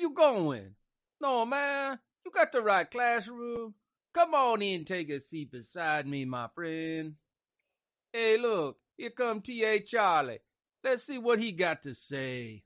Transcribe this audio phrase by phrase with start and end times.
[0.00, 0.74] you going?
[1.20, 3.74] No, man, you got the right classroom.
[4.14, 7.14] Come on in, take a seat beside me, my friend.
[8.12, 9.80] Hey, look, here come T.A.
[9.80, 10.40] Charlie.
[10.82, 12.64] Let's see what he got to say.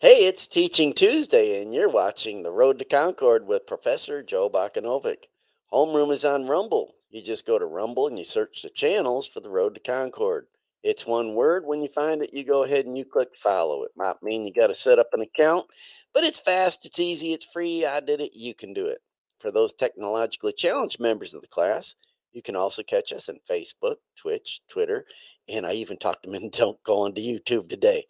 [0.00, 5.24] Hey, it's Teaching Tuesday, and you're watching The Road to Concord with Professor Joe Bakanovic.
[5.72, 6.94] Homeroom is on Rumble.
[7.10, 10.46] You just go to Rumble and you search the channels for The Road to Concord.
[10.82, 11.64] It's one word.
[11.64, 13.84] When you find it, you go ahead and you click follow.
[13.84, 15.66] It might mean you got to set up an account,
[16.14, 17.84] but it's fast, it's easy, it's free.
[17.84, 18.32] I did it.
[18.34, 18.98] You can do it.
[19.40, 21.94] For those technologically challenged members of the class,
[22.32, 25.04] you can also catch us on Facebook, Twitch, Twitter,
[25.48, 28.06] and I even talked them into don't go onto YouTube today.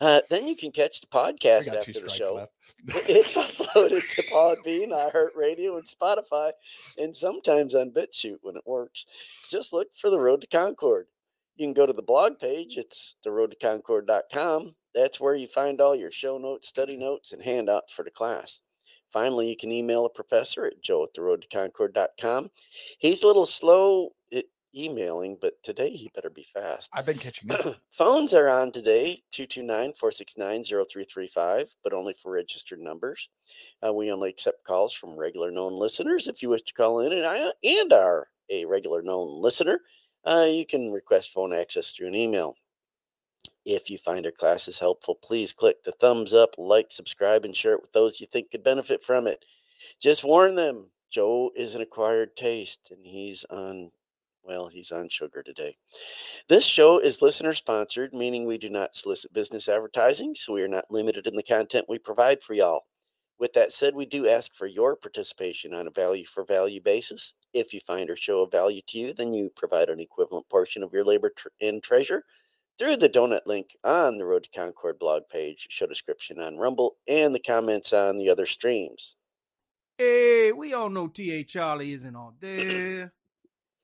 [0.00, 2.46] Uh, then you can catch the podcast after the show.
[3.08, 6.52] it's uploaded to Podbean, iHeartRadio, and Spotify,
[6.98, 9.06] and sometimes on BitChute when it works.
[9.50, 11.06] Just look for the Road to Concord.
[11.56, 12.76] You can go to the blog page.
[12.76, 14.74] It's theroadtoconcord.com.
[14.96, 18.60] That's where you find all your show notes, study notes, and handouts for the class.
[19.12, 22.50] Finally, you can email a professor at joe at theroadtoconcord.com.
[22.98, 26.90] He's a little slow at emailing, but today he better be fast.
[26.94, 27.76] I've been catching up.
[27.90, 33.28] Phones are on today 229 469 0335, but only for registered numbers.
[33.86, 36.26] Uh, we only accept calls from regular known listeners.
[36.26, 39.80] If you wish to call in and, I, and are a regular known listener,
[40.26, 42.56] uh, you can request phone access through an email.
[43.66, 47.74] If you find our classes helpful, please click the thumbs up, like, subscribe, and share
[47.74, 49.44] it with those you think could benefit from it.
[50.00, 53.90] Just warn them Joe is an acquired taste and he's on,
[54.44, 55.76] well, he's on sugar today.
[56.48, 60.68] This show is listener sponsored, meaning we do not solicit business advertising, so we are
[60.68, 62.84] not limited in the content we provide for y'all.
[63.38, 67.34] With that said, we do ask for your participation on a value for value basis.
[67.52, 70.82] If you find our show of value to you, then you provide an equivalent portion
[70.84, 72.24] of your labor tr- and treasure
[72.78, 76.96] through the donut link on the Road to Concord blog page, show description on Rumble,
[77.08, 79.16] and the comments on the other streams.
[79.98, 81.44] Hey, we all know T.A.
[81.44, 83.12] Charlie isn't all there.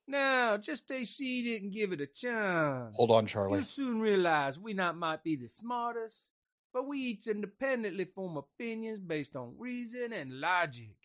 [0.06, 2.94] now, just stay seated and give it a chance.
[2.96, 3.58] Hold on, Charlie.
[3.58, 6.28] You'll soon realize we not might be the smartest,
[6.72, 10.96] but we each independently form opinions based on reason and logic.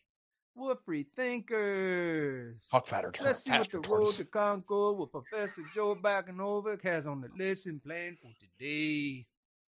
[0.57, 2.67] We're free thinkers.
[2.71, 3.13] Talk fatter.
[3.21, 7.79] Let's see what the road to Concord with Professor Joe Bakanovic has on the lesson
[7.85, 9.27] plan for today.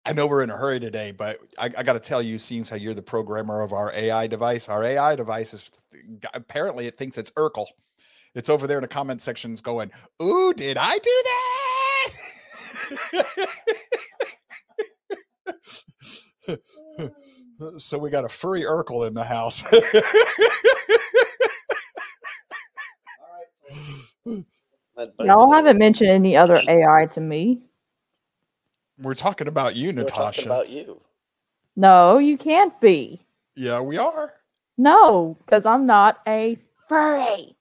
[0.06, 2.64] I know we're in a hurry today, but I, I got to tell you, seeing
[2.64, 5.72] how you're the programmer of our AI device, our AI device is
[6.36, 7.66] apparently it thinks it's Urkel.
[8.36, 9.92] It's over there in the comment sections going,
[10.22, 11.24] Ooh, did I do
[13.12, 13.48] that?
[17.00, 17.10] Oh.
[17.78, 19.64] So we got a furry Urkel in the house.
[25.20, 27.62] Y'all haven't mentioned any other AI to me.
[29.02, 30.42] We're talking about you, We're Natasha.
[30.44, 31.02] talking about you.
[31.76, 33.22] No, you can't be.
[33.56, 34.32] yeah, we are.
[34.78, 36.58] No, because I'm not a
[36.88, 37.55] furry.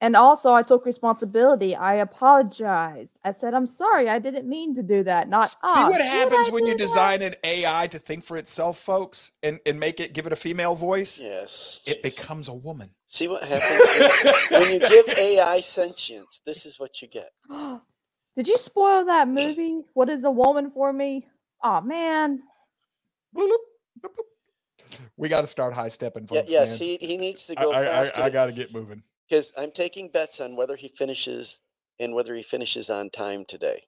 [0.00, 1.74] And also, I took responsibility.
[1.76, 3.18] I apologized.
[3.24, 4.08] I said, I'm sorry.
[4.10, 5.28] I didn't mean to do that.
[5.28, 8.78] Not See "Ah, what happens when you that?" design an AI to think for itself,
[8.78, 11.20] folks, and, and make it give it a female voice.
[11.20, 11.80] Yes.
[11.86, 12.90] It becomes a woman.
[13.06, 16.42] See what happens when, when you give AI sentience.
[16.46, 17.30] This is what you get.
[18.36, 19.82] Did you spoil that movie?
[19.94, 21.26] What is a woman for me?
[21.64, 22.42] Oh man.
[25.16, 26.52] We got to start high stepping, Yeah, folks.
[26.52, 26.78] yes, man.
[26.80, 28.02] he, he needs to go I.
[28.04, 29.02] I, I got to get moving.
[29.28, 31.60] Because I'm taking bets on whether he finishes
[31.98, 33.82] and whether he finishes on time today.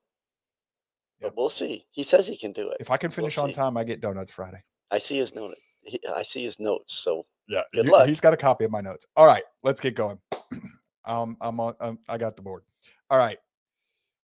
[1.20, 1.30] Yep.
[1.30, 1.86] But we'll see.
[1.90, 2.76] He says he can do it.
[2.80, 3.54] If I can finish on see.
[3.54, 4.62] time, I get donuts Friday.
[4.90, 5.54] I see his note.
[5.82, 6.94] He, I see his notes.
[6.94, 8.08] So Yeah, Good he- luck.
[8.08, 9.06] He's got a copy of my notes.
[9.16, 10.18] All right, let's get going.
[11.04, 11.74] um, I'm on.
[11.80, 12.62] Um, I got the board.
[13.10, 13.38] All right.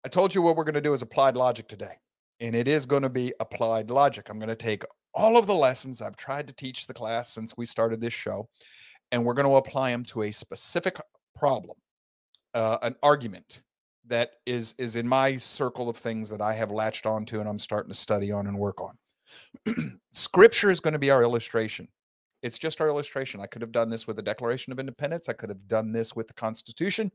[0.06, 1.94] I told you what we're going to do is applied logic today,
[2.42, 4.30] and it is going to be applied logic.
[4.30, 4.83] I'm going to take
[5.13, 8.50] all of the lessons I've tried to teach the class since we started this show,
[9.13, 11.00] and we're going to apply them to a specific
[11.36, 11.77] problem,
[12.54, 13.63] uh, an argument
[14.07, 17.60] that is is in my circle of things that I have latched onto and I'm
[17.60, 18.98] starting to study on and work on.
[20.12, 21.88] Scripture is going to be our illustration
[22.44, 23.39] it's just our illustration.
[23.39, 25.30] I could have done this with the Declaration of Independence.
[25.30, 27.10] I could have done this with the Constitution.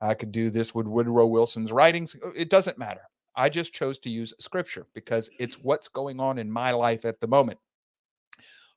[0.00, 2.16] I could do this with Woodrow Wilson's writings.
[2.24, 3.02] Uh, It doesn't matter.
[3.36, 7.20] I just chose to use scripture because it's what's going on in my life at
[7.20, 7.58] the moment.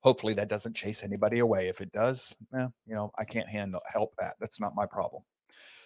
[0.03, 1.67] Hopefully that doesn't chase anybody away.
[1.67, 4.35] If it does, well, you know, I can't handle help that.
[4.39, 5.23] That's not my problem.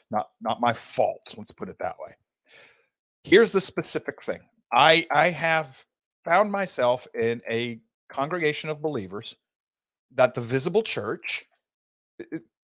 [0.10, 1.36] Not not my fault.
[1.38, 2.14] Let's put it that way.
[3.24, 4.40] Here's the specific thing.
[4.74, 5.86] I I have
[6.26, 7.80] found myself in a
[8.10, 9.36] congregation of believers
[10.16, 11.46] that the visible church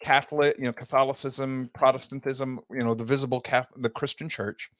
[0.01, 4.71] catholic you know catholicism protestantism you know the visible catholic the christian church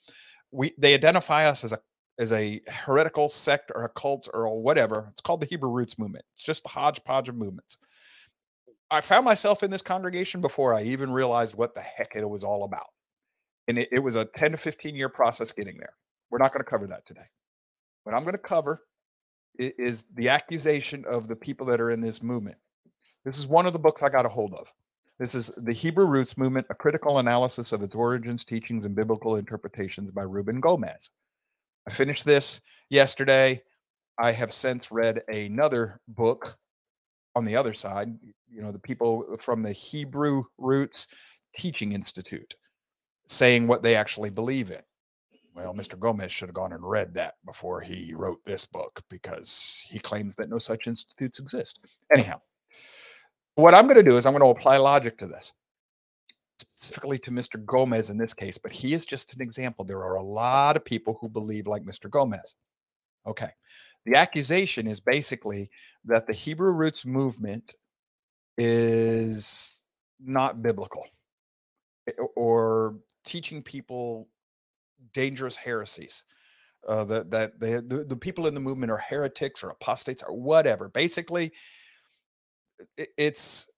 [0.52, 1.80] we they identify us as a
[2.20, 5.08] as a heretical sect or a cult or whatever.
[5.10, 6.26] It's called the Hebrew Roots Movement.
[6.36, 7.78] It's just a hodgepodge of movements.
[8.92, 12.44] I found myself in this congregation before I even realized what the heck it was
[12.44, 12.88] all about.
[13.68, 15.94] And it, it was a 10 to 15 year process getting there.
[16.30, 17.26] We're not going to cover that today.
[18.04, 18.84] What I'm going to cover
[19.60, 22.58] i- is the accusation of the people that are in this movement.
[23.26, 24.72] This is one of the books I got a hold of.
[25.20, 29.38] This is The Hebrew Roots Movement, a critical analysis of its origins, teachings, and biblical
[29.38, 31.12] interpretations by Ruben Gomez.
[31.88, 33.62] I finished this yesterday.
[34.20, 36.58] I have since read another book
[37.36, 38.14] on the other side,
[38.48, 41.08] you know, the people from the Hebrew Roots
[41.56, 42.56] Teaching Institute
[43.28, 44.82] saying what they actually believe in.
[45.56, 46.00] Well, Mr.
[46.00, 50.36] Gomez should have gone and read that before he wrote this book because he claims
[50.36, 51.80] that no such institutes exist.
[52.14, 52.42] Anyhow,
[53.56, 55.54] what I'm going to do is I'm going to apply logic to this,
[56.84, 57.64] specifically to Mr.
[57.66, 59.86] Gomez in this case, but he is just an example.
[59.86, 62.10] There are a lot of people who believe like Mr.
[62.10, 62.56] Gomez.
[63.28, 63.50] Okay.
[64.06, 65.70] The accusation is basically
[66.06, 67.76] that the Hebrew roots movement
[68.58, 69.86] is
[70.24, 71.06] not biblical
[72.08, 74.28] eh, or teaching people
[75.14, 76.26] dangerous heresies.
[76.88, 80.38] Uh, that that they, the, the people in the movement are heretics or apostates or
[80.38, 80.90] whatever.
[80.90, 81.54] Basically,
[83.00, 83.70] i- it's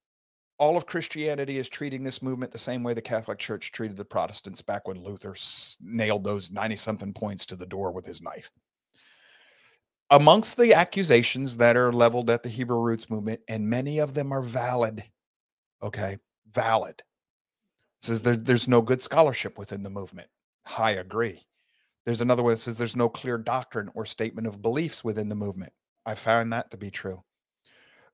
[0.58, 4.06] all of Christianity is treating this movement the same way the Catholic Church treated the
[4.06, 5.36] Protestants back when Luther
[5.82, 8.50] nailed those 90 something points to the door with his knife.
[10.12, 14.32] Amongst the accusations that are leveled at the Hebrew roots movement, and many of them
[14.32, 15.04] are valid,
[15.82, 16.18] okay,
[16.52, 17.02] valid.
[18.00, 20.30] Says there, there's no good scholarship within the movement.
[20.78, 21.42] I agree.
[22.06, 25.36] There's another one that says there's no clear doctrine or statement of beliefs within the
[25.36, 25.74] movement.
[26.06, 27.24] I found that to be true.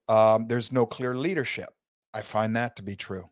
[0.08, 1.70] Um, there's no clear leadership.
[2.14, 3.30] I find that to be true.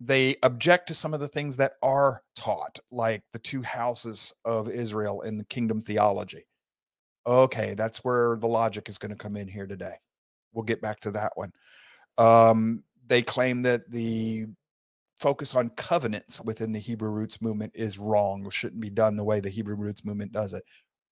[0.00, 4.68] They object to some of the things that are taught, like the two houses of
[4.68, 6.44] Israel in the kingdom theology.
[7.26, 9.94] Okay, that's where the logic is going to come in here today.
[10.52, 11.52] We'll get back to that one.
[12.18, 14.46] Um, they claim that the
[15.18, 19.38] focus on covenants within the Hebrew roots movement is wrong, shouldn't be done the way
[19.38, 20.64] the Hebrew roots movement does it.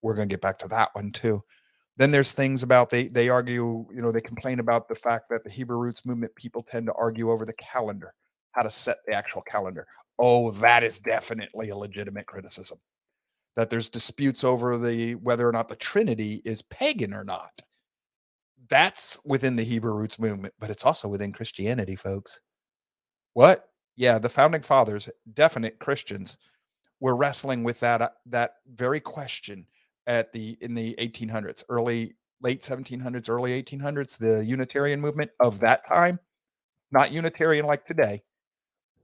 [0.03, 1.45] We're going to get back to that one too.
[2.01, 5.45] Then there's things about they they argue, you know, they complain about the fact that
[5.45, 8.15] the Hebrew roots movement people tend to argue over the calendar,
[8.53, 9.87] how to set the actual calendar.
[10.19, 12.79] Oh, that is definitely a legitimate criticism.
[13.55, 17.61] That there's disputes over the whether or not the Trinity is pagan or not.
[18.71, 22.41] That's within the Hebrew roots movement, but it's also within Christianity, folks.
[23.35, 23.69] What?
[23.97, 26.39] Yeah, the founding fathers, definite Christians,
[26.99, 29.67] were wrestling with that uh, that very question
[30.11, 35.87] at the in the 1800s, early late 1700s, early 1800s, the Unitarian movement of that
[35.87, 36.19] time,
[36.91, 38.21] not Unitarian like today.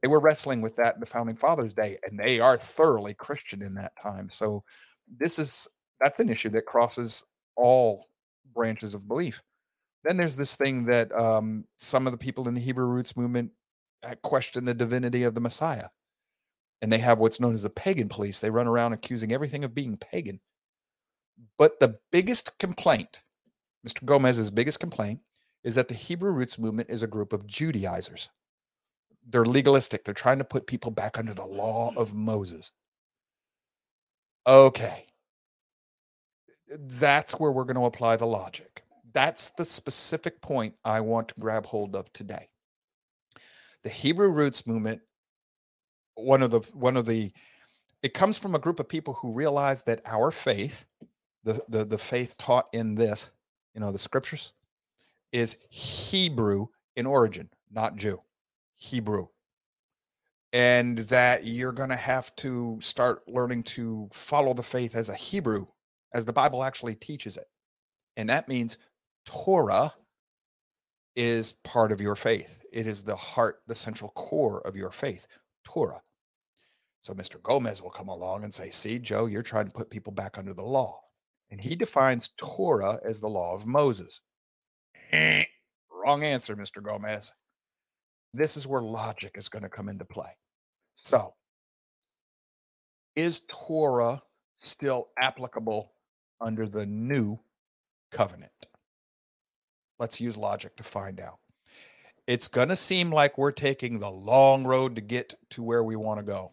[0.03, 3.63] They were wrestling with that in the founding fathers' day, and they are thoroughly Christian
[3.63, 4.29] in that time.
[4.29, 4.65] So
[5.19, 5.69] this is
[6.01, 7.25] that's an issue that crosses
[7.57, 8.09] all
[8.53, 9.41] branches of belief.
[10.03, 13.53] Then there's this thing that um, some of the people in the Hebrew roots movement
[14.03, 15.89] uh, question the divinity of the Messiah.
[16.83, 18.39] And they have what's known as the pagan police.
[18.39, 20.41] They run around accusing everything of being pagan.
[21.59, 23.23] But the biggest complaint,
[23.87, 24.05] Mr.
[24.05, 25.21] Gomez's biggest complaint,
[25.65, 28.29] is that the Hebrew roots movement is a group of Judaizers.
[29.29, 30.05] They're legalistic.
[30.05, 31.99] They're trying to put people back under the law hmm.
[31.99, 32.71] of Moses.
[34.47, 35.07] Okay.
[36.69, 38.85] That's where we're going to apply the logic.
[39.13, 42.49] That's the specific point I want to grab hold of today.
[43.83, 45.01] The Hebrew roots movement,
[46.17, 47.33] one of the one of the
[48.03, 50.87] it comes from a group of people who realize that our faith,
[51.47, 53.31] the the, the faith taught in this,
[53.75, 54.53] you know, the scriptures,
[55.33, 58.21] is Hebrew in origin, not Jew.
[58.75, 59.29] Hebrew.
[60.53, 65.15] And that you're going to have to start learning to follow the faith as a
[65.15, 65.67] Hebrew,
[66.15, 67.47] as the Bible actually teaches it.
[68.17, 68.79] And that means
[69.25, 69.93] Torah
[71.15, 72.65] is part of your faith.
[72.73, 75.27] It is the heart, the central core of your faith,
[75.65, 76.03] Torah.
[77.01, 77.43] So Mr.
[77.43, 80.55] Gomez will come along and say, See, Joe, you're trying to put people back under
[80.55, 81.01] the law.
[81.51, 84.21] And he defines Torah as the law of Moses.
[85.13, 86.83] Wrong answer, Mr.
[86.83, 87.33] Gomez.
[88.35, 90.31] This is where logic is going to come into play.
[90.95, 91.35] So,
[93.15, 94.23] is Torah
[94.57, 95.93] still applicable
[96.41, 97.39] under the new
[98.11, 98.51] covenant?
[99.99, 101.39] Let's use logic to find out.
[102.27, 105.97] It's going to seem like we're taking the long road to get to where we
[105.97, 106.53] want to go.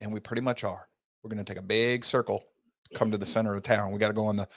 [0.00, 0.88] And we pretty much are.
[1.22, 2.44] We're going to take a big circle,
[2.94, 3.92] come to the center of town.
[3.92, 4.48] We got to go on the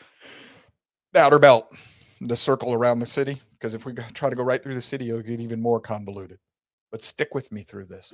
[1.15, 1.75] outer belt,
[2.21, 3.41] the circle around the city.
[3.51, 6.39] Because if we try to go right through the city, it'll get even more convoluted.
[6.91, 8.13] But stick with me through this.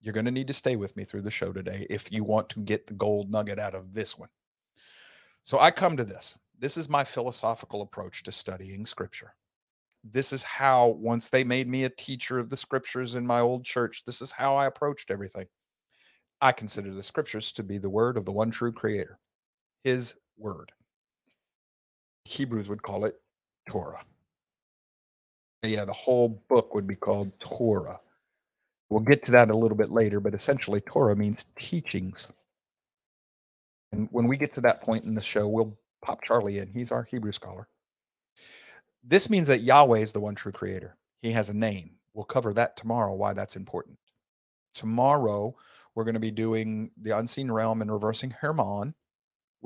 [0.00, 2.48] You're going to need to stay with me through the show today if you want
[2.50, 4.28] to get the gold nugget out of this one.
[5.42, 6.38] So I come to this.
[6.58, 9.34] This is my philosophical approach to studying scripture.
[10.02, 13.64] This is how, once they made me a teacher of the scriptures in my old
[13.64, 15.46] church, this is how I approached everything.
[16.40, 19.18] I consider the scriptures to be the word of the one true creator,
[19.86, 20.72] his word.
[22.24, 23.20] Hebrews would call it
[23.70, 24.04] Torah.
[25.62, 28.00] Yeah, the whole book would be called Torah.
[28.90, 32.26] We'll get to that a little bit later, but essentially, Torah means teachings.
[33.92, 36.68] And when we get to that point in the show, we'll pop Charlie in.
[36.72, 37.68] He's our Hebrew scholar.
[39.04, 40.96] This means that Yahweh is the one true creator.
[41.22, 41.92] He has a name.
[42.12, 43.98] We'll cover that tomorrow, why that's important.
[44.74, 45.54] Tomorrow,
[45.94, 48.92] we're going to be doing the unseen realm and reversing Hermon,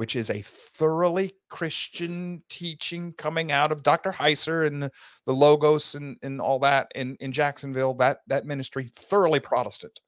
[0.00, 4.10] which is a thoroughly Christian teaching coming out of Dr.
[4.10, 4.90] Heiser and the,
[5.26, 10.00] the logos and, and all that in, in Jacksonville, that, that ministry, thoroughly Protestant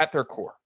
[0.00, 0.56] at their core.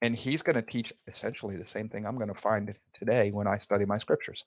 [0.00, 3.46] And he's going to teach essentially the same thing I'm going to find today when
[3.46, 4.46] I study my scriptures.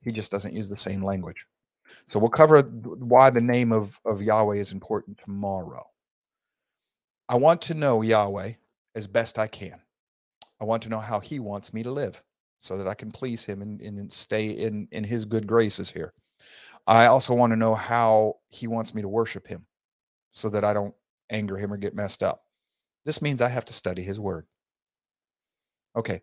[0.00, 1.44] He just doesn't use the same language.
[2.06, 5.86] So we'll cover why the name of, of Yahweh is important tomorrow.
[7.28, 8.52] I want to know Yahweh
[8.94, 9.82] as best I can.
[10.62, 12.22] I want to know how he wants me to live
[12.60, 16.12] so that I can please him and, and stay in, in his good graces here.
[16.86, 19.66] I also want to know how he wants me to worship him
[20.32, 20.94] so that I don't
[21.30, 22.44] anger him or get messed up.
[23.04, 24.46] This means I have to study his word.
[25.96, 26.22] Okay.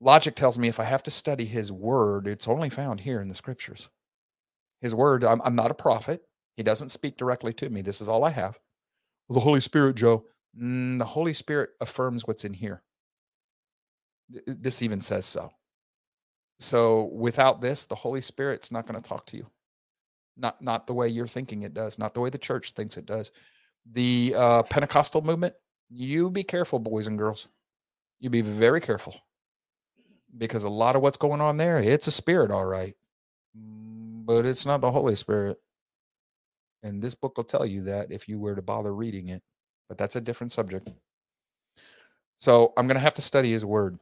[0.00, 3.28] Logic tells me if I have to study his word, it's only found here in
[3.28, 3.90] the scriptures.
[4.80, 6.22] His word, I'm, I'm not a prophet.
[6.56, 7.82] He doesn't speak directly to me.
[7.82, 8.58] This is all I have.
[9.28, 10.24] The Holy Spirit, Joe.
[10.60, 12.82] Mm, the Holy Spirit affirms what's in here.
[14.46, 15.50] This even says so.
[16.60, 19.46] So without this, the Holy Spirit's not going to talk to you.
[20.36, 23.06] Not not the way you're thinking it does, not the way the church thinks it
[23.06, 23.32] does.
[23.90, 25.54] The uh, Pentecostal movement,
[25.90, 27.48] you be careful, boys and girls.
[28.20, 29.14] You be very careful.
[30.36, 32.94] Because a lot of what's going on there, it's a spirit, all right.
[33.54, 35.58] But it's not the Holy Spirit.
[36.84, 39.42] And this book will tell you that if you were to bother reading it
[39.90, 40.88] but that's a different subject.
[42.36, 43.98] So I'm going to have to study his word.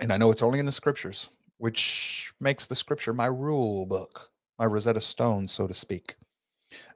[0.00, 4.30] And I know it's only in the scriptures, which makes the scripture my rule book,
[4.58, 6.16] my Rosetta Stone, so to speak.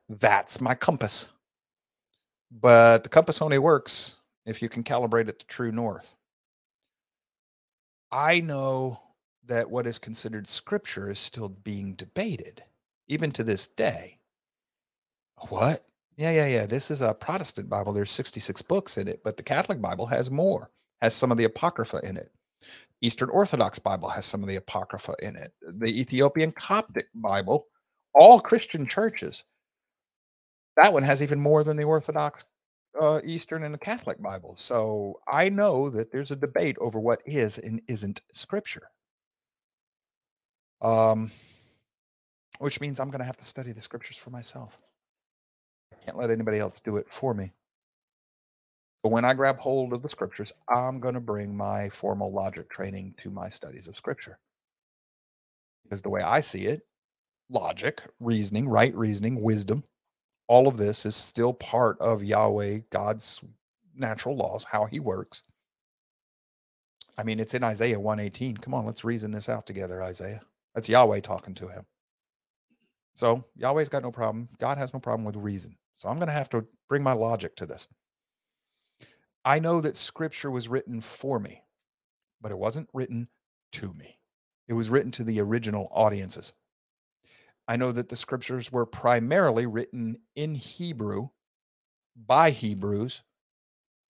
[0.09, 1.33] That's my compass.
[2.51, 6.17] But the compass only works if you can calibrate it to true north.
[8.11, 9.01] I know
[9.47, 12.63] that what is considered scripture is still being debated,
[13.09, 14.19] even to this day.
[15.49, 15.81] What?
[16.17, 16.67] Yeah, yeah, yeah.
[16.67, 17.93] This is a Protestant Bible.
[17.93, 21.45] There's 66 books in it, but the Catholic Bible has more, has some of the
[21.45, 22.31] Apocrypha in it.
[23.03, 25.53] Eastern Orthodox Bible has some of the Apocrypha in it.
[25.61, 27.67] The Ethiopian Coptic Bible,
[28.15, 29.45] all Christian churches,
[30.77, 32.45] that one has even more than the Orthodox
[33.01, 34.55] uh, Eastern and the Catholic Bible.
[34.57, 38.83] So I know that there's a debate over what is and isn't Scripture.
[40.81, 41.31] Um,
[42.59, 44.79] which means I'm going to have to study the Scriptures for myself.
[45.93, 47.51] I can't let anybody else do it for me.
[49.03, 52.71] But when I grab hold of the scriptures, I'm going to bring my formal logic
[52.71, 54.39] training to my studies of scripture.
[55.83, 56.83] Because the way I see it,
[57.51, 59.83] logic, reasoning, right reasoning, wisdom,
[60.47, 63.43] all of this is still part of Yahweh, God's
[63.97, 65.43] natural laws, how he works.
[67.19, 68.57] I mean, it's in Isaiah 118.
[68.57, 70.41] Come on, let's reason this out together, Isaiah.
[70.75, 71.85] That's Yahweh talking to him.
[73.15, 74.49] So Yahweh's got no problem.
[74.59, 75.77] God has no problem with reason.
[75.95, 77.87] So I'm going to have to bring my logic to this.
[79.45, 81.63] I know that scripture was written for me,
[82.41, 83.29] but it wasn't written
[83.73, 84.19] to me.
[84.69, 86.53] It was written to the original audiences.
[87.67, 91.29] I know that the scriptures were primarily written in Hebrew
[92.17, 93.23] by Hebrews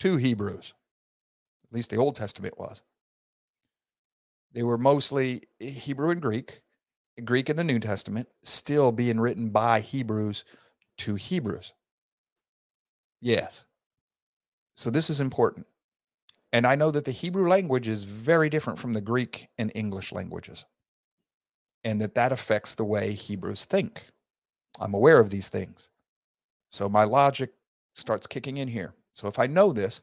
[0.01, 0.75] to Hebrews.
[1.65, 2.83] At least the Old Testament was.
[4.53, 6.63] They were mostly eh, Hebrew and Greek,
[7.25, 10.45] Greek in the New Testament, still being written by Hebrews
[10.99, 11.73] to Hebrews.
[13.21, 13.65] Yes.
[14.75, 15.67] So this is important.
[16.53, 20.13] And I know that the Hebrew language is very different from the Greek and English
[20.13, 20.65] languages,
[21.85, 24.07] and that that affects the way Hebrews think.
[24.79, 25.89] I'm aware of these things.
[26.71, 27.53] So my logic
[27.95, 28.95] starts kicking in here.
[29.13, 30.03] So if I know this,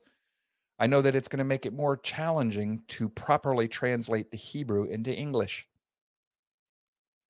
[0.79, 4.85] I know that it's going to make it more challenging to properly translate the Hebrew
[4.85, 5.67] into English.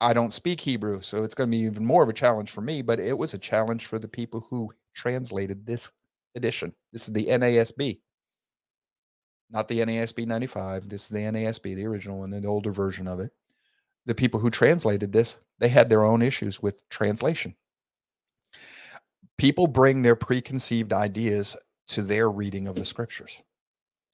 [0.01, 2.61] I don't speak Hebrew, so it's going to be even more of a challenge for
[2.61, 5.91] me, but it was a challenge for the people who translated this
[6.35, 6.73] edition.
[6.93, 7.99] This is the NASB,
[9.49, 10.89] not the NASB 95.
[10.89, 13.31] This is the NASB, the original one, the older version of it.
[14.05, 17.55] The people who translated this, they had their own issues with translation.
[19.37, 21.55] People bring their preconceived ideas
[21.87, 23.41] to their reading of the scriptures.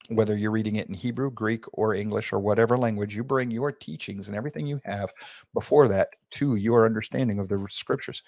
[0.09, 3.71] whether you're reading it in Hebrew, Greek, or English, or whatever language, you bring your
[3.71, 5.11] teachings and everything you have
[5.53, 8.23] before that to your understanding of the scriptures.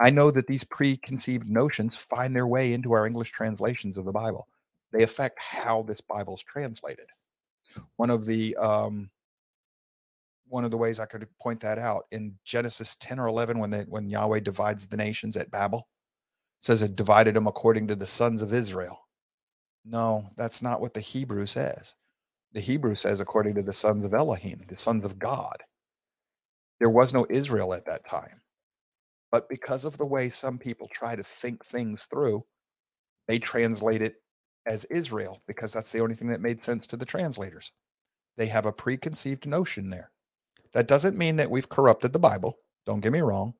[0.00, 4.12] I know that these preconceived notions find their way into our English translations of the
[4.12, 4.48] Bible.
[4.92, 7.06] They affect how this Bible's translated.
[7.96, 9.10] One of the um,
[10.48, 13.70] one of the ways I could point that out in Genesis 10 or 11, when
[13.70, 15.88] they, when Yahweh divides the nations at Babel,
[16.60, 18.98] says it divided them according to the sons of Israel.
[19.84, 21.94] No, that's not what the Hebrew says.
[22.52, 25.56] The Hebrew says according to the sons of Elohim, the sons of God.
[26.78, 28.40] There was no Israel at that time.
[29.30, 32.44] But because of the way some people try to think things through,
[33.26, 34.16] they translate it
[34.66, 37.72] as Israel because that's the only thing that made sense to the translators.
[38.36, 40.10] They have a preconceived notion there.
[40.72, 42.58] That doesn't mean that we've corrupted the Bible.
[42.86, 43.54] Don't get me wrong.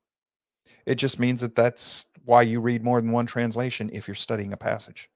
[0.87, 4.53] It just means that that's why you read more than one translation if you're studying
[4.53, 5.11] a passage.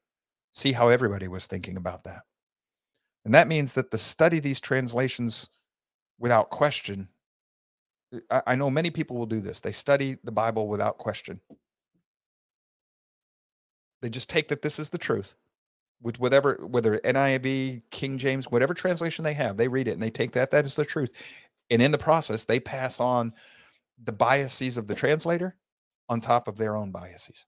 [0.52, 2.22] See how everybody was thinking about that.
[3.24, 5.48] And that means that the study these translations
[6.18, 7.08] without question.
[8.30, 9.60] I, I know many people will do this.
[9.60, 11.40] They study the Bible without question.
[14.00, 15.34] They just take that this is the truth
[16.02, 20.10] with whatever whether NIV, King James, whatever translation they have, they read it and they
[20.10, 21.12] take that that is the truth.
[21.70, 23.32] And in the process, they pass on
[24.02, 25.56] the biases of the translator
[26.08, 27.46] on top of their own biases.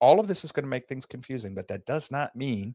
[0.00, 2.74] All of this is going to make things confusing, but that does not mean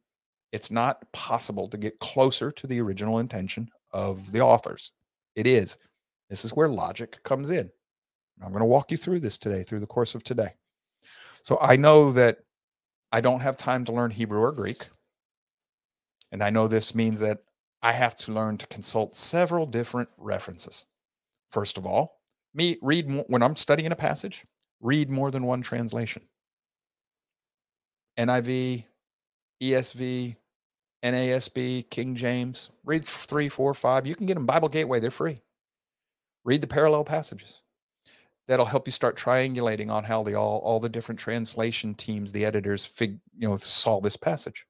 [0.51, 4.91] it's not possible to get closer to the original intention of the authors.
[5.35, 5.77] It is.
[6.31, 7.69] This is where logic comes in.
[8.41, 10.55] I'm going to walk you through this today, through the course of today.
[11.43, 12.37] So I know that
[13.11, 14.87] I don't have time to learn Hebrew or Greek.
[16.31, 17.39] And I know this means that
[17.83, 20.85] I have to learn to consult several different references.
[21.49, 22.21] First of all,
[22.53, 24.45] me read when I'm studying a passage,
[24.79, 26.23] read more than one translation.
[28.17, 28.85] NIV,
[29.61, 30.37] ESV,
[31.03, 34.07] NASB, King James, read three, four, five.
[34.07, 35.41] You can get them Bible Gateway, they're free.
[36.43, 37.61] Read the parallel passages.
[38.47, 42.45] That'll help you start triangulating on how the all all the different translation teams, the
[42.45, 44.65] editors, fig, you know, saw this passage.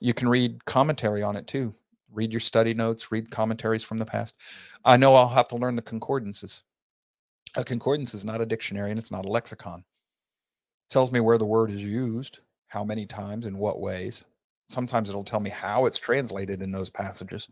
[0.00, 1.74] You can read commentary on it too
[2.12, 4.34] read your study notes, read commentaries from the past.
[4.84, 6.62] I know I'll have to learn the concordances.
[7.56, 9.80] A concordance is not a dictionary and it's not a lexicon.
[9.80, 14.24] It tells me where the word is used, how many times, in what ways.
[14.68, 17.48] Sometimes it'll tell me how it's translated in those passages.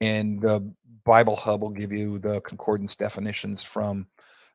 [0.00, 0.72] And the
[1.04, 4.06] Bible Hub will give you the concordance definitions from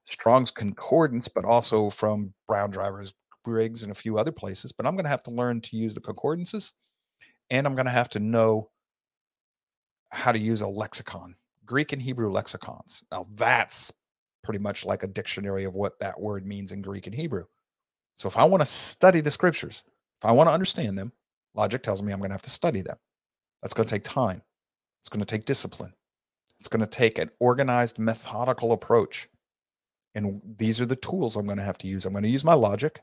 [0.04, 4.71] Strong's Concordance, but also from Brown Drivers Briggs and a few other places.
[4.71, 6.73] But I'm going to have to learn to use the concordances
[7.49, 8.69] and I'm going to have to know
[10.12, 13.04] how to use a lexicon, Greek and Hebrew lexicons.
[13.12, 13.91] Now that's
[14.43, 17.45] pretty much like a dictionary of what that word means in Greek and Hebrew.
[18.13, 19.84] So if I want to study the scriptures,
[20.21, 21.12] if I want to understand them,
[21.56, 22.97] logic tells me I'm going to have to study them.
[23.62, 24.41] That's going to take time.
[25.02, 25.94] It's going to take discipline.
[26.60, 29.30] It's going to take an organized, methodical approach.
[30.16, 32.06] And these are the tools I'm going to have to use.
[32.06, 33.00] I'm going to use my logic.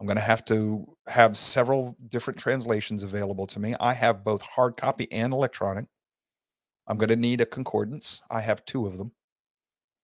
[0.00, 3.74] I'm going to have to have several different translations available to me.
[3.80, 5.86] I have both hard copy and electronic.
[6.86, 8.22] I'm going to need a concordance.
[8.30, 9.12] I have two of them.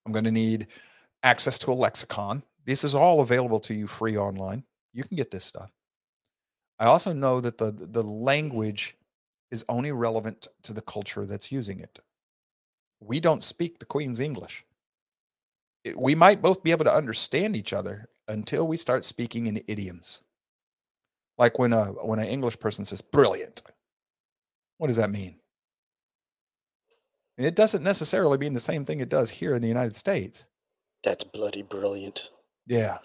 [0.05, 0.67] I'm going to need
[1.23, 2.43] access to a lexicon.
[2.65, 4.63] This is all available to you free online.
[4.93, 5.71] You can get this stuff.
[6.79, 8.97] I also know that the the language
[9.55, 11.99] is only relevant to the culture that's using it.
[12.99, 14.65] We don't speak the Queen's English.
[15.83, 19.63] It, we might both be able to understand each other until we start speaking in
[19.67, 20.21] idioms.
[21.37, 23.63] Like when a when an English person says brilliant.
[24.77, 25.39] What does that mean?
[27.37, 30.47] It doesn't necessarily mean the same thing it does here in the United States.
[31.03, 32.29] That's bloody brilliant.
[32.67, 32.97] Yeah.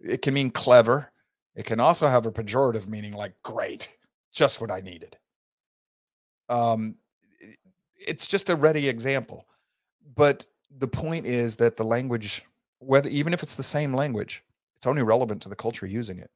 [0.00, 1.12] It can mean clever.
[1.56, 3.96] It can also have a pejorative meaning like great,
[4.32, 5.16] just what I needed.
[6.50, 6.96] Um,
[7.96, 9.46] it's just a ready example.
[10.14, 10.46] But
[10.78, 12.44] the point is that the language,
[12.78, 14.44] whether even if it's the same language,
[14.76, 16.30] it's only relevant to the culture using it.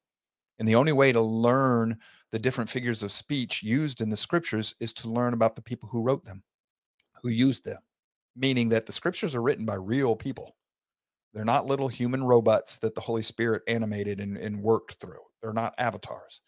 [0.59, 1.99] And the only way to learn
[2.31, 5.89] the different figures of speech used in the scriptures is to learn about the people
[5.91, 6.43] who wrote them
[7.25, 7.81] who used them,
[8.37, 10.55] meaning that the scriptures are written by real people.
[11.33, 15.23] They're not little human robots that the Holy Spirit animated and, and worked through.
[15.43, 16.43] They're not avatars.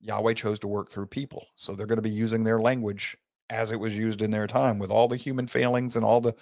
[0.00, 1.46] Yahweh chose to work through people.
[1.56, 3.16] So they're going to be using their language
[3.50, 6.34] as it was used in their time with all the human failings and all the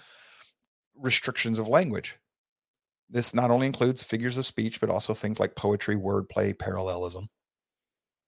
[0.95, 2.17] restrictions of language.
[3.09, 7.27] This not only includes figures of speech, but also things like poetry, wordplay, parallelism.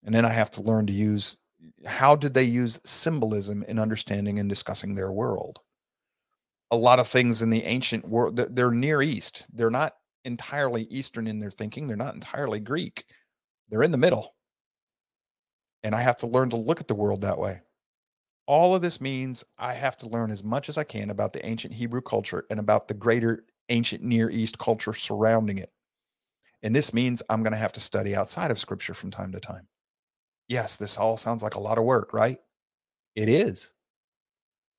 [0.03, 1.37] And then I have to learn to use
[1.85, 5.59] how did they use symbolism in understanding and discussing their world?
[6.71, 9.45] A lot of things in the ancient world, they're Near East.
[9.51, 11.87] They're not entirely Eastern in their thinking.
[11.87, 13.05] They're not entirely Greek.
[13.69, 14.35] They're in the middle.
[15.83, 17.61] And I have to learn to look at the world that way.
[18.47, 21.45] All of this means I have to learn as much as I can about the
[21.45, 25.71] ancient Hebrew culture and about the greater ancient Near East culture surrounding it.
[26.63, 29.39] And this means I'm going to have to study outside of scripture from time to
[29.39, 29.67] time.
[30.47, 32.39] Yes, this all sounds like a lot of work, right?
[33.15, 33.73] It is.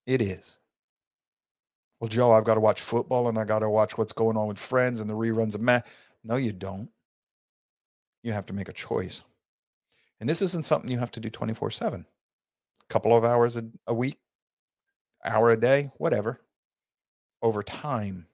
[0.06, 0.58] It is.
[2.00, 4.48] Well, Joe, I've got to watch football and I got to watch what's going on
[4.48, 5.94] with friends and the reruns of math.
[6.24, 6.90] No, you don't.
[8.22, 9.22] You have to make a choice.
[10.20, 12.00] And this isn't something you have to do 24 7.
[12.04, 14.18] A couple of hours a, a week,
[15.24, 16.40] hour a day, whatever,
[17.42, 18.26] over time,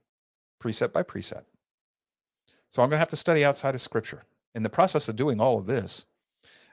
[0.58, 1.48] precept by precept.
[2.68, 4.24] So I'm going to have to study outside of scripture.
[4.54, 6.06] In the process of doing all of this,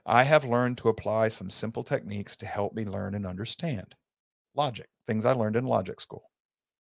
[0.06, 3.96] I have learned to apply some simple techniques to help me learn and understand
[4.56, 6.30] logic, things I learned in logic school.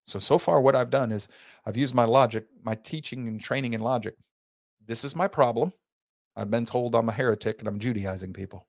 [0.06, 1.28] So, so far, what I've done is
[1.66, 4.16] I've used my logic, my teaching and training in logic.
[4.86, 5.72] This is my problem.
[6.36, 8.68] I've been told I'm a heretic and I'm Judaizing people.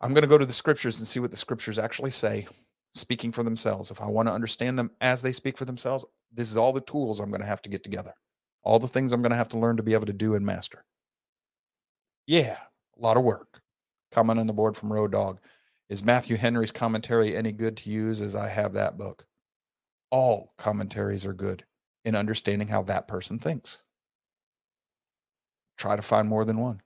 [0.00, 2.46] I'm going to go to the scriptures and see what the scriptures actually say,
[2.92, 3.90] speaking for themselves.
[3.90, 6.80] If I want to understand them as they speak for themselves, this is all the
[6.82, 8.12] tools I'm going to have to get together,
[8.62, 10.44] all the things I'm going to have to learn to be able to do and
[10.44, 10.84] master.
[12.26, 12.58] Yeah,
[12.98, 13.60] a lot of work.
[14.10, 15.40] Comment on the board from Road Dog.
[15.88, 19.26] Is Matthew Henry's commentary any good to use as I have that book?
[20.10, 21.64] All commentaries are good
[22.04, 23.83] in understanding how that person thinks.
[25.76, 26.80] Try to find more than one.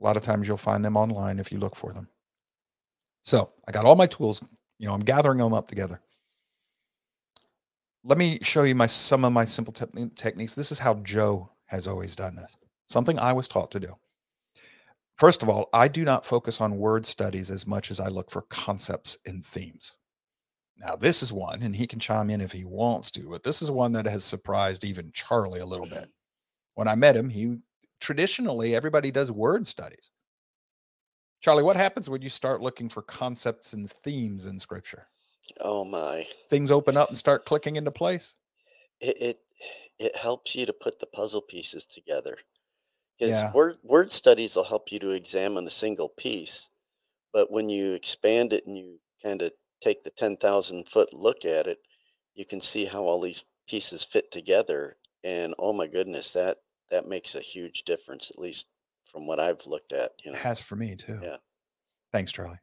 [0.00, 2.08] A lot of times you'll find them online if you look for them.
[3.22, 4.42] So I got all my tools,
[4.78, 6.00] you know, I'm gathering them up together.
[8.02, 10.54] Let me show you my some of my simple te- techniques.
[10.54, 12.56] This is how Joe has always done this.
[12.86, 13.96] Something I was taught to do.
[15.16, 18.30] First of all, I do not focus on word studies as much as I look
[18.30, 19.94] for concepts and themes.
[20.76, 23.62] Now, this is one, and he can chime in if he wants to, but this
[23.62, 26.10] is one that has surprised even Charlie a little bit.
[26.74, 27.58] When I met him, he
[28.00, 30.10] traditionally everybody does word studies.
[31.40, 35.08] Charlie, what happens when you start looking for concepts and themes in scripture?
[35.60, 36.26] Oh my.
[36.48, 38.36] Things open up and start clicking into place.
[39.00, 39.40] It it,
[39.98, 42.38] it helps you to put the puzzle pieces together.
[43.18, 43.52] Because Yeah.
[43.52, 46.70] word word studies will help you to examine a single piece,
[47.32, 51.44] but when you expand it and you kind of take the ten thousand foot look
[51.44, 51.78] at it,
[52.34, 54.98] you can see how all these pieces fit together.
[55.24, 56.58] And oh my goodness, that
[56.90, 58.66] that makes a huge difference, at least
[59.04, 60.12] from what I've looked at.
[60.24, 60.40] You It know.
[60.40, 61.18] has for me too.
[61.22, 61.36] Yeah.
[62.12, 62.58] Thanks, Charlie.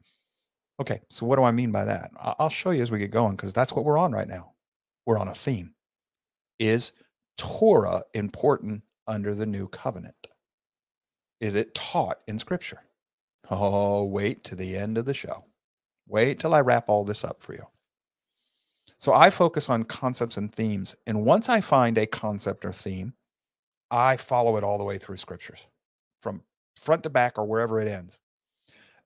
[0.80, 2.12] Okay, so what do I mean by that?
[2.20, 4.54] I'll show you as we get going because that's what we're on right now.
[5.06, 5.74] We're on a theme.
[6.60, 6.94] Is
[7.38, 10.16] Torah important under the new covenant?
[11.40, 12.80] Is it taught in scripture?
[13.50, 15.46] Oh, wait to the end of the show.
[16.08, 17.64] Wait till I wrap all this up for you.
[18.98, 20.96] So I focus on concepts and themes.
[21.08, 23.14] And once I find a concept or theme,
[23.92, 25.68] I follow it all the way through scriptures
[26.22, 26.42] from
[26.80, 28.20] front to back or wherever it ends.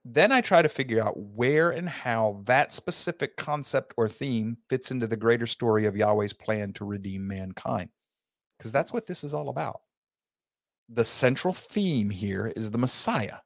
[0.04, 4.92] Then I try to figure out where and how that specific concept or theme fits
[4.92, 7.90] into the greater story of Yahweh's plan to redeem mankind.
[8.56, 9.80] Because that's what this is all about.
[10.88, 13.38] The central theme here is the Messiah.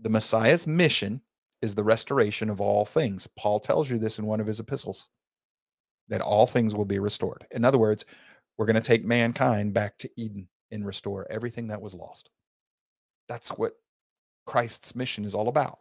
[0.00, 1.20] The Messiah's mission
[1.60, 3.28] is the restoration of all things.
[3.38, 5.10] Paul tells you this in one of his epistles
[6.08, 7.46] that all things will be restored.
[7.50, 8.06] In other words,
[8.56, 12.30] we're going to take mankind back to Eden and restore everything that was lost.
[13.28, 13.76] That's what
[14.46, 15.78] Christ's mission is all about.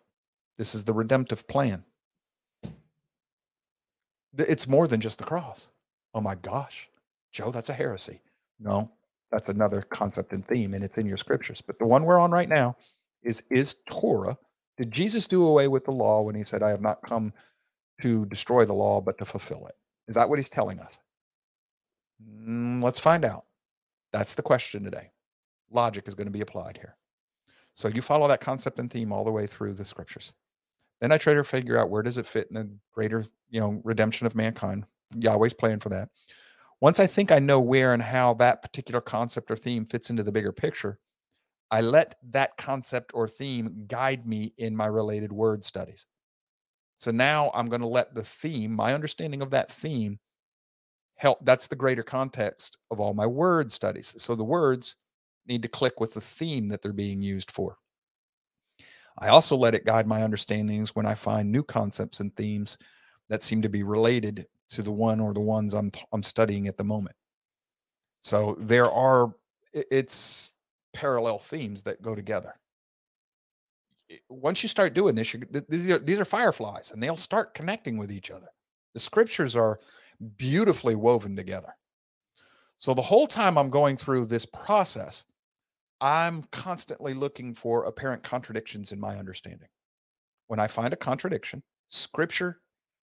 [0.58, 1.84] This is the redemptive plan.
[4.38, 5.68] It's more than just the cross.
[6.14, 6.90] Oh my gosh,
[7.32, 8.22] Joe, that's a heresy.
[8.60, 8.92] No,
[9.32, 11.62] that's another concept and theme, and it's in your scriptures.
[11.62, 12.76] But the one we're on right now
[13.24, 14.38] is is Torah.
[14.78, 17.34] Did Jesus do away with the law when he said, I have not come
[18.02, 19.76] to destroy the law, but to fulfill it?
[20.08, 21.00] Is that what he's telling us?
[22.24, 23.46] Mm, let's find out.
[24.12, 25.12] That's the question today.
[25.72, 26.96] Logic is going to be applied here.
[27.74, 30.34] So you follow that concept and theme all the way through the scriptures.
[31.00, 33.82] Then I try to figure out where does it fit in the greater, you know,
[33.84, 34.86] redemption of mankind.
[35.16, 36.10] Yahweh's plan for that.
[36.82, 40.24] Once I think I know where and how that particular concept or theme fits into
[40.24, 41.00] the bigger picture,
[41.72, 46.06] I let that concept or theme guide me in my related word studies.
[46.98, 50.20] So now I'm going to let the theme, my understanding of that theme,
[51.20, 51.40] help.
[51.44, 54.16] That's the greater context of all my word studies.
[54.18, 54.96] So the words
[55.48, 57.78] need to click with the theme that they're being used for.
[59.18, 62.78] I also let it guide my understandings when I find new concepts and themes
[63.28, 66.78] that seem to be related to the one or the ones I'm I'm studying at
[66.78, 67.16] the moment.
[68.22, 69.34] So there are
[69.74, 70.54] it's
[70.94, 72.54] parallel themes that go together.
[74.30, 75.36] Once you start doing this,
[75.68, 78.48] these are these are fireflies, and they'll start connecting with each other.
[78.94, 79.80] The scriptures are
[80.38, 81.74] beautifully woven together.
[82.78, 85.26] So the whole time I'm going through this process,
[86.02, 89.68] I'm constantly looking for apparent contradictions in my understanding.
[90.48, 92.62] When I find a contradiction, scripture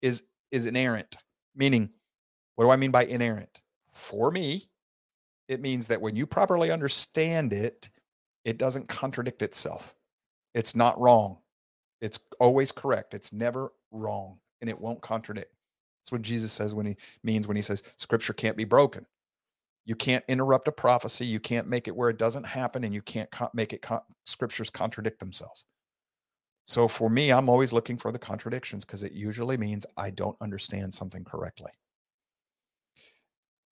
[0.03, 1.17] is is inerrant,
[1.55, 1.91] meaning
[2.55, 3.61] what do I mean by inerrant?
[3.93, 4.65] For me,
[5.49, 7.91] it means that when you properly understand it,
[8.45, 9.95] it doesn't contradict itself.
[10.55, 11.39] It's not wrong.
[12.01, 13.15] It's always correct.
[13.15, 15.53] It's never wrong and it won't contradict.
[16.07, 19.05] That's what Jesus says when he means when he says scripture can't be broken.
[19.87, 21.27] You can't interrupt a prophecy.
[21.27, 24.05] You can't make it where it doesn't happen, and you can't co- make it co-
[24.25, 25.65] scriptures contradict themselves.
[26.65, 30.37] So for me, I'm always looking for the contradictions because it usually means I don't
[30.41, 31.73] understand something correctly.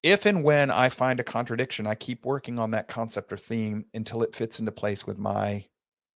[0.03, 3.85] If and when I find a contradiction, I keep working on that concept or theme
[3.95, 5.65] until it fits into place with my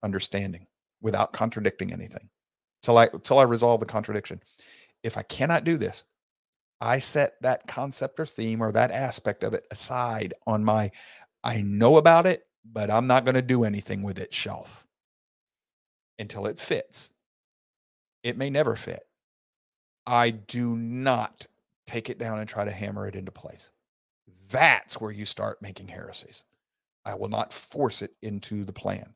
[0.02, 0.66] understanding
[1.02, 2.31] without contradicting anything.
[2.83, 4.40] Till I till I resolve the contradiction.
[5.06, 6.02] If I cannot do this,
[6.80, 10.90] I set that concept or theme or that aspect of it aside on my
[11.44, 14.84] I know about it, but I'm not going to do anything with it shelf
[16.18, 17.12] until it fits.
[18.24, 19.06] It may never fit.
[20.08, 21.46] I do not
[21.86, 23.70] take it down and try to hammer it into place.
[24.50, 26.42] That's where you start making heresies.
[27.04, 29.14] I will not force it into the plan.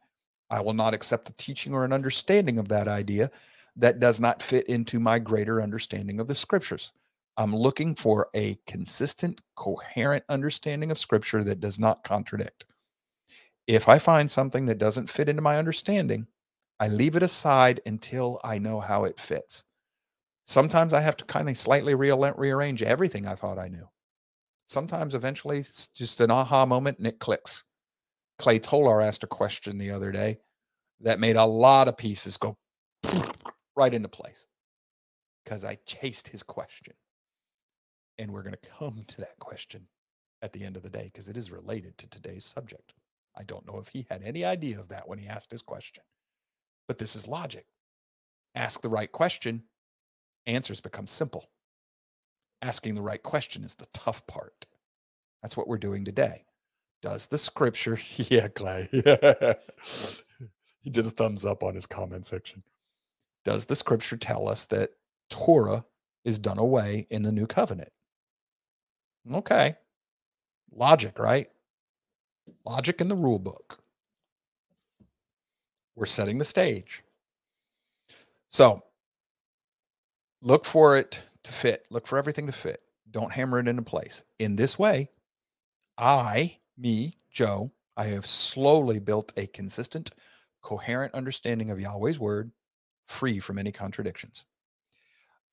[0.50, 3.33] I will not accept a teaching or an understanding of that idea
[3.77, 6.93] that does not fit into my greater understanding of the scriptures.
[7.37, 12.67] I'm looking for a consistent, coherent understanding of scripture that does not contradict.
[13.67, 16.27] If I find something that doesn't fit into my understanding,
[16.81, 19.65] I leave it aside until I know how it fits.
[20.47, 23.89] Sometimes I have to kind of slightly rearrange everything I thought I knew.
[24.67, 27.65] Sometimes eventually it's just an aha moment and it clicks.
[28.39, 30.39] Clay Tolar asked a question the other day
[31.01, 32.57] that made a lot of pieces go
[33.81, 34.47] right into place
[35.43, 36.93] because I chased his question.
[38.19, 39.87] And we're going to come to that question
[40.43, 42.93] at the end of the day because it is related to today's subject.
[43.38, 46.05] I don't know if he had any idea of that when he asked his question,
[46.88, 47.64] but this is logic.
[48.55, 49.62] Ask the right question,
[50.47, 51.49] answers become simple.
[52.61, 54.66] Asking the right question is the tough part.
[55.40, 56.45] That's what we're doing today.
[57.01, 62.62] Does the scripture, yeah, Clay, he did a thumbs up on his comment section.
[63.44, 64.90] Does the scripture tell us that
[65.29, 65.85] Torah
[66.24, 67.92] is done away in the new covenant?
[69.33, 69.76] Okay.
[70.72, 71.48] Logic, right?
[72.64, 73.79] Logic in the rule book.
[75.96, 77.03] We're setting the stage.
[78.48, 78.83] So
[80.42, 81.87] look for it to fit.
[81.90, 82.83] Look for everything to fit.
[83.11, 84.24] Don't hammer it into place.
[84.38, 85.11] In this way,
[85.98, 90.11] I, me, Joe, I have slowly built a consistent,
[90.62, 92.53] coherent understanding of Yahweh's word,
[93.11, 94.44] free from any contradictions.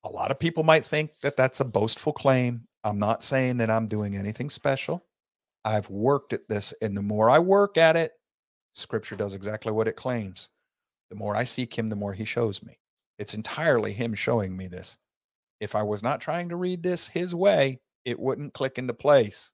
[0.04, 2.66] A lot of people might think that that's a boastful claim.
[2.84, 5.04] I'm not saying that I'm doing anything special.
[5.64, 8.12] I've worked at this, and the more I work at it,
[8.72, 10.48] scripture does exactly what it claims.
[11.10, 12.78] The more I seek him, the more he shows me.
[13.18, 14.96] It's entirely him showing me this.
[15.60, 19.52] If I was not trying to read this his way, it wouldn't click into place.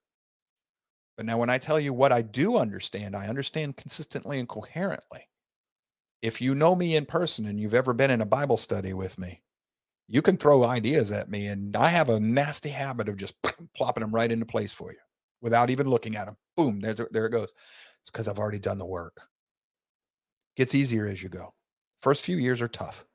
[1.17, 5.27] But now, when I tell you what I do understand, I understand consistently and coherently.
[6.25, 9.19] If you know me in person and you've ever been in a Bible study with
[9.19, 9.43] me,
[10.07, 13.35] you can throw ideas at me, and I have a nasty habit of just
[13.75, 14.97] plopping them right into place for you
[15.41, 16.35] without even looking at them.
[16.57, 17.53] Boom, there, there it goes.
[18.01, 19.21] It's because I've already done the work.
[20.55, 21.53] Gets easier as you go.
[21.99, 23.05] First few years are tough.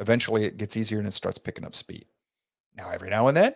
[0.00, 2.06] Eventually, it gets easier and it starts picking up speed.
[2.76, 3.54] Now, every now and then,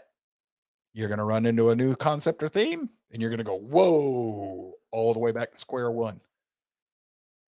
[0.94, 3.58] you're going to run into a new concept or theme, and you're going to go,
[3.58, 6.20] whoa, all the way back to square one.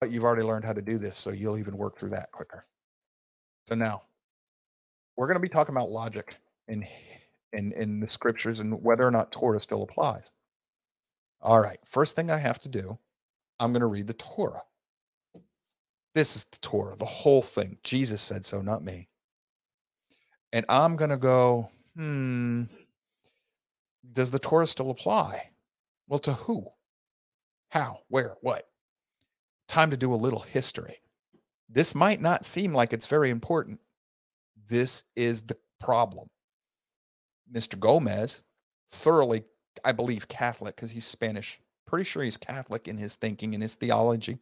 [0.05, 2.67] But you've already learned how to do this, so you'll even work through that quicker.
[3.67, 4.03] So now
[5.17, 6.37] we're going to be talking about logic
[6.69, 6.87] in,
[7.55, 10.31] in, in the scriptures and whether or not Torah still applies.
[11.41, 12.99] All right, first thing I have to do,
[13.59, 14.61] I'm going to read the Torah.
[16.15, 17.79] This is the Torah, the whole thing.
[17.83, 19.09] Jesus said so, not me.
[20.53, 22.65] And I'm going to go, hmm,
[24.13, 25.49] does the Torah still apply?
[26.09, 26.67] Well, to who?
[27.71, 28.01] How?
[28.09, 28.35] Where?
[28.43, 28.69] What?
[29.69, 31.01] Time to do a little history.
[31.69, 33.81] This might not seem like it's very important.
[34.69, 36.29] This is the problem.
[37.53, 37.79] Mr.
[37.79, 38.43] Gomez,
[38.91, 39.45] thoroughly,
[39.85, 41.61] I believe, Catholic because he's Spanish.
[41.87, 44.39] Pretty sure he's Catholic in his thinking and his theology.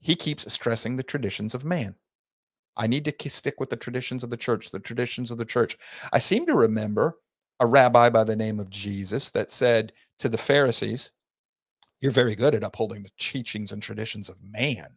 [0.00, 1.94] He keeps stressing the traditions of man.
[2.76, 5.76] I need to stick with the traditions of the church, the traditions of the church.
[6.12, 7.18] I seem to remember
[7.60, 11.10] a rabbi by the name of Jesus that said to the Pharisees,
[12.00, 14.96] You're very good at upholding the teachings and traditions of man,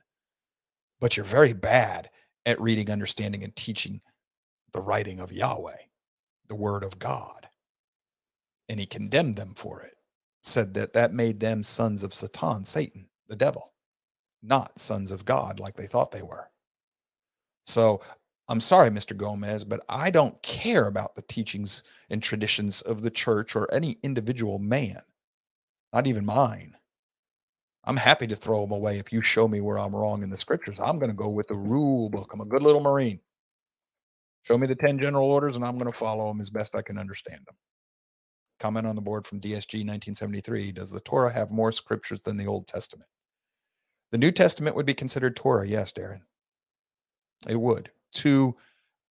[0.99, 2.09] but you're very bad
[2.45, 4.01] at reading, understanding, and teaching
[4.73, 5.77] the writing of Yahweh,
[6.47, 7.49] the word of God.
[8.69, 9.95] And he condemned them for it,
[10.43, 13.73] said that that made them sons of Satan, Satan, the devil,
[14.43, 16.49] not sons of God like they thought they were.
[17.65, 18.01] So
[18.47, 19.15] I'm sorry, Mr.
[19.15, 23.97] Gomez, but I don't care about the teachings and traditions of the church or any
[24.03, 25.01] individual man,
[25.93, 26.75] not even mine.
[27.85, 30.37] I'm happy to throw them away if you show me where I'm wrong in the
[30.37, 30.79] scriptures.
[30.79, 32.31] I'm going to go with the rule book.
[32.33, 33.19] I'm a good little Marine.
[34.43, 36.81] Show me the 10 general orders and I'm going to follow them as best I
[36.81, 37.55] can understand them.
[38.59, 42.45] Comment on the board from DSG 1973 Does the Torah have more scriptures than the
[42.45, 43.09] Old Testament?
[44.11, 45.67] The New Testament would be considered Torah.
[45.67, 46.21] Yes, Darren.
[47.49, 48.55] It would to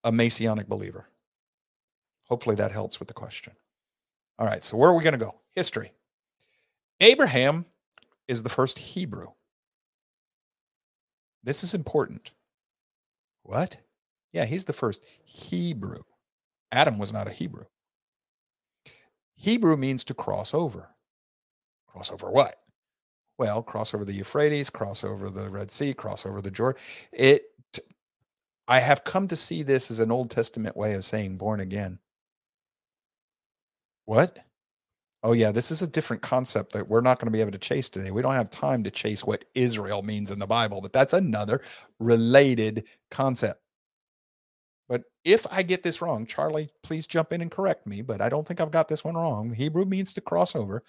[0.04, 1.08] a Messianic believer.
[2.24, 3.54] Hopefully that helps with the question.
[4.38, 5.34] All right, so where are we going to go?
[5.54, 5.92] History.
[7.00, 7.64] Abraham
[8.28, 9.28] is the first Hebrew.
[11.42, 12.32] This is important.
[13.42, 13.78] What?
[14.32, 16.02] Yeah, he's the first Hebrew.
[16.70, 17.64] Adam was not a Hebrew.
[19.34, 20.90] Hebrew means to cross over.
[21.86, 22.56] Cross over what?
[23.38, 26.82] Well, cross over the Euphrates, cross over the Red Sea, cross over the Jordan.
[27.12, 27.44] It
[28.68, 31.98] I have come to see this as an Old Testament way of saying born again.
[34.04, 34.38] What?
[35.24, 37.58] Oh, yeah, this is a different concept that we're not going to be able to
[37.58, 38.12] chase today.
[38.12, 41.60] We don't have time to chase what Israel means in the Bible, but that's another
[41.98, 43.60] related concept.
[44.88, 48.28] But if I get this wrong, Charlie, please jump in and correct me, but I
[48.28, 49.52] don't think I've got this one wrong.
[49.52, 50.82] Hebrew means to cross over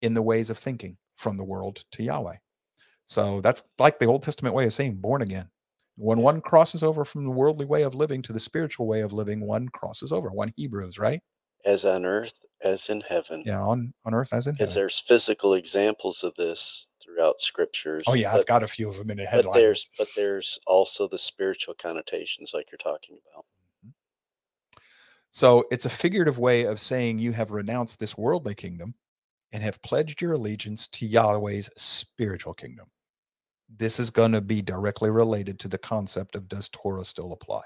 [0.00, 2.36] in the ways of thinking from the world to Yahweh.
[3.06, 5.48] So that's like the Old Testament way of saying born again.
[5.96, 9.12] When one crosses over from the worldly way of living to the spiritual way of
[9.12, 10.30] living, one crosses over.
[10.30, 11.20] One Hebrews, right?
[11.64, 13.42] As on earth as in heaven.
[13.46, 14.82] Yeah, on, on earth as in Because heaven.
[14.82, 18.02] there's physical examples of this throughout scriptures.
[18.06, 19.56] Oh yeah, but, I've got a few of them in the but headlines.
[19.56, 23.44] there's but there's also the spiritual connotations like you're talking about.
[23.84, 24.78] Mm-hmm.
[25.30, 28.94] So it's a figurative way of saying you have renounced this worldly kingdom
[29.52, 32.86] and have pledged your allegiance to Yahweh's spiritual kingdom.
[33.76, 37.62] This is going to be directly related to the concept of does Torah still apply?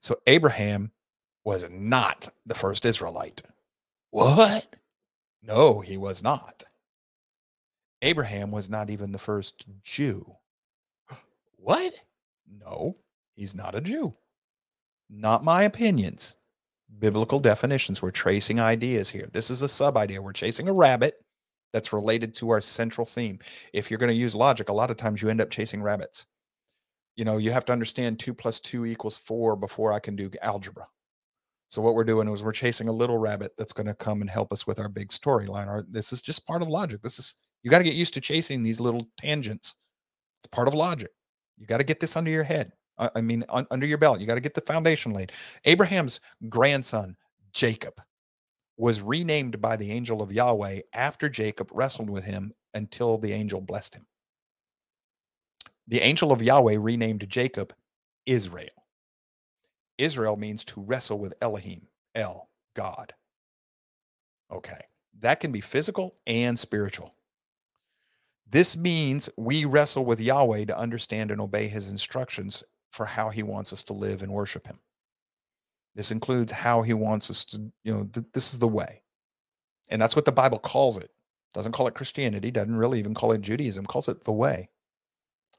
[0.00, 0.92] So Abraham
[1.48, 3.40] was not the first Israelite.
[4.10, 4.66] What?
[5.42, 6.62] No, he was not.
[8.02, 10.36] Abraham was not even the first Jew.
[11.56, 11.94] What?
[12.46, 12.98] No,
[13.34, 14.14] he's not a Jew.
[15.08, 16.36] Not my opinions.
[16.98, 18.02] Biblical definitions.
[18.02, 19.26] We're tracing ideas here.
[19.32, 20.20] This is a sub idea.
[20.20, 21.14] We're chasing a rabbit
[21.72, 23.38] that's related to our central theme.
[23.72, 26.26] If you're going to use logic, a lot of times you end up chasing rabbits.
[27.16, 30.30] You know, you have to understand two plus two equals four before I can do
[30.42, 30.86] algebra.
[31.68, 34.30] So what we're doing is we're chasing a little rabbit that's going to come and
[34.30, 35.84] help us with our big storyline.
[35.90, 37.02] This is just part of logic.
[37.02, 39.74] This is you got to get used to chasing these little tangents.
[40.40, 41.10] It's part of logic.
[41.58, 42.72] You got to get this under your head.
[42.96, 44.20] I, I mean, un, under your belt.
[44.20, 45.32] You got to get the foundation laid.
[45.64, 47.16] Abraham's grandson
[47.52, 48.00] Jacob
[48.78, 53.60] was renamed by the angel of Yahweh after Jacob wrestled with him until the angel
[53.60, 54.06] blessed him.
[55.88, 57.74] The angel of Yahweh renamed Jacob
[58.24, 58.68] Israel.
[59.98, 63.12] Israel means to wrestle with Elohim, El, God.
[64.50, 64.80] Okay,
[65.20, 67.14] that can be physical and spiritual.
[68.50, 73.42] This means we wrestle with Yahweh to understand and obey his instructions for how he
[73.42, 74.78] wants us to live and worship him.
[75.94, 79.02] This includes how he wants us to, you know, th- this is the way.
[79.90, 81.10] And that's what the Bible calls it.
[81.52, 84.68] Doesn't call it Christianity, doesn't really even call it Judaism, calls it the way.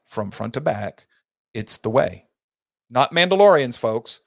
[0.06, 1.06] From front to back,
[1.54, 2.26] it's the way.
[2.88, 4.22] Not Mandalorians, folks.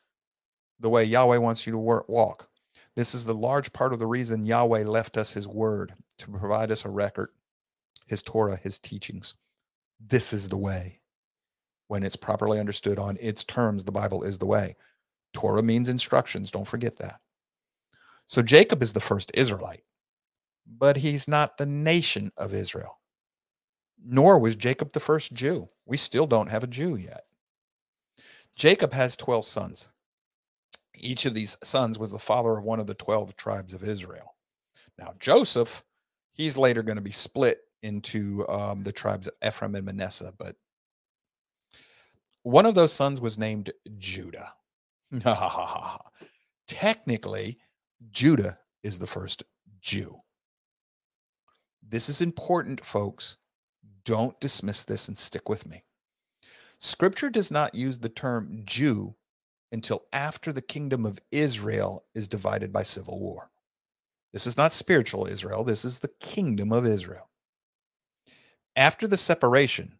[0.83, 2.49] The way Yahweh wants you to work, walk.
[2.93, 6.71] This is the large part of the reason Yahweh left us his word to provide
[6.71, 7.29] us a record,
[8.07, 9.35] his Torah, his teachings.
[10.05, 10.99] This is the way.
[11.87, 14.75] When it's properly understood on its terms, the Bible is the way.
[15.33, 16.51] Torah means instructions.
[16.51, 17.21] Don't forget that.
[18.25, 19.85] So Jacob is the first Israelite,
[20.67, 22.99] but he's not the nation of Israel.
[24.03, 25.69] Nor was Jacob the first Jew.
[25.85, 27.23] We still don't have a Jew yet.
[28.57, 29.87] Jacob has 12 sons.
[31.03, 34.35] Each of these sons was the father of one of the 12 tribes of Israel.
[34.97, 35.83] Now, Joseph,
[36.31, 40.55] he's later going to be split into um, the tribes of Ephraim and Manasseh, but
[42.43, 44.53] one of those sons was named Judah.
[46.67, 47.57] Technically,
[48.11, 49.43] Judah is the first
[49.81, 50.21] Jew.
[51.87, 53.37] This is important, folks.
[54.05, 55.83] Don't dismiss this and stick with me.
[56.79, 59.15] Scripture does not use the term Jew
[59.73, 63.49] until after the kingdom of Israel is divided by civil war.
[64.31, 67.29] This is not spiritual Israel, this is the kingdom of Israel.
[68.75, 69.97] After the separation,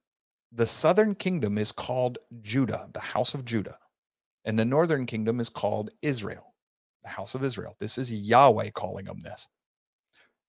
[0.52, 3.78] the southern kingdom is called Judah, the house of Judah,
[4.46, 6.54] and the northern kingdom is called Israel,
[7.04, 7.76] the house of Israel.
[7.80, 9.48] This is Yahweh calling them this.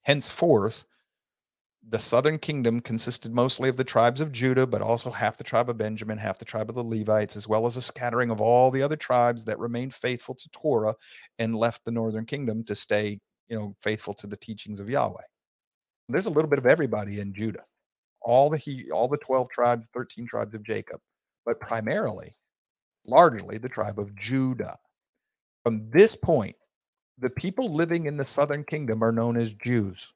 [0.03, 0.85] Henceforth,
[1.89, 5.68] the southern kingdom consisted mostly of the tribes of Judah, but also half the tribe
[5.68, 8.70] of Benjamin, half the tribe of the Levites, as well as a scattering of all
[8.70, 10.95] the other tribes that remained faithful to Torah
[11.39, 15.22] and left the northern kingdom to stay, you know, faithful to the teachings of Yahweh.
[16.09, 17.64] There's a little bit of everybody in Judah.
[18.22, 21.01] All the he all the 12 tribes, 13 tribes of Jacob,
[21.45, 22.35] but primarily,
[23.07, 24.76] largely the tribe of Judah.
[25.62, 26.57] From this point,
[27.18, 30.12] the people living in the southern kingdom are known as Jews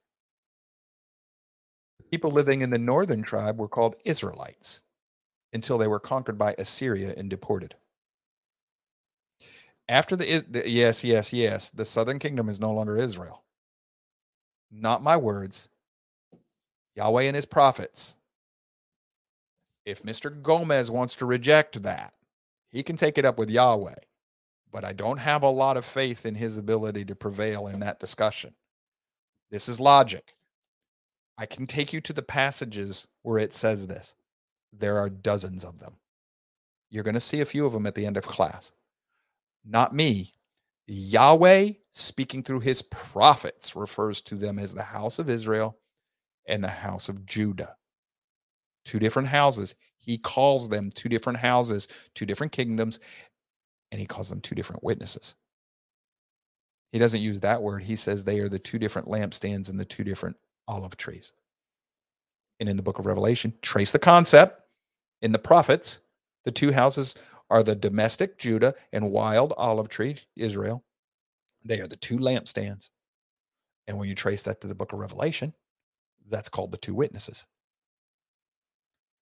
[2.11, 4.83] people living in the northern tribe were called Israelites
[5.53, 7.75] until they were conquered by Assyria and deported.
[9.89, 13.45] After the, the, yes, yes, yes, the southern kingdom is no longer Israel.
[14.71, 15.71] Not my words.
[16.95, 18.17] Yahweh and his prophets.
[19.87, 20.43] If Mr.
[20.43, 22.13] Gomez wants to reject that,
[22.69, 23.95] he can take it up with Yahweh.
[24.71, 27.99] But I don't have a lot of faith in his ability to prevail in that
[27.99, 28.55] discussion.
[29.51, 30.35] This is logic.
[31.39, 34.15] I can take you to the passages where it says this.
[34.73, 35.95] There are dozens of them.
[36.91, 38.73] You're going to see a few of them at the end of class.
[39.65, 40.33] Not me.
[40.89, 45.79] Yahweh, speaking through his prophets, refers to them as the house of Israel
[46.47, 47.77] and the house of Judah.
[48.85, 49.75] Two different houses.
[49.99, 52.99] He calls them two different houses, two different kingdoms,
[53.93, 55.37] and he calls them two different witnesses.
[56.91, 57.83] He doesn't use that word.
[57.83, 60.37] He says they are the two different lampstands and the two different
[60.69, 61.33] olive trees.
[62.61, 64.61] And in the book of Revelation, trace the concept.
[65.23, 66.01] In the prophets,
[66.45, 67.17] the two houses
[67.51, 70.85] are the domestic Judah and wild olive tree Israel.
[71.65, 72.91] They are the two lampstands.
[73.87, 75.55] And when you trace that to the book of Revelation,
[76.31, 77.47] that's called the two witnesses.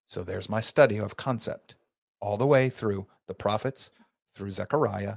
[0.06, 1.76] So there's my study of concept
[2.20, 3.90] all the way through the prophets,
[4.32, 5.16] through Zechariah,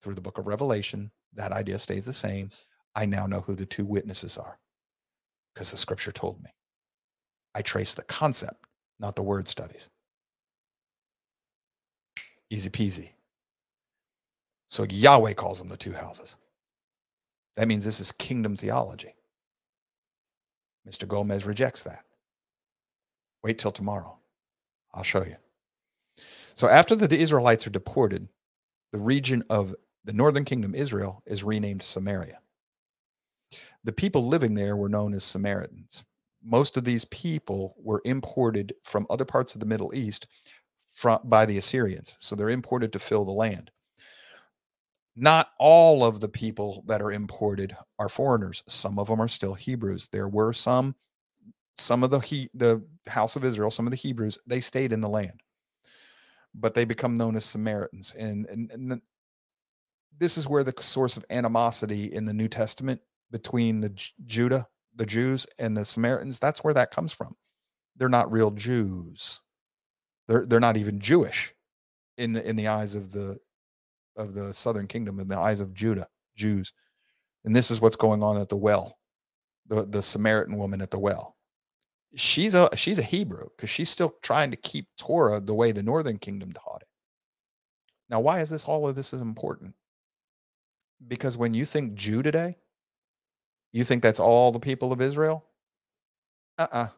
[0.00, 1.10] through the book of Revelation.
[1.32, 2.50] That idea stays the same.
[2.94, 4.58] I now know who the two witnesses are
[5.54, 6.50] because the scripture told me.
[7.54, 8.66] I trace the concept,
[8.98, 9.88] not the word studies.
[12.50, 13.10] Easy peasy.
[14.66, 16.36] So Yahweh calls them the two houses.
[17.56, 19.14] That means this is kingdom theology.
[20.88, 21.06] Mr.
[21.06, 22.04] Gomez rejects that.
[23.42, 24.18] Wait till tomorrow.
[24.92, 25.36] I'll show you.
[26.54, 28.28] So after the Israelites are deported,
[28.92, 29.74] the region of
[30.04, 32.38] the northern kingdom, Israel, is renamed Samaria
[33.84, 36.04] the people living there were known as Samaritans.
[36.42, 40.26] Most of these people were imported from other parts of the Middle East
[40.94, 42.16] from, by the Assyrians.
[42.18, 43.70] So they're imported to fill the land.
[45.16, 48.64] Not all of the people that are imported are foreigners.
[48.66, 50.08] Some of them are still Hebrews.
[50.08, 50.96] There were some,
[51.78, 55.00] some of the he, the house of Israel, some of the Hebrews, they stayed in
[55.00, 55.40] the land,
[56.54, 58.14] but they become known as Samaritans.
[58.18, 59.02] And, and, and
[60.18, 64.66] this is where the source of animosity in the New Testament between the J- Judah,
[64.96, 67.34] the Jews, and the Samaritans, that's where that comes from.
[67.96, 69.42] They're not real Jews.
[70.28, 71.54] They're they're not even Jewish
[72.16, 73.38] in the in the eyes of the
[74.16, 76.72] of the southern kingdom, in the eyes of Judah, Jews.
[77.44, 78.98] And this is what's going on at the well,
[79.66, 81.36] the, the Samaritan woman at the well.
[82.14, 85.82] She's a she's a Hebrew because she's still trying to keep Torah the way the
[85.82, 86.88] northern kingdom taught it.
[88.08, 89.74] Now, why is this all of this is important?
[91.06, 92.56] Because when you think Jew today,
[93.78, 95.44] you think that's all the people of Israel?
[96.58, 96.88] Uh uh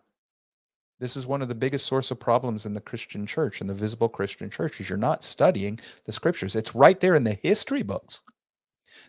[0.98, 3.74] This is one of the biggest source of problems in the Christian church, in the
[3.74, 6.56] visible Christian church, is you're not studying the scriptures.
[6.56, 8.22] It's right there in the history books.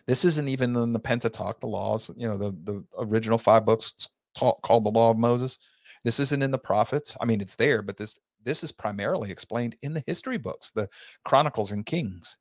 [0.06, 4.08] This isn't even in the Pentateuch, the laws, you know, the, the original five books
[4.34, 5.58] taught, called the Law of Moses.
[6.04, 7.16] This isn't in the prophets.
[7.20, 10.88] I mean, it's there, but this this is primarily explained in the history books, the
[11.24, 12.36] Chronicles and Kings.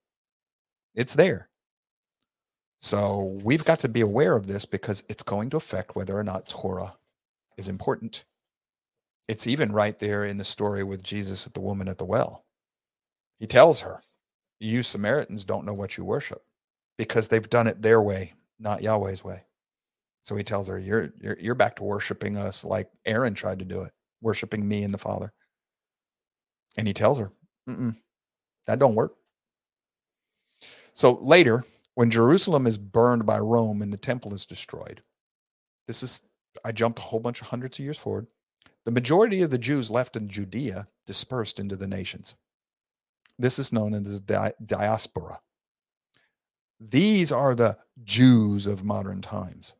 [0.96, 1.47] It's there.
[2.78, 6.24] So we've got to be aware of this because it's going to affect whether or
[6.24, 6.94] not Torah
[7.58, 8.26] is important.
[9.28, 12.46] It's even right there in the story with Jesus at the woman at the well.
[13.40, 14.02] He tells her,
[14.60, 16.44] You Samaritans don't know what you worship
[16.98, 19.44] because they've done it their way, not Yahweh's way.
[20.22, 23.66] So he tells her, You're you're, you're back to worshiping us like Aaron tried to
[23.66, 25.34] do it, worshiping me and the Father.
[26.78, 27.32] And he tells her,
[28.68, 29.16] That don't work.
[30.94, 31.64] So later,
[31.98, 35.02] when Jerusalem is burned by Rome and the temple is destroyed,
[35.88, 36.22] this is,
[36.64, 38.28] I jumped a whole bunch of hundreds of years forward.
[38.86, 42.36] The majority of the Jews left in Judea dispersed into the nations.
[43.40, 45.40] This is known as the diaspora.
[46.80, 49.74] These are the Jews of modern times.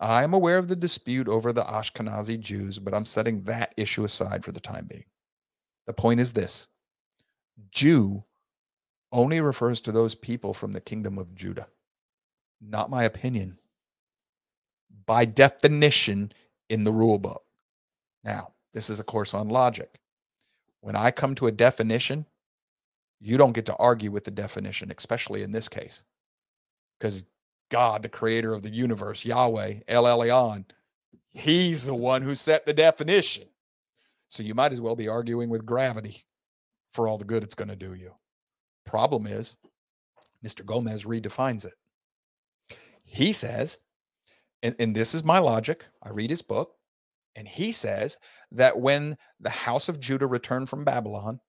[0.00, 4.02] I am aware of the dispute over the Ashkenazi Jews, but I'm setting that issue
[4.02, 5.04] aside for the time being.
[5.86, 6.68] The point is this
[7.70, 8.24] Jew
[9.12, 11.68] only refers to those people from the kingdom of Judah.
[12.60, 13.58] Not my opinion.
[15.06, 16.32] By definition,
[16.72, 17.44] in the rule book.
[18.24, 20.00] Now, this is a course on logic.
[20.80, 22.24] When I come to a definition,
[23.20, 26.02] you don't get to argue with the definition, especially in this case,
[26.98, 27.24] because
[27.70, 30.64] God, the creator of the universe, Yahweh, El Elyon,
[31.28, 33.44] he's the one who set the definition.
[34.28, 36.24] So you might as well be arguing with gravity
[36.94, 38.14] for all the good it's going to do you.
[38.84, 39.56] Problem is,
[40.44, 40.64] Mr.
[40.64, 41.74] Gomez redefines it.
[43.04, 43.78] He says,
[44.62, 45.86] and, and this is my logic.
[46.02, 46.74] I read his book,
[47.36, 48.18] and he says
[48.52, 51.40] that when the house of Judah returned from Babylon,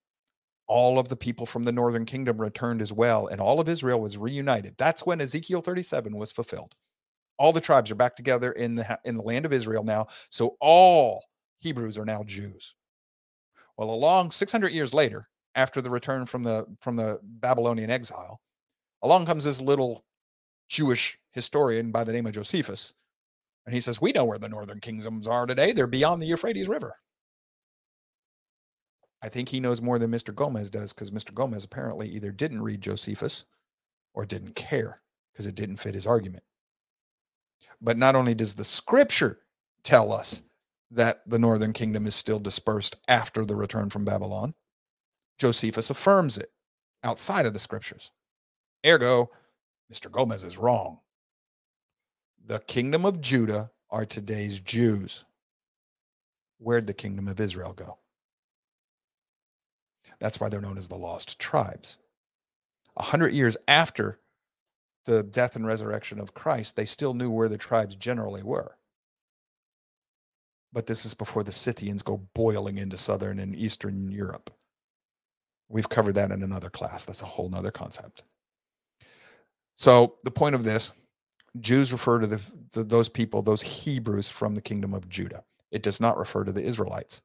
[0.68, 4.00] all of the people from the northern kingdom returned as well, and all of Israel
[4.02, 4.76] was reunited.
[4.78, 6.76] That's when Ezekiel 37 was fulfilled.
[7.38, 10.08] All the tribes are back together in the in the land of Israel now.
[10.30, 11.24] So all
[11.58, 12.76] Hebrews are now Jews.
[13.78, 18.42] Well, along 600 years later, after the return from the from the Babylonian exile,
[19.02, 20.06] along comes this little
[20.70, 22.94] Jewish historian by the name of Josephus,
[23.66, 25.72] and he says, "We know where the northern kingdoms are today.
[25.72, 27.00] They're beyond the Euphrates River."
[29.22, 30.36] I think he knows more than Mr.
[30.36, 31.34] Gomez does because Mr.
[31.34, 33.46] Gomez apparently either didn't read Josephus
[34.14, 35.02] or didn't care
[35.32, 36.44] because it didn't fit his argument.
[37.80, 39.40] But not only does the scripture
[39.84, 40.44] tell us
[40.92, 44.54] that the northern kingdom is still dispersed after the return from Babylon,
[45.38, 46.52] Josephus affirms it
[47.04, 48.12] outside of the scriptures.
[48.86, 49.30] Ergo,
[49.92, 50.12] Mr.
[50.12, 51.00] Gomez is wrong.
[52.46, 55.26] The kingdom of Judah are today's Jews.
[56.58, 57.98] Where'd the kingdom of Israel go?
[60.20, 61.98] That's why they're known as the lost tribes.
[62.96, 64.20] A hundred years after
[65.06, 68.78] the death and resurrection of Christ, they still knew where the tribes generally were.
[70.72, 74.50] But this is before the Scythians go boiling into southern and eastern Europe.
[75.74, 77.06] We've covered that in another class.
[77.06, 78.24] That's a whole nother concept.
[79.76, 80.92] So the point of this,
[81.60, 82.42] Jews refer to the,
[82.84, 85.44] those people, those Hebrews from the kingdom of Judah.
[85.72, 87.24] It does not refer to the Israelites.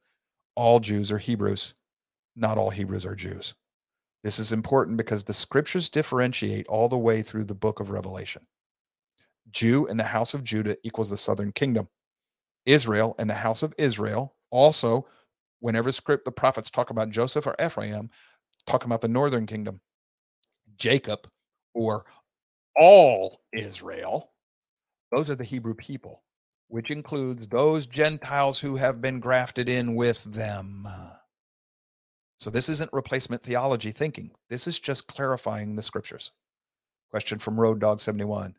[0.55, 1.75] All Jews are Hebrews
[2.39, 3.53] not all Hebrews are Jews.
[4.23, 8.45] This is important because the scriptures differentiate all the way through the book of Revelation.
[9.51, 11.87] Jew in the house of Judah equals the southern kingdom.
[12.65, 15.07] Israel and the house of Israel also,
[15.59, 18.09] whenever script the prophets talk about Joseph or Ephraim,
[18.65, 19.81] talk about the northern kingdom.
[20.77, 21.27] Jacob
[21.73, 22.05] or
[22.75, 24.31] all Israel,
[25.11, 26.23] those are the Hebrew people,
[26.67, 30.87] which includes those Gentiles who have been grafted in with them.
[32.37, 34.31] So this isn't replacement theology thinking.
[34.49, 36.31] This is just clarifying the scriptures.
[37.11, 38.55] Question from Road Dog 71.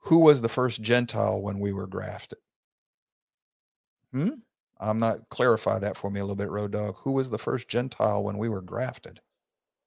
[0.00, 2.38] Who was the first Gentile when we were grafted?
[4.12, 4.28] Hmm?
[4.80, 6.96] I'm not clarify that for me a little bit, Road Dog.
[6.98, 9.20] Who was the first Gentile when we were grafted?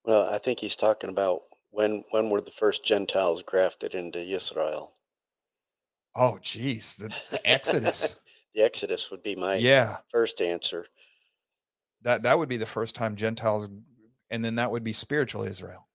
[0.06, 4.94] Well, I think he's talking about when when were the first Gentiles grafted into Israel?
[6.16, 8.20] Oh, geez, the, the Exodus.
[8.56, 10.88] the Exodus would be my yeah first answer
[12.08, 13.68] that that would be the first time Gentiles,
[14.30, 15.88] and then that would be spiritual Israel.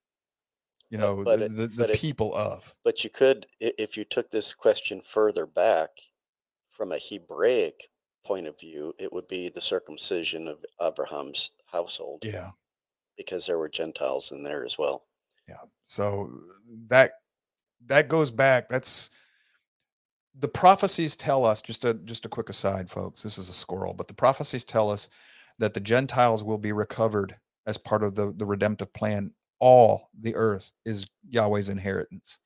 [0.91, 2.75] You know, but the, it, the, the people it, of.
[2.85, 5.89] But you could, if you took this question further back
[6.71, 7.89] from a Hebraic
[8.25, 12.23] point of view, it would be the circumcision of Abraham's household.
[12.25, 12.51] Yeah.
[13.17, 15.05] Because there were Gentiles in there as well.
[15.49, 15.57] Yeah.
[15.85, 16.31] So
[16.89, 17.13] that
[17.87, 18.69] that goes back.
[18.69, 19.11] That's
[20.39, 23.93] the prophecies tell us just a just a quick aside folks this is a squirrel
[23.93, 25.11] but the prophecies tell us
[25.59, 29.33] that the Gentiles will be recovered as part of the, the redemptive plan.
[29.61, 32.39] All the earth is Yahweh's inheritance.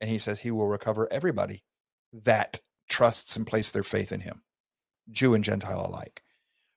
[0.00, 1.62] And he says he will recover everybody
[2.24, 4.42] that trusts and place their faith in him,
[5.10, 6.22] Jew and Gentile alike,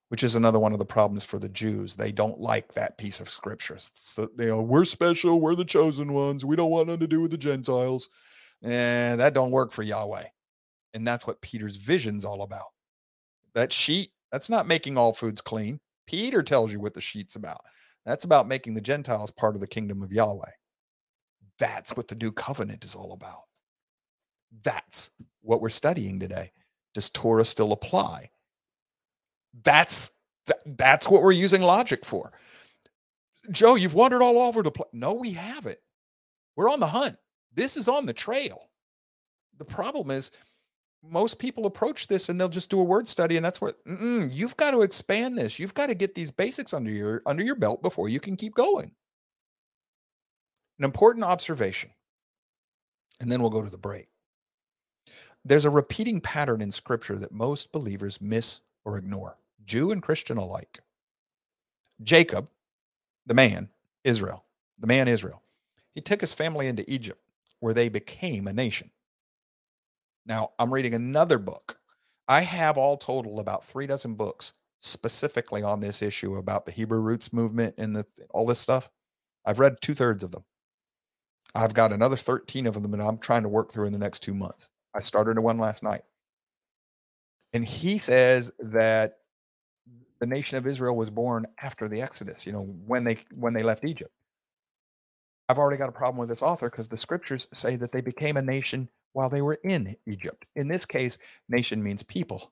[0.10, 1.96] which is another one of the problems for the Jews.
[1.96, 3.78] They don't like that piece of scripture.
[3.80, 7.22] So they are, we're special, we're the chosen ones, we don't want nothing to do
[7.22, 8.10] with the Gentiles.
[8.64, 10.26] And that don't work for Yahweh.
[10.94, 12.68] And that's what Peter's vision's all about.
[13.54, 15.80] That sheet that's not making all foods clean.
[16.06, 17.62] Peter tells you what the sheet's about.
[18.06, 20.52] That's about making the Gentiles part of the kingdom of Yahweh.
[21.60, 23.42] That's what the new covenant is all about.
[24.64, 25.12] That's
[25.42, 26.52] what we're studying today.
[26.98, 28.32] Does Torah still apply?
[29.64, 30.10] That's
[30.66, 32.32] that's what we're using logic for.
[33.52, 34.90] Joe, you've wandered all over the place.
[34.94, 35.78] No, we haven't.
[36.56, 37.16] We're on the hunt.
[37.54, 38.72] This is on the trail.
[39.60, 40.32] The problem is
[41.04, 43.74] most people approach this and they'll just do a word study and that's where
[44.32, 47.56] you've got to expand this you've got to get these basics under your under your
[47.56, 48.92] belt before you can keep going
[50.80, 51.92] an important observation
[53.22, 54.10] and then we'll go to the break
[55.48, 60.38] there's a repeating pattern in scripture that most believers miss or ignore jew and christian
[60.38, 60.80] alike
[62.04, 62.50] jacob
[63.28, 63.70] the man
[64.04, 64.46] israel
[64.80, 65.44] the man israel
[65.96, 67.22] he took his family into egypt
[67.60, 68.92] where they became a nation
[70.28, 71.80] now, I'm reading another book
[72.28, 77.00] I have all total about three dozen books specifically on this issue about the Hebrew
[77.00, 78.90] roots movement and the, all this stuff.
[79.46, 80.44] I've read two thirds of them.
[81.56, 84.20] I've got another 13 of them that I'm trying to work through in the next
[84.20, 84.68] two months.
[84.96, 86.02] I started one last night.
[87.54, 89.20] And he says that
[90.20, 93.64] the nation of Israel was born after the Exodus, you know, when they when they
[93.64, 94.12] left Egypt.
[95.50, 98.38] I've already got a problem with this author because the scriptures say that they became
[98.38, 100.46] a nation while they were in Egypt.
[100.56, 101.18] In this case,
[101.48, 102.52] nation means people.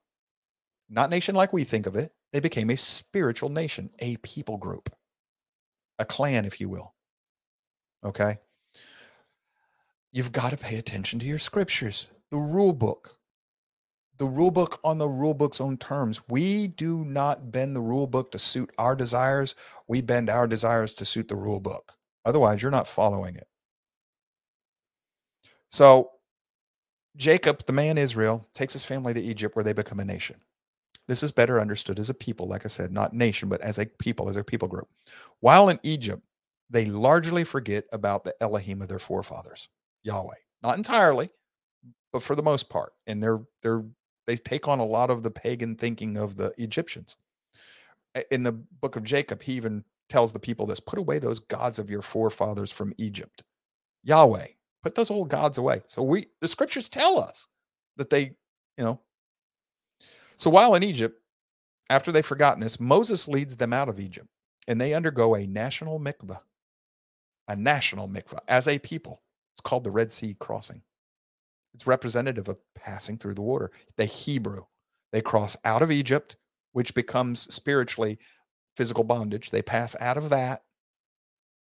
[0.90, 2.14] Not nation like we think of it.
[2.32, 4.90] They became a spiritual nation, a people group,
[6.00, 6.94] a clan, if you will.
[8.04, 8.38] Okay?
[10.12, 13.18] You've got to pay attention to your scriptures, the rule book.
[14.18, 16.22] The rule book on the rule book's own terms.
[16.28, 19.56] We do not bend the rule book to suit our desires.
[19.88, 21.94] We bend our desires to suit the rule book.
[22.26, 23.48] Otherwise, you're not following it.
[25.70, 26.12] So,
[27.16, 30.36] Jacob, the man Israel, takes his family to Egypt where they become a nation.
[31.08, 33.86] This is better understood as a people, like I said, not nation, but as a
[33.86, 34.90] people, as a people group.
[35.40, 36.22] While in Egypt,
[36.70, 39.70] they largely forget about the Elohim of their forefathers,
[40.04, 40.36] Yahweh.
[40.64, 41.30] Not entirely,
[42.16, 42.93] but for the most part.
[43.07, 43.84] And they're they're
[44.26, 47.18] they take on a lot of the pagan thinking of the Egyptians.
[48.32, 51.78] In the book of Jacob, he even tells the people this put away those gods
[51.78, 53.43] of your forefathers from Egypt.
[54.05, 54.47] Yahweh,
[54.82, 55.82] put those old gods away.
[55.88, 57.47] So we the scriptures tell us
[57.97, 58.32] that they,
[58.78, 59.01] you know,
[60.38, 61.20] so while in Egypt,
[61.89, 64.28] after they've forgotten this, Moses leads them out of Egypt
[64.70, 66.39] and they undergo a national mikvah,
[67.49, 69.22] a national mikvah as a people.
[69.53, 70.82] It's called the Red Sea crossing.
[71.76, 73.69] It's representative of passing through the water.
[73.97, 74.63] The Hebrew,
[75.11, 76.38] they cross out of Egypt,
[76.71, 78.17] which becomes spiritually
[78.78, 79.49] physical bondage.
[79.49, 80.63] They pass out of that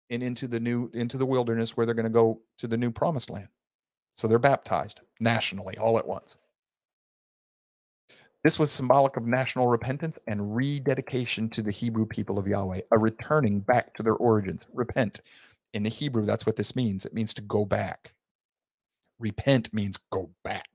[0.10, 2.90] and into the new into the wilderness where they're going to go to the new
[2.90, 3.50] promised land.
[4.14, 6.36] So they're baptized nationally all at once.
[8.44, 12.98] This was symbolic of national repentance and rededication to the Hebrew people of Yahweh, a
[12.98, 14.66] returning back to their origins.
[14.74, 15.22] Repent.
[15.74, 17.06] In the Hebrew, that's what this means.
[17.06, 18.16] It means to go back.
[19.20, 20.68] Repent means go back.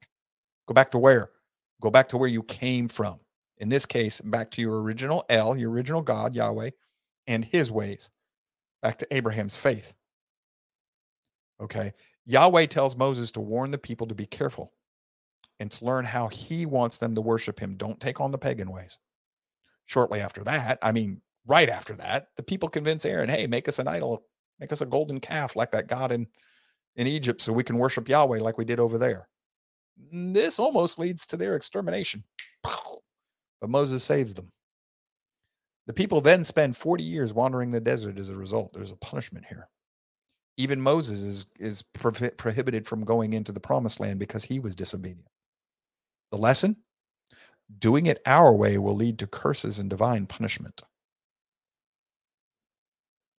[0.66, 1.30] Go back to where?
[1.80, 3.18] Go back to where you came from.
[3.58, 6.70] In this case, back to your original El, your original God, Yahweh,
[7.26, 8.10] and his ways.
[8.82, 9.94] Back to Abraham's faith.
[11.60, 11.92] Okay.
[12.26, 14.72] Yahweh tells Moses to warn the people to be careful
[15.60, 17.76] and to learn how he wants them to worship him.
[17.76, 18.98] Don't take on the pagan ways.
[19.86, 23.78] Shortly after that, I mean, right after that, the people convince Aaron, hey, make us
[23.78, 24.24] an idol,
[24.58, 26.26] make us a golden calf like that God in,
[26.96, 29.28] in Egypt so we can worship Yahweh like we did over there.
[30.12, 32.24] This almost leads to their extermination.
[32.62, 34.52] But Moses saves them.
[35.86, 38.72] The people then spend 40 years wandering the desert as a result.
[38.72, 39.68] There's a punishment here.
[40.56, 45.26] Even Moses is, is prohibited from going into the promised land because he was disobedient.
[46.30, 46.76] The lesson?
[47.78, 50.82] Doing it our way will lead to curses and divine punishment.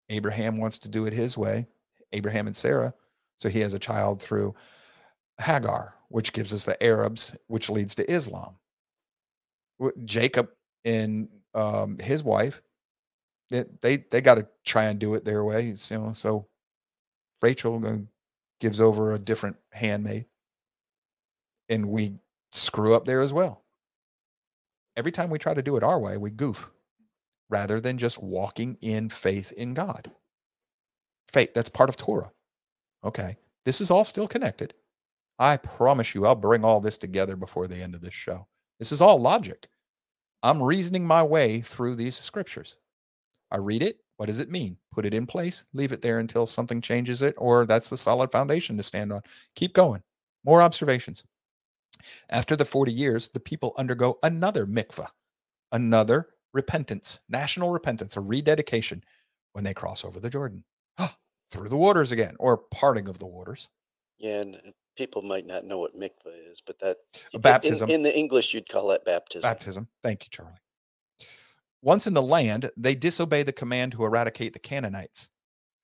[0.09, 1.67] Abraham wants to do it his way,
[2.13, 2.93] Abraham and Sarah.
[3.37, 4.55] So he has a child through
[5.39, 8.55] Hagar, which gives us the Arabs, which leads to Islam.
[10.05, 10.49] Jacob
[10.85, 12.61] and um, his wife,
[13.49, 15.73] they they, they got to try and do it their way.
[15.89, 16.47] You know, so
[17.41, 18.07] Rachel
[18.59, 20.25] gives over a different handmaid,
[21.69, 22.13] and we
[22.51, 23.63] screw up there as well.
[24.95, 26.69] Every time we try to do it our way, we goof
[27.49, 30.09] rather than just walking in faith in God.
[31.27, 32.31] Faith, that's part of Torah.
[33.05, 33.37] Okay.
[33.63, 34.73] This is all still connected.
[35.39, 38.47] I promise you, I'll bring all this together before the end of this show.
[38.79, 39.67] This is all logic.
[40.43, 42.77] I'm reasoning my way through these scriptures.
[43.51, 43.97] I read it.
[44.17, 44.77] What does it mean?
[44.91, 48.31] Put it in place, leave it there until something changes it, or that's the solid
[48.31, 49.21] foundation to stand on.
[49.55, 50.01] Keep going.
[50.45, 51.23] More observations.
[52.29, 55.07] After the 40 years, the people undergo another mikvah,
[55.71, 59.03] another repentance, national repentance, a rededication
[59.51, 60.63] when they cross over the Jordan
[61.55, 63.69] through the waters again, or parting of the waters.
[64.17, 64.57] Yeah, and
[64.95, 66.97] people might not know what mikvah is, but that
[67.33, 69.49] a baptism in, in the English you'd call that baptism.
[69.49, 69.87] Baptism.
[70.03, 70.53] Thank you, Charlie.
[71.81, 75.29] Once in the land, they disobey the command to eradicate the Canaanites,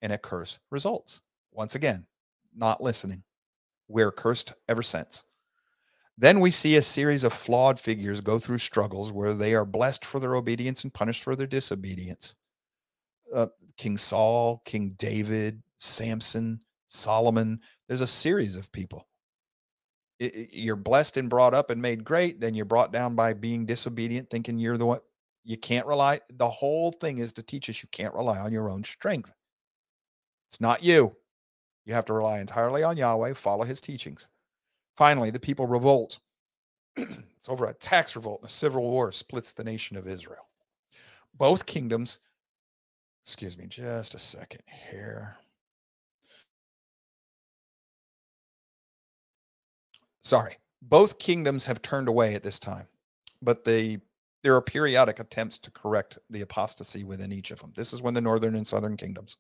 [0.02, 1.22] and a curse results.
[1.52, 2.06] Once again,
[2.56, 3.24] not listening.
[3.88, 5.26] We're cursed ever since.
[6.18, 10.06] Then we see a series of flawed figures go through struggles where they are blessed
[10.06, 12.36] for their obedience and punished for their disobedience.
[13.34, 13.48] Uh,
[13.78, 17.60] King Saul, King David, Samson, Solomon.
[17.88, 19.08] There's a series of people.
[20.20, 22.40] It, it, you're blessed and brought up and made great.
[22.40, 25.00] Then you're brought down by being disobedient, thinking you're the one.
[25.44, 26.20] You can't rely.
[26.38, 29.34] The whole thing is to teach us you can't rely on your own strength.
[30.48, 31.16] It's not you.
[31.86, 34.30] You have to rely entirely on Yahweh, follow his teachings.
[34.96, 36.20] Finally, the people revolt.
[36.96, 40.48] it's over a tax revolt and a civil war splits the nation of Israel.
[41.34, 42.20] Both kingdoms,
[43.24, 45.38] excuse me, just a second here.
[50.22, 52.88] Sorry, both kingdoms have turned away at this time,
[53.42, 54.00] but they
[54.44, 57.74] there are periodic attempts to correct the apostasy within each of them.
[57.76, 59.38] This is when the northern and southern kingdoms.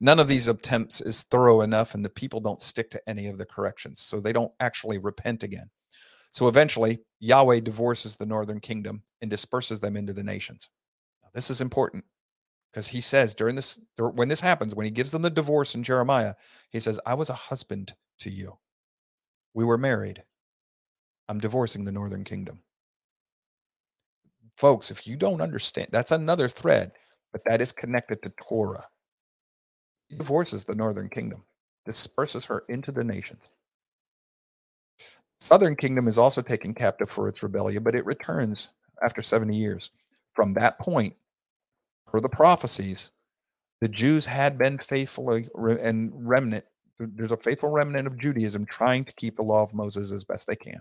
[0.00, 3.38] None of these attempts is thorough enough, and the people don't stick to any of
[3.38, 5.68] the corrections, so they don't actually repent again.
[6.30, 10.70] So eventually, Yahweh divorces the northern kingdom and disperses them into the nations.
[11.24, 12.04] Now, this is important
[12.72, 15.82] because he says during this, when this happens, when he gives them the divorce in
[15.82, 16.34] Jeremiah,
[16.70, 18.58] he says, I was a husband to you.
[19.54, 20.22] We were married.
[21.28, 22.60] I'm divorcing the northern kingdom.
[24.56, 26.92] Folks, if you don't understand, that's another thread,
[27.32, 28.86] but that is connected to Torah.
[30.08, 31.44] He divorces the northern kingdom,
[31.86, 33.50] disperses her into the nations.
[35.40, 38.70] Southern kingdom is also taken captive for its rebellion, but it returns
[39.02, 39.90] after 70 years.
[40.34, 41.14] From that point,
[42.10, 43.12] per the prophecies,
[43.80, 46.64] the Jews had been faithfully and remnant.
[46.98, 50.46] There's a faithful remnant of Judaism trying to keep the law of Moses as best
[50.46, 50.80] they can.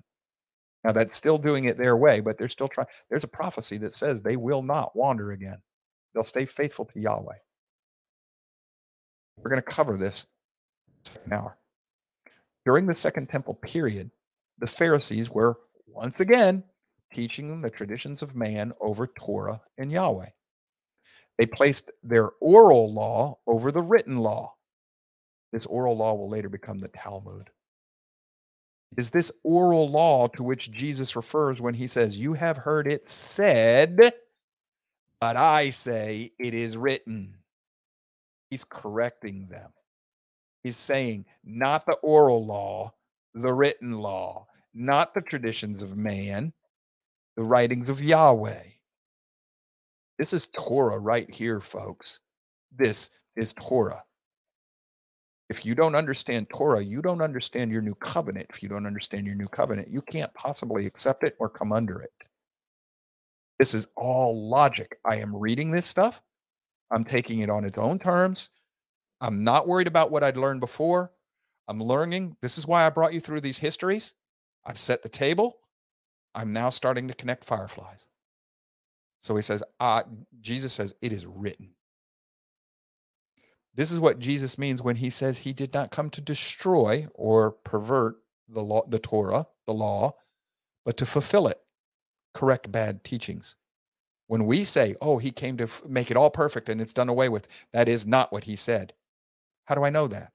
[0.84, 2.88] Now that's still doing it their way, but they're still trying.
[3.10, 5.58] There's a prophecy that says they will not wander again.
[6.14, 7.36] They'll stay faithful to Yahweh.
[9.38, 10.26] We're going to cover this
[11.04, 11.58] second hour.
[12.66, 14.12] During the Second Temple period,
[14.58, 16.64] the Pharisees were once again
[17.14, 20.28] teaching the traditions of man over Torah and Yahweh.
[21.40, 24.54] They placed their oral law over the written law.
[25.52, 27.50] This oral law will later become the Talmud
[28.98, 33.08] is this oral law to which Jesus refers when he says, You have heard it
[33.08, 33.98] said,
[35.22, 37.36] but I say it is written.
[38.50, 39.72] He's correcting them.
[40.64, 42.94] He's saying, not the oral law,
[43.34, 46.52] the written law, not the traditions of man,
[47.38, 48.64] the writings of Yahweh.
[50.20, 52.22] This is Torah right here, folks.
[52.78, 54.04] This is Torah
[55.50, 58.46] if you don't understand Torah, you don't understand your new covenant.
[58.52, 62.02] If you don't understand your new covenant, you can't possibly accept it or come under
[62.02, 62.14] it.
[63.58, 64.98] This is all logic.
[65.10, 66.22] I am reading this stuff.
[66.92, 68.52] I'm taking it on its own terms.
[69.22, 71.12] I'm not worried about what I'd learned before.
[71.68, 72.38] I'm learning.
[72.42, 74.14] This is why I brought you through these histories.
[74.66, 75.58] I've set the table.
[76.36, 78.08] I'm now starting to connect fireflies.
[79.20, 80.04] So he says, uh,
[80.42, 81.70] Jesus says, it is written.
[83.76, 87.52] This is what Jesus means when he says he did not come to destroy or
[87.52, 88.18] pervert
[88.48, 90.16] the law, the Torah, the law,
[90.86, 91.60] but to fulfill it,
[92.34, 93.56] correct bad teachings.
[94.28, 97.10] When we say, oh, he came to f- make it all perfect and it's done
[97.10, 98.94] away with, that is not what he said.
[99.66, 100.32] How do I know that?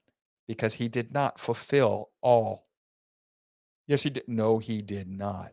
[0.47, 2.67] Because he did not fulfill all.
[3.87, 4.27] Yes, he did.
[4.27, 5.51] No, he did not.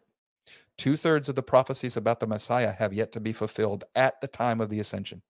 [0.83, 4.27] Two thirds of the prophecies about the Messiah have yet to be fulfilled at the
[4.27, 5.23] time of the ascension.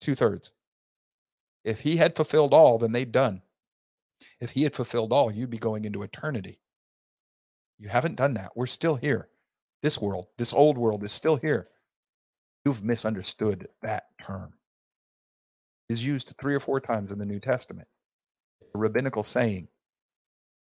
[0.00, 0.50] Two thirds.
[1.62, 3.42] If he had fulfilled all, then they'd done.
[4.40, 6.58] If he had fulfilled all, you'd be going into eternity.
[7.78, 8.52] You haven't done that.
[8.56, 9.28] We're still here.
[9.82, 11.68] This world, this old world is still here.
[12.64, 14.54] You've misunderstood that term.
[15.90, 17.88] Is used three or four times in the New Testament.
[18.74, 19.68] A rabbinical saying.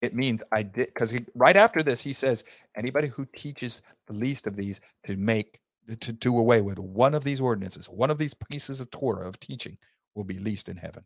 [0.03, 2.45] It means I did because right after this he says
[2.77, 5.61] anybody who teaches the least of these to make
[6.01, 9.41] to do away with one of these ordinances, one of these pieces of Torah of
[9.41, 9.77] teaching,
[10.15, 11.05] will be least in heaven.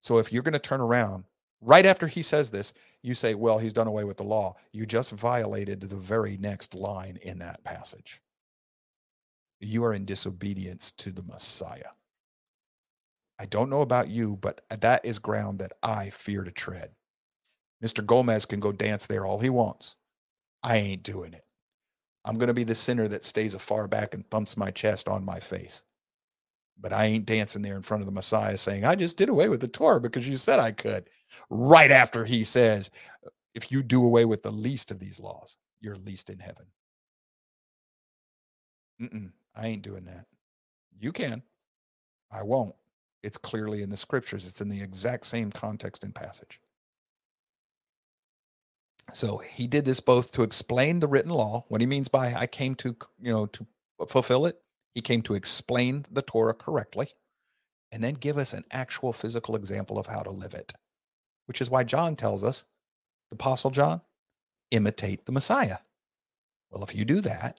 [0.00, 1.24] So if you're going to turn around
[1.60, 2.72] right after he says this,
[3.02, 4.54] you say, well, he's done away with the law.
[4.72, 8.20] You just violated the very next line in that passage.
[9.60, 11.90] You are in disobedience to the Messiah.
[13.40, 16.90] I don't know about you, but that is ground that I fear to tread.
[17.82, 18.04] Mr.
[18.04, 19.96] Gomez can go dance there all he wants.
[20.62, 21.46] I ain't doing it.
[22.26, 25.24] I'm going to be the sinner that stays afar back and thumps my chest on
[25.24, 25.82] my face.
[26.78, 29.48] But I ain't dancing there in front of the Messiah saying, I just did away
[29.48, 31.08] with the Torah because you said I could.
[31.48, 32.90] Right after he says,
[33.54, 36.66] if you do away with the least of these laws, you're least in heaven.
[39.00, 40.26] Mm-mm, I ain't doing that.
[40.98, 41.42] You can.
[42.30, 42.74] I won't.
[43.22, 46.60] It's clearly in the scriptures, it's in the exact same context and passage.
[49.12, 52.46] So he did this both to explain the written law, what he means by I
[52.46, 53.66] came to, you know, to
[54.08, 54.60] fulfill it,
[54.94, 57.08] he came to explain the Torah correctly
[57.92, 60.72] and then give us an actual physical example of how to live it,
[61.46, 62.64] which is why John tells us,
[63.30, 64.00] the Apostle John,
[64.70, 65.78] imitate the Messiah.
[66.70, 67.58] Well, if you do that,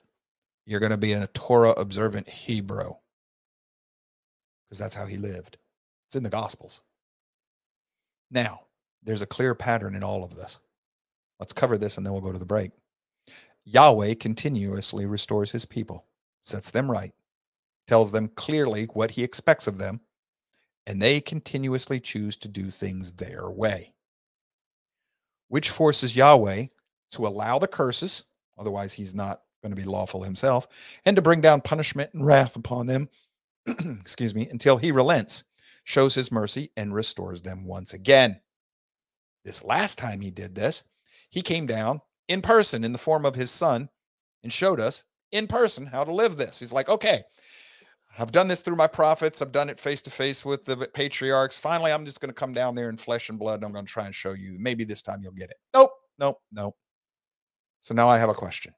[0.64, 2.94] you're going to be a Torah observant Hebrew
[4.72, 5.58] because that's how he lived.
[6.06, 6.80] It's in the Gospels.
[8.30, 8.62] Now,
[9.02, 10.60] there's a clear pattern in all of this.
[11.38, 12.70] Let's cover this and then we'll go to the break.
[13.66, 16.06] Yahweh continuously restores his people,
[16.40, 17.12] sets them right,
[17.86, 20.00] tells them clearly what he expects of them,
[20.86, 23.92] and they continuously choose to do things their way,
[25.48, 26.64] which forces Yahweh
[27.10, 28.24] to allow the curses,
[28.56, 30.66] otherwise, he's not going to be lawful himself,
[31.04, 33.10] and to bring down punishment and wrath upon them,
[34.00, 35.44] excuse me, until he relents,
[35.84, 38.40] shows his mercy, and restores them once again.
[39.44, 40.84] This last time he did this,
[41.30, 43.88] he came down in person in the form of his son
[44.42, 46.60] and showed us in person how to live this.
[46.60, 47.22] He's like, okay,
[48.18, 49.40] I've done this through my prophets.
[49.40, 51.56] I've done it face to face with the patriarchs.
[51.56, 53.56] Finally, I'm just going to come down there in flesh and blood.
[53.56, 54.56] And I'm going to try and show you.
[54.58, 55.56] Maybe this time you'll get it.
[55.74, 56.74] Nope, nope, nope.
[57.80, 58.74] So now I have a question.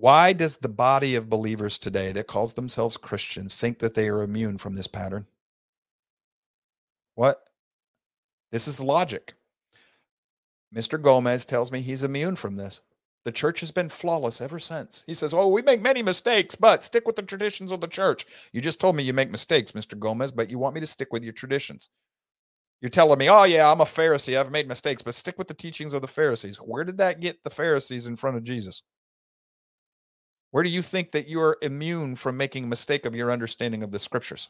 [0.00, 4.22] Why does the body of believers today that calls themselves Christians think that they are
[4.22, 5.26] immune from this pattern?
[7.16, 7.42] What?
[8.50, 9.34] This is logic.
[10.74, 10.98] Mr.
[11.00, 12.80] Gomez tells me he's immune from this.
[13.24, 15.04] The church has been flawless ever since.
[15.06, 18.24] He says, Oh, we make many mistakes, but stick with the traditions of the church.
[18.54, 19.98] You just told me you make mistakes, Mr.
[19.98, 21.90] Gomez, but you want me to stick with your traditions.
[22.80, 24.40] You're telling me, Oh, yeah, I'm a Pharisee.
[24.40, 26.56] I've made mistakes, but stick with the teachings of the Pharisees.
[26.56, 28.82] Where did that get the Pharisees in front of Jesus?
[30.50, 33.92] Where do you think that you're immune from making a mistake of your understanding of
[33.92, 34.48] the scriptures?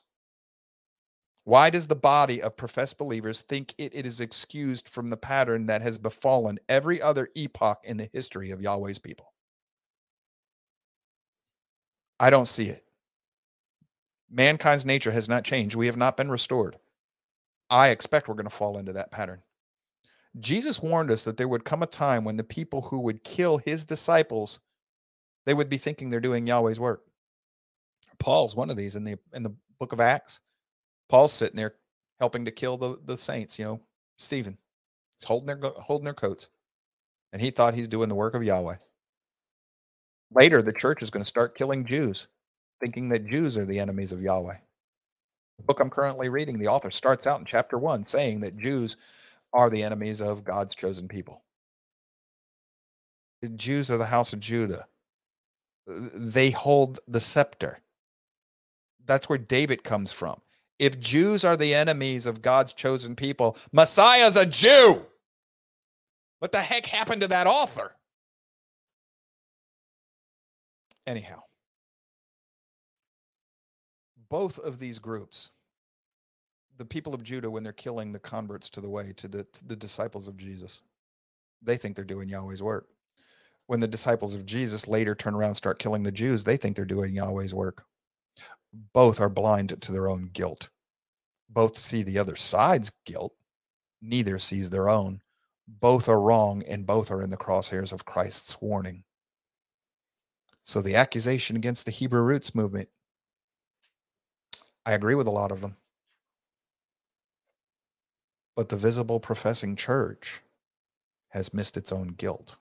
[1.45, 5.67] Why does the body of professed believers think it, it is excused from the pattern
[5.67, 9.33] that has befallen every other epoch in the history of Yahweh's people?
[12.19, 12.85] I don't see it.
[14.31, 15.75] Mankind's nature has not changed.
[15.75, 16.77] We have not been restored.
[17.69, 19.43] I expect we're going to fall into that pattern.
[20.39, 23.59] Jesus warned us that there would come a time when the people who would kill
[23.59, 24.61] his disciples
[25.51, 27.03] they would be thinking they're doing Yahweh's work.
[28.21, 30.43] Paul's one of these in the in the book of Acts.
[31.09, 31.75] Paul's sitting there
[32.21, 33.81] helping to kill the, the saints, you know,
[34.17, 34.57] Stephen.
[35.19, 36.51] He's holding their holding their coats.
[37.33, 38.77] And he thought he's doing the work of Yahweh.
[40.33, 42.29] Later, the church is going to start killing Jews,
[42.79, 44.57] thinking that Jews are the enemies of Yahweh.
[45.59, 48.99] The book I'm currently reading, the author starts out in chapter one saying that Jews
[49.53, 51.43] are the enemies of God's chosen people.
[53.43, 54.87] The Jews are the house of Judah.
[56.15, 57.81] They hold the scepter.
[59.05, 60.41] That's where David comes from
[60.81, 65.05] if Jews are the enemies of God's chosen people, Messiah's a Jew.
[66.39, 67.93] What the heck happened to that author?
[71.07, 71.43] Anyhow,
[74.31, 75.51] both of these groups,
[76.79, 79.65] the people of Judah, when they're killing the converts to the way, to the, to
[79.67, 80.81] the disciples of Jesus,
[81.61, 82.89] they think they're doing Yahweh's work.
[83.71, 86.75] When the disciples of Jesus later turn around and start killing the Jews, they think
[86.75, 87.85] they're doing Yahweh's work
[88.93, 90.69] both are blind to their own guilt.
[91.49, 93.35] Both see the other side's guilt,
[94.01, 95.21] neither sees their own.
[95.67, 99.05] Both are wrong, and both are in the crosshairs of Christ's warning.
[100.63, 102.89] So, the accusation against the Hebrew roots movement,
[104.85, 105.77] I agree with a lot of them.
[108.57, 110.43] But the visible professing church
[111.31, 112.57] has missed its own guilt.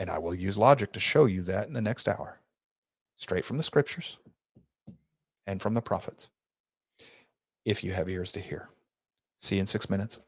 [0.00, 2.40] And I will use logic to show you that in the next hour
[3.16, 4.16] straight from the scriptures
[5.46, 6.30] and from the prophets,
[7.66, 8.70] if you have ears to hear.
[9.36, 10.18] See you in six minutes.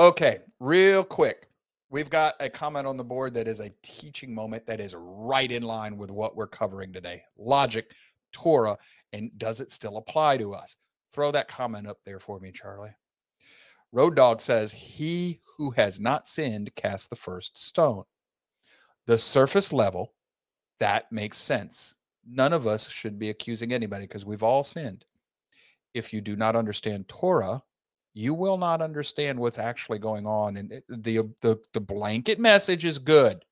[0.00, 1.46] Okay, real quick.
[1.90, 5.52] We've got a comment on the board that is a teaching moment that is right
[5.52, 7.22] in line with what we're covering today.
[7.36, 7.92] Logic,
[8.32, 8.78] Torah,
[9.12, 10.76] and does it still apply to us?
[11.12, 12.96] Throw that comment up there for me, Charlie.
[13.92, 18.04] Road Dog says, He who has not sinned cast the first stone.
[19.06, 20.14] The surface level,
[20.78, 21.96] that makes sense.
[22.26, 25.04] None of us should be accusing anybody because we've all sinned.
[25.92, 27.62] If you do not understand Torah,
[28.14, 30.56] you will not understand what's actually going on.
[30.56, 33.44] And the, uh, the, the blanket message is good.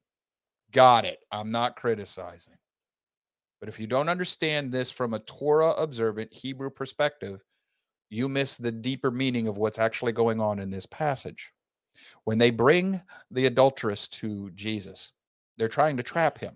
[0.72, 1.18] Got it.
[1.30, 2.56] I'm not criticizing.
[3.60, 7.42] But if you don't understand this from a Torah observant Hebrew perspective,
[8.10, 11.52] you miss the deeper meaning of what's actually going on in this passage.
[12.24, 13.00] When they bring
[13.30, 15.12] the adulteress to Jesus,
[15.56, 16.54] they're trying to trap him.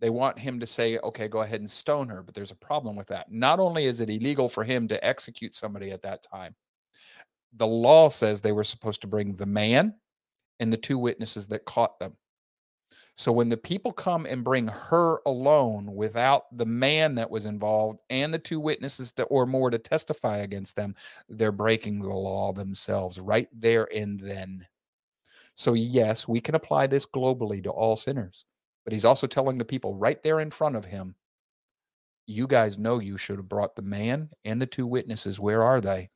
[0.00, 2.22] They want him to say, okay, go ahead and stone her.
[2.22, 3.30] But there's a problem with that.
[3.30, 6.54] Not only is it illegal for him to execute somebody at that time,
[7.56, 9.94] the law says they were supposed to bring the man
[10.60, 12.16] and the two witnesses that caught them.
[13.14, 18.00] So when the people come and bring her alone without the man that was involved
[18.10, 20.94] and the two witnesses to, or more to testify against them,
[21.30, 24.66] they're breaking the law themselves right there and then.
[25.54, 28.44] So, yes, we can apply this globally to all sinners,
[28.84, 31.14] but he's also telling the people right there in front of him,
[32.26, 35.40] you guys know you should have brought the man and the two witnesses.
[35.40, 36.10] Where are they?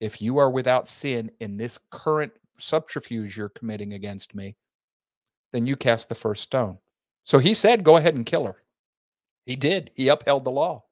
[0.00, 4.56] If you are without sin in this current subterfuge you're committing against me,
[5.52, 6.78] then you cast the first stone.
[7.24, 8.62] So he said, go ahead and kill her.
[9.44, 9.90] He did.
[9.94, 10.84] He upheld the law,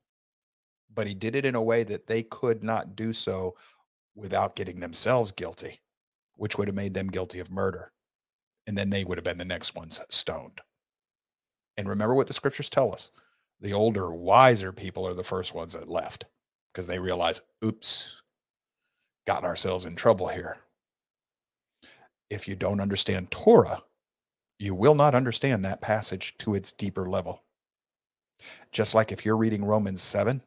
[0.95, 3.55] but he did it in a way that they could not do so
[4.15, 5.81] without getting themselves guilty,
[6.37, 7.93] which would have made them guilty of murder.
[8.67, 10.61] And then they would have been the next ones stoned.
[11.77, 13.11] And remember what the scriptures tell us
[13.61, 16.27] the older, wiser people are the first ones that left
[16.73, 18.23] because they realize, oops,
[19.29, 20.57] gotten ourselves in trouble here.
[22.31, 23.83] If you don't understand Torah,
[24.59, 27.43] you will not understand that passage to its deeper level.
[28.73, 30.41] Just like if you're reading Romans 7,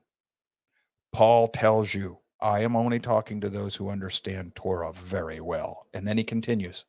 [1.11, 5.85] Paul tells you, I am only talking to those who understand Torah very well.
[5.93, 6.85] And then he continues,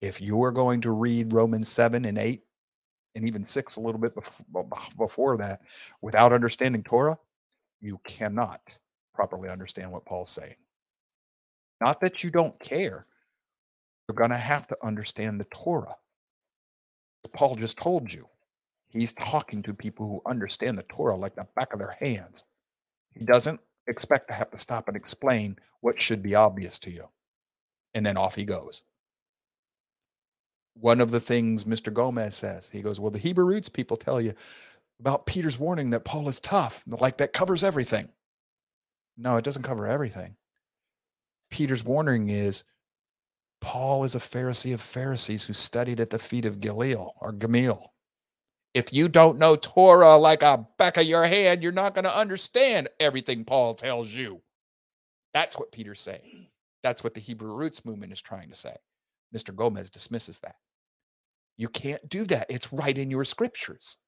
[0.00, 2.42] if you are going to read Romans 7 and 8,
[3.14, 4.14] and even 6 a little bit
[4.98, 5.60] before that,
[6.00, 7.16] without understanding Torah,
[7.80, 8.76] you cannot
[9.14, 10.56] properly understand what Paul's saying.
[11.84, 13.06] Not that you don't care,
[14.08, 15.96] you're going to have to understand the Torah.
[17.34, 18.26] Paul just told you.
[18.88, 22.44] He's talking to people who understand the Torah like the back of their hands.
[23.14, 27.08] He doesn't expect to have to stop and explain what should be obvious to you.
[27.94, 28.82] And then off he goes.
[30.74, 31.92] One of the things Mr.
[31.92, 34.34] Gomez says, he goes, Well, the Hebrew roots people tell you
[35.00, 38.08] about Peter's warning that Paul is tough, like that covers everything.
[39.16, 40.36] No, it doesn't cover everything.
[41.52, 42.64] Peter's warning is
[43.60, 47.92] Paul is a Pharisee of Pharisees who studied at the feet of Gamaliel or Gamaliel.
[48.74, 52.16] If you don't know Torah like a back of your hand, you're not going to
[52.16, 54.40] understand everything Paul tells you.
[55.34, 56.46] That's what Peter's saying.
[56.82, 58.74] That's what the Hebrew roots movement is trying to say.
[59.36, 59.54] Mr.
[59.54, 60.56] Gomez dismisses that.
[61.58, 62.46] You can't do that.
[62.48, 63.98] It's right in your scriptures.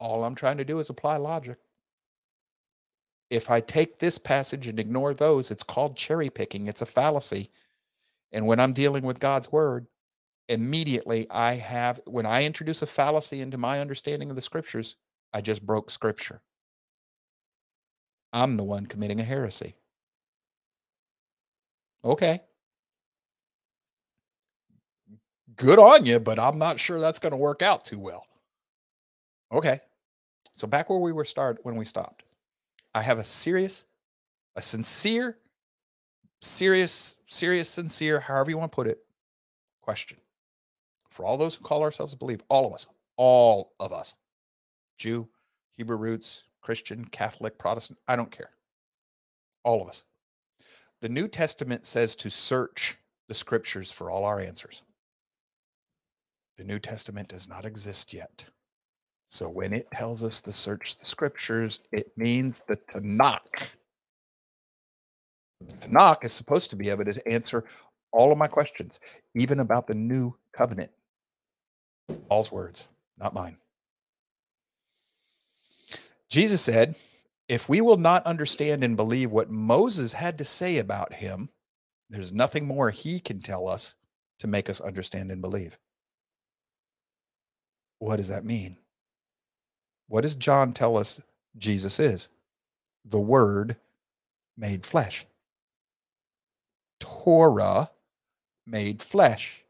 [0.00, 1.58] All I'm trying to do is apply logic.
[3.30, 6.66] If I take this passage and ignore those, it's called cherry picking.
[6.66, 7.50] It's a fallacy.
[8.32, 9.86] And when I'm dealing with God's word,
[10.48, 14.96] immediately I have, when I introduce a fallacy into my understanding of the scriptures,
[15.32, 16.40] I just broke scripture.
[18.32, 19.74] I'm the one committing a heresy.
[22.04, 22.40] Okay.
[25.56, 28.26] Good on you, but I'm not sure that's going to work out too well.
[29.52, 29.80] Okay.
[30.52, 32.22] So back where we were started when we stopped.
[32.94, 33.84] I have a serious,
[34.56, 35.38] a sincere,
[36.40, 38.98] serious, serious, sincere, however you want to put it,
[39.80, 40.18] question
[41.18, 42.86] for all those who call ourselves believe, all of us,
[43.16, 44.14] all of us,
[44.98, 45.28] Jew,
[45.76, 48.50] Hebrew roots, Christian, Catholic, Protestant, I don't care.
[49.64, 50.04] All of us.
[51.00, 54.84] The New Testament says to search the scriptures for all our answers.
[56.56, 58.46] The New Testament does not exist yet.
[59.28, 63.74] So when it tells us to search the scriptures, it means the Tanakh.
[65.60, 67.64] The Tanakh is supposed to be able to answer
[68.10, 69.00] all of my questions,
[69.34, 70.90] even about the new covenant.
[72.30, 72.88] Paul's words,
[73.18, 73.58] not mine.
[76.30, 76.94] Jesus said,
[77.50, 81.50] If we will not understand and believe what Moses had to say about him,
[82.08, 83.96] there's nothing more he can tell us
[84.38, 85.78] to make us understand and believe.
[87.98, 88.78] What does that mean?
[90.08, 91.20] What does John tell us
[91.56, 92.28] Jesus is?
[93.04, 93.76] The Word
[94.56, 95.26] made flesh.
[97.00, 97.90] Torah
[98.66, 99.64] made flesh.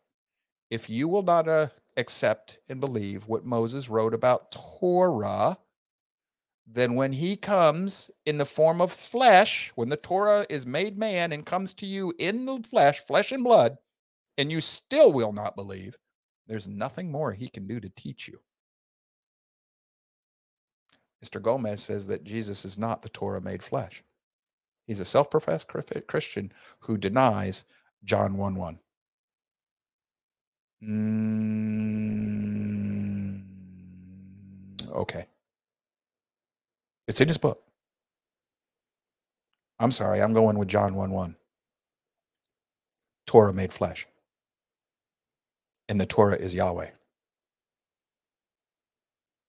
[0.70, 5.59] If you will not uh, accept and believe what Moses wrote about Torah,
[6.66, 11.32] then when he comes in the form of flesh, when the Torah is made man
[11.32, 13.78] and comes to you in the flesh, flesh and blood,
[14.36, 15.97] and you still will not believe,
[16.47, 18.39] there's nothing more he can do to teach you.
[21.24, 21.43] Mr.
[21.43, 24.03] Gomez says that Jesus is not the Torah made flesh.
[24.86, 25.69] He's a self professed
[26.07, 27.65] Christian who denies
[28.05, 28.78] John 1 1.
[30.85, 31.43] Mm,
[34.90, 35.27] okay.
[37.09, 37.62] It's in his book.
[39.81, 41.36] I'm sorry, I'm going with John 1 1.
[43.27, 44.07] Torah made flesh.
[45.89, 46.90] And the Torah is Yahweh.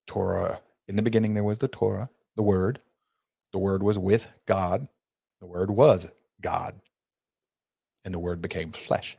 [0.07, 0.59] Torah,
[0.89, 2.81] in the beginning, there was the Torah, the Word.
[3.53, 4.87] The Word was with God.
[5.39, 6.11] The Word was
[6.41, 6.81] God.
[8.03, 9.15] And the Word became flesh,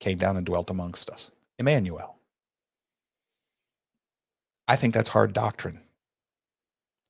[0.00, 1.30] came down and dwelt amongst us.
[1.58, 2.16] Emmanuel.
[4.66, 5.80] I think that's hard doctrine.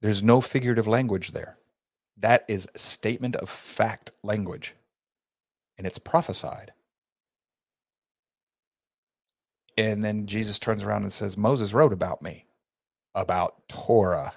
[0.02, 1.56] There's no figurative language there.
[2.19, 4.74] That is statement of fact language,
[5.78, 6.73] and it's prophesied.
[9.78, 12.48] And then Jesus turns around and says, Moses wrote about me,
[13.14, 14.32] about Torah.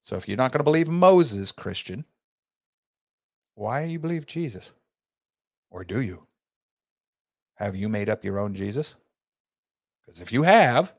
[0.00, 2.04] So if you're not going to believe Moses, Christian,
[3.54, 4.72] why do you believe Jesus?
[5.70, 6.26] Or do you?
[7.54, 8.96] Have you made up your own Jesus?
[10.00, 10.92] Because if you have,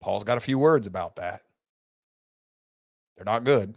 [0.00, 1.42] Paul's got a few words about that.
[3.16, 3.74] They're not good.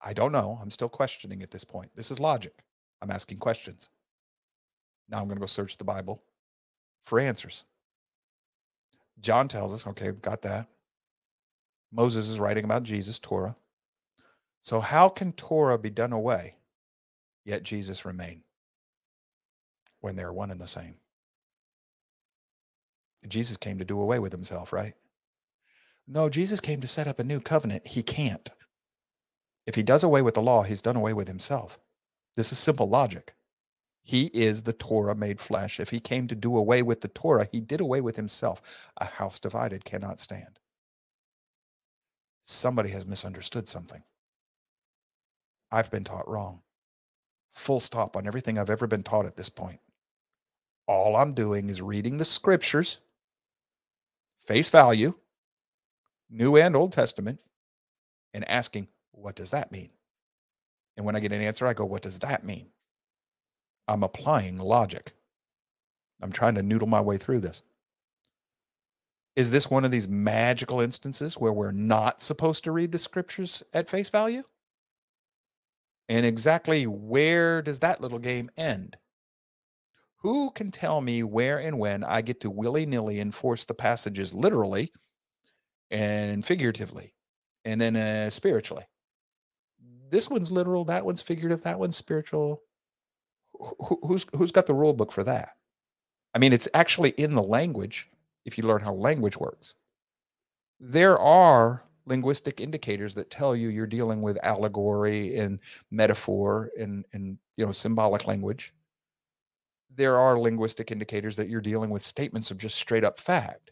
[0.00, 0.58] I don't know.
[0.60, 1.90] I'm still questioning at this point.
[1.94, 2.52] This is logic.
[3.00, 3.88] I'm asking questions.
[5.08, 6.22] Now I'm going to go search the Bible
[7.02, 7.64] for answers.
[9.20, 10.66] John tells us, okay, got that.
[11.92, 13.54] Moses is writing about Jesus, Torah.
[14.60, 16.56] So, how can Torah be done away,
[17.44, 18.42] yet Jesus remain
[20.00, 20.96] when they're one and the same?
[23.28, 24.94] Jesus came to do away with himself, right?
[26.08, 27.86] No, Jesus came to set up a new covenant.
[27.86, 28.50] He can't.
[29.66, 31.78] If he does away with the law, he's done away with himself.
[32.36, 33.34] This is simple logic.
[34.02, 35.78] He is the Torah made flesh.
[35.78, 38.90] If he came to do away with the Torah, he did away with himself.
[38.96, 40.58] A house divided cannot stand.
[42.42, 44.02] Somebody has misunderstood something.
[45.70, 46.60] I've been taught wrong.
[47.52, 49.80] Full stop on everything I've ever been taught at this point.
[50.86, 53.00] All I'm doing is reading the scriptures,
[54.44, 55.14] face value,
[56.28, 57.38] New and Old Testament,
[58.34, 59.90] and asking, what does that mean?
[60.96, 62.66] And when I get an answer, I go, what does that mean?
[63.86, 65.12] I'm applying logic.
[66.20, 67.62] I'm trying to noodle my way through this.
[69.34, 73.62] Is this one of these magical instances where we're not supposed to read the scriptures
[73.72, 74.42] at face value?
[76.08, 78.96] And exactly where does that little game end?
[80.18, 84.34] Who can tell me where and when I get to willy nilly enforce the passages
[84.34, 84.92] literally
[85.90, 87.14] and figuratively
[87.64, 88.84] and then uh, spiritually?
[90.10, 92.62] This one's literal, that one's figurative, that one's spiritual
[94.02, 95.56] who's who's got the rule book for that?
[96.34, 98.10] I mean, it's actually in the language
[98.44, 99.74] if you learn how language works.
[100.80, 105.60] There are linguistic indicators that tell you you're dealing with allegory and
[105.90, 108.74] metaphor and and you know symbolic language.
[109.94, 113.70] There are linguistic indicators that you're dealing with statements of just straight up fact.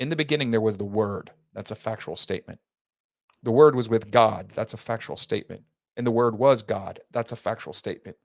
[0.00, 1.30] In the beginning there was the word.
[1.52, 2.58] That's a factual statement.
[3.42, 4.50] The word was with God.
[4.54, 5.62] That's a factual statement.
[5.96, 7.00] And the word was God.
[7.10, 8.16] That's a factual statement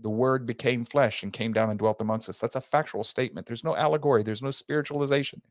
[0.00, 2.38] the word became flesh and came down and dwelt amongst us.
[2.38, 3.46] That's a factual statement.
[3.46, 5.42] There's no allegory, there's no spiritualization.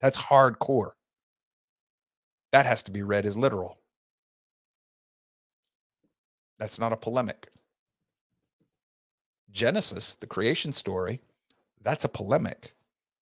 [0.00, 0.90] That's hardcore.
[2.50, 3.78] That has to be read as literal.
[6.58, 7.48] That's not a polemic.
[9.50, 11.20] Genesis, the creation story,
[11.82, 12.74] that's a polemic.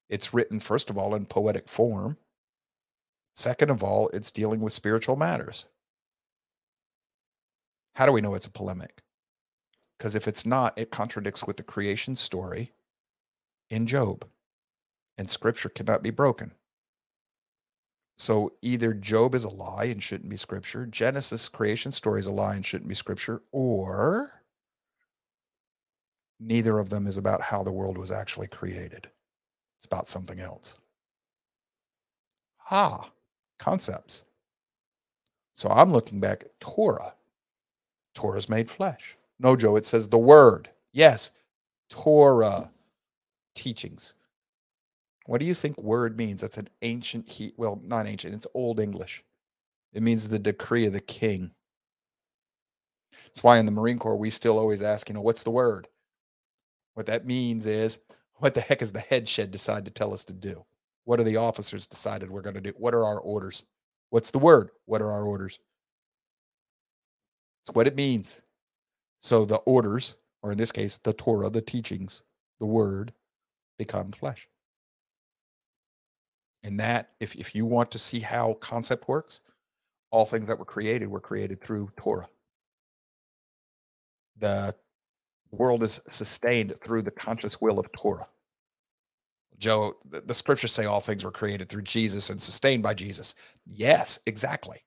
[0.09, 2.17] It's written, first of all, in poetic form.
[3.35, 5.67] Second of all, it's dealing with spiritual matters.
[7.95, 9.03] How do we know it's a polemic?
[10.01, 12.73] Because if it's not, it contradicts with the creation story
[13.69, 14.25] in Job.
[15.19, 16.53] And scripture cannot be broken.
[18.17, 22.33] So either Job is a lie and shouldn't be scripture, Genesis creation story is a
[22.33, 24.43] lie and shouldn't be scripture, or
[26.39, 29.07] neither of them is about how the world was actually created.
[29.77, 30.79] It's about something else.
[32.57, 33.11] Ha,
[33.59, 34.25] concepts.
[35.53, 37.13] So I'm looking back at Torah.
[38.15, 39.19] Torah's made flesh.
[39.41, 40.69] No, Joe, it says the word.
[40.93, 41.33] Yes,
[41.89, 42.71] Torah
[43.55, 44.15] teachings.
[45.27, 46.43] What do you think word means?
[46.43, 49.25] That's an ancient, he, well, not ancient, it's Old English.
[49.95, 51.53] It means the decree of the king.
[53.25, 55.89] That's why in the Marine Corps, we still always ask, you know, what's the word?
[56.95, 57.99] What that means is,
[58.37, 60.65] what the heck is the head shed decide to tell us to do?
[61.05, 62.73] What are the officers decided we're going to do?
[62.77, 63.65] What are our orders?
[64.11, 64.71] What's the word?
[64.85, 65.59] What are our orders?
[67.63, 68.43] It's what it means.
[69.21, 72.23] So the orders, or in this case, the Torah, the teachings,
[72.59, 73.13] the word,
[73.79, 74.49] become flesh.
[76.65, 79.41] And that, if, if you want to see how concept works,
[80.11, 82.29] all things that were created were created through Torah.
[84.39, 84.75] The
[85.53, 88.27] world is sustained through the conscious will of Torah.
[89.59, 93.35] Joe, the, the scriptures say all things were created through Jesus and sustained by Jesus.
[93.67, 94.79] Yes, exactly.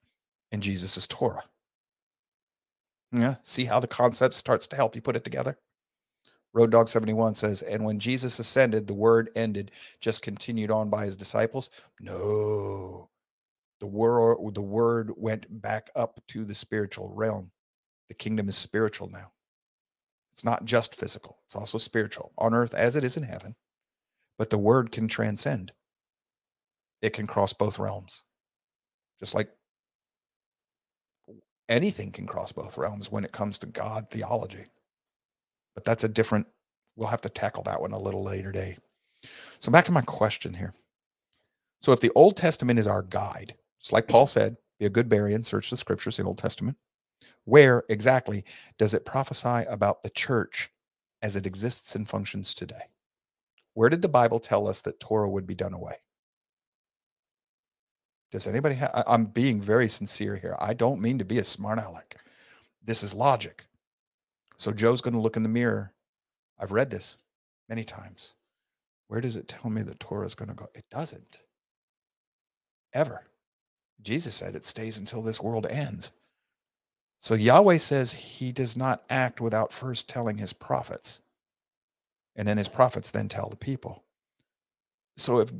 [0.50, 1.44] And Jesus is Torah.
[3.14, 5.56] Yeah, see how the concept starts to help you put it together?
[6.52, 9.70] Road Dog 71 says, and when Jesus ascended, the word ended,
[10.00, 11.70] just continued on by his disciples.
[12.00, 13.10] No.
[13.80, 17.50] The word, the word went back up to the spiritual realm.
[18.08, 19.32] The kingdom is spiritual now.
[20.32, 23.54] It's not just physical, it's also spiritual on earth as it is in heaven.
[24.38, 25.72] But the word can transcend,
[27.02, 28.24] it can cross both realms.
[29.20, 29.50] Just like
[31.68, 34.66] anything can cross both realms when it comes to God theology.
[35.74, 36.46] But that's a different,
[36.96, 38.76] we'll have to tackle that one a little later day.
[39.58, 40.74] So back to my question here.
[41.80, 45.08] So if the Old Testament is our guide, it's like Paul said, be a good
[45.08, 46.76] Berean, search the scriptures, the Old Testament.
[47.44, 48.44] Where exactly
[48.78, 50.70] does it prophesy about the church
[51.22, 52.82] as it exists and functions today?
[53.74, 55.96] Where did the Bible tell us that Torah would be done away?
[58.34, 59.04] Does anybody have?
[59.06, 60.56] I'm being very sincere here.
[60.58, 62.16] I don't mean to be a smart aleck.
[62.84, 63.64] This is logic.
[64.56, 65.92] So Joe's going to look in the mirror.
[66.58, 67.18] I've read this
[67.68, 68.34] many times.
[69.06, 70.66] Where does it tell me the Torah is going to go?
[70.74, 71.44] It doesn't.
[72.92, 73.22] Ever.
[74.02, 76.10] Jesus said it stays until this world ends.
[77.20, 81.22] So Yahweh says he does not act without first telling his prophets.
[82.34, 84.02] And then his prophets then tell the people.
[85.16, 85.52] So if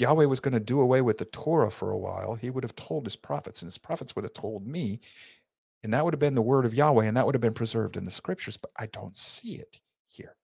[0.00, 2.74] Yahweh was going to do away with the Torah for a while, he would have
[2.76, 5.00] told his prophets, and his prophets would have told me,
[5.82, 7.96] and that would have been the word of Yahweh, and that would have been preserved
[7.96, 10.36] in the scriptures, but I don't see it here.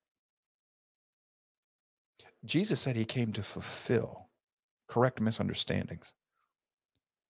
[2.45, 4.29] Jesus said he came to fulfill,
[4.89, 6.15] correct misunderstandings.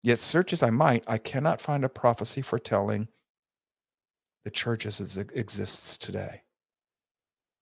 [0.03, 3.09] Yet, search as I might, I cannot find a prophecy foretelling
[4.45, 6.43] the church as it exists today.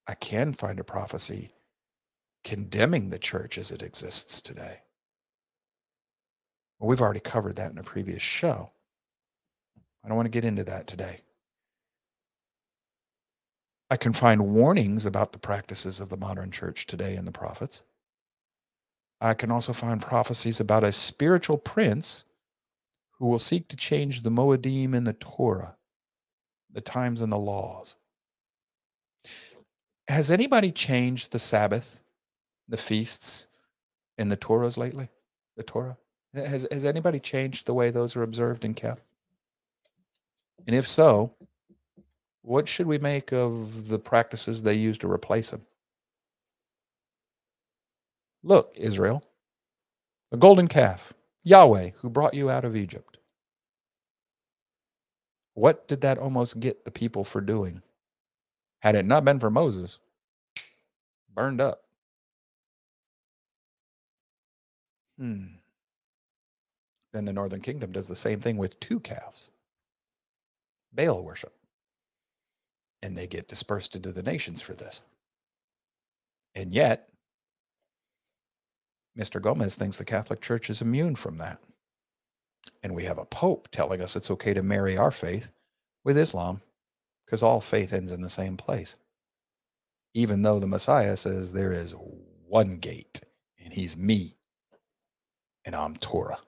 [0.06, 1.53] I can find a prophecy
[2.44, 4.80] condemning the church as it exists today.
[6.78, 8.70] Well, we've already covered that in a previous show.
[10.04, 11.20] I don't want to get into that today.
[13.90, 17.82] I can find warnings about the practices of the modern church today in the prophets.
[19.20, 22.24] I can also find prophecies about a spiritual prince
[23.12, 25.76] who will seek to change the Moedim and the Torah,
[26.70, 27.96] the times and the laws.
[30.08, 32.03] Has anybody changed the Sabbath,
[32.68, 33.48] the feasts,
[34.18, 35.08] and the Torahs lately?
[35.56, 35.96] The Torah?
[36.34, 39.02] Has, has anybody changed the way those are observed and kept?
[40.66, 41.34] And if so,
[42.42, 45.62] what should we make of the practices they use to replace them?
[48.42, 49.24] Look, Israel,
[50.32, 51.14] a golden calf,
[51.44, 53.18] Yahweh, who brought you out of Egypt.
[55.54, 57.82] What did that almost get the people for doing?
[58.80, 59.98] Had it not been for Moses,
[61.32, 61.83] burned up.
[65.18, 65.44] Hmm.
[67.12, 69.50] Then the northern kingdom does the same thing with two calves
[70.92, 71.52] Baal worship.
[73.02, 75.02] And they get dispersed into the nations for this.
[76.54, 77.08] And yet,
[79.18, 79.40] Mr.
[79.40, 81.58] Gomez thinks the Catholic Church is immune from that.
[82.82, 85.50] And we have a pope telling us it's okay to marry our faith
[86.04, 86.62] with Islam
[87.24, 88.96] because all faith ends in the same place.
[90.14, 91.94] Even though the Messiah says there is
[92.46, 93.20] one gate
[93.62, 94.36] and he's me
[95.64, 96.38] and I'm Torah.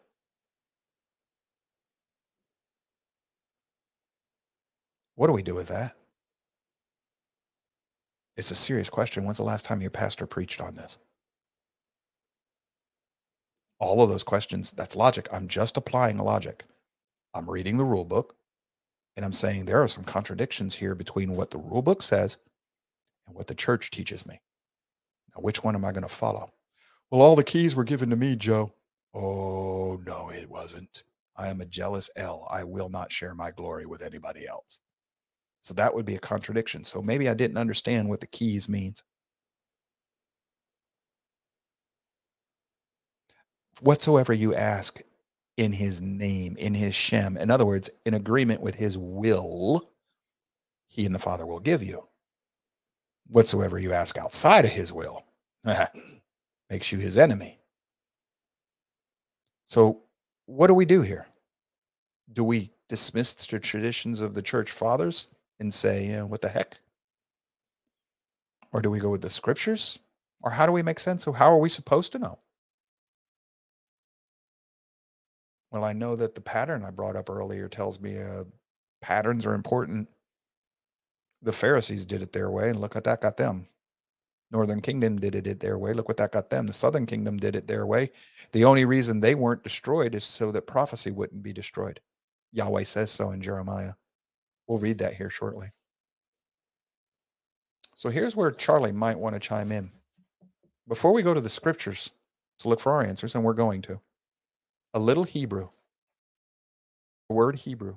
[5.15, 5.97] What do we do with that?
[8.37, 9.25] It's a serious question.
[9.25, 10.99] When's the last time your pastor preached on this?
[13.79, 15.29] All of those questions, that's logic.
[15.33, 16.65] I'm just applying logic.
[17.35, 18.37] I'm reading the rule book
[19.17, 22.37] and I'm saying there are some contradictions here between what the rule book says
[23.27, 24.41] and what the church teaches me.
[25.35, 26.53] Now, which one am I going to follow?
[27.11, 28.73] Well, all the keys were given to me, Joe.
[29.17, 31.05] Oh, no, it wasn't.
[31.37, 32.47] I am a jealous El.
[32.51, 34.83] I will not share my glory with anybody else.
[35.63, 36.85] So that would be a contradiction.
[36.85, 39.03] So maybe I didn't understand what the keys means.
[43.81, 45.01] Whatsoever you ask
[45.57, 49.91] in his name, in his Shem, in other words, in agreement with his will,
[50.89, 52.09] he and the Father will give you.
[53.29, 55.25] Whatsoever you ask outside of his will
[56.71, 57.59] makes you his enemy.
[59.67, 60.03] So,
[60.47, 61.27] what do we do here?
[62.33, 65.29] Do we dismiss the traditions of the church fathers
[65.59, 66.79] and say, yeah, what the heck?
[68.73, 69.99] Or do we go with the scriptures?
[70.41, 72.39] Or how do we make sense of how are we supposed to know?
[75.73, 78.45] Well, I know that the pattern I brought up earlier tells me uh,
[79.01, 80.09] patterns are important.
[81.43, 83.67] The Pharisees did it their way, and look what that got them.
[84.51, 85.93] Northern Kingdom did it their way.
[85.93, 86.67] Look what that got them.
[86.67, 88.11] The Southern Kingdom did it their way.
[88.53, 92.01] The only reason they weren't destroyed is so that prophecy wouldn't be destroyed.
[92.53, 93.93] Yahweh says so in Jeremiah.
[94.67, 95.69] We'll read that here shortly.
[97.97, 99.91] So here's where Charlie might want to chime in.
[100.87, 102.11] Before we go to the scriptures
[102.61, 104.01] to look for our answers, and we're going to,
[104.95, 105.69] a little Hebrew,
[107.29, 107.97] the word Hebrew,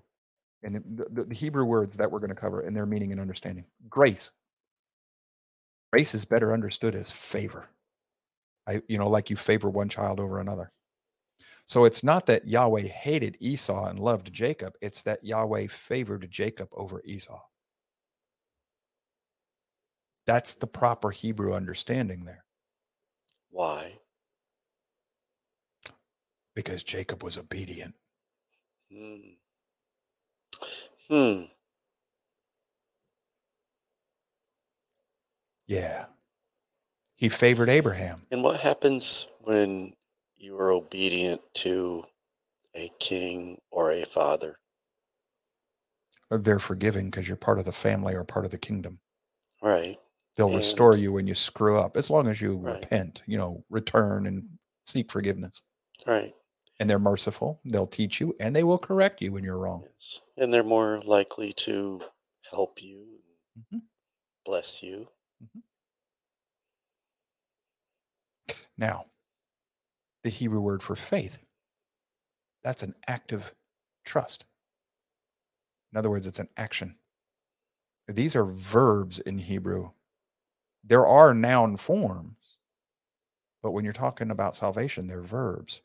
[0.63, 3.65] and the, the Hebrew words that we're going to cover and their meaning and understanding.
[3.89, 4.31] Grace.
[5.91, 7.69] Grace is better understood as favor.
[8.67, 10.71] I, you know, like you favor one child over another.
[11.65, 16.69] So it's not that Yahweh hated Esau and loved Jacob, it's that Yahweh favored Jacob
[16.71, 17.39] over Esau.
[20.25, 22.43] That's the proper Hebrew understanding there.
[23.49, 23.99] Why?
[26.55, 27.95] Because Jacob was obedient.
[28.91, 29.15] Hmm.
[31.09, 31.43] Hmm.
[35.69, 36.05] Yeah.
[37.15, 38.23] He favored Abraham.
[38.31, 39.93] And what happens when
[40.35, 42.05] you are obedient to
[42.73, 44.57] a king or a father?
[46.31, 48.99] They're forgiving because you're part of the family or part of the kingdom.
[49.61, 49.99] Right.
[50.37, 52.75] They'll restore you when you screw up, as long as you Right.
[52.75, 55.61] repent, you know, return and seek forgiveness.
[56.07, 56.33] Right.
[56.79, 57.59] And they're merciful.
[57.65, 59.83] They'll teach you and they will correct you when you're wrong.
[59.83, 60.21] Yes.
[60.37, 62.01] And they're more likely to
[62.49, 63.19] help you,
[63.71, 63.81] Mhm.
[64.45, 65.09] bless you.
[65.43, 65.59] Mm-hmm.
[68.77, 69.05] Now,
[70.23, 71.37] the Hebrew word for faith,
[72.63, 73.53] that's an active
[74.05, 74.45] trust.
[75.91, 76.95] In other words, it's an action.
[78.07, 79.91] These are verbs in Hebrew.
[80.83, 82.57] There are noun forms,
[83.61, 85.81] but when you're talking about salvation, they're verbs.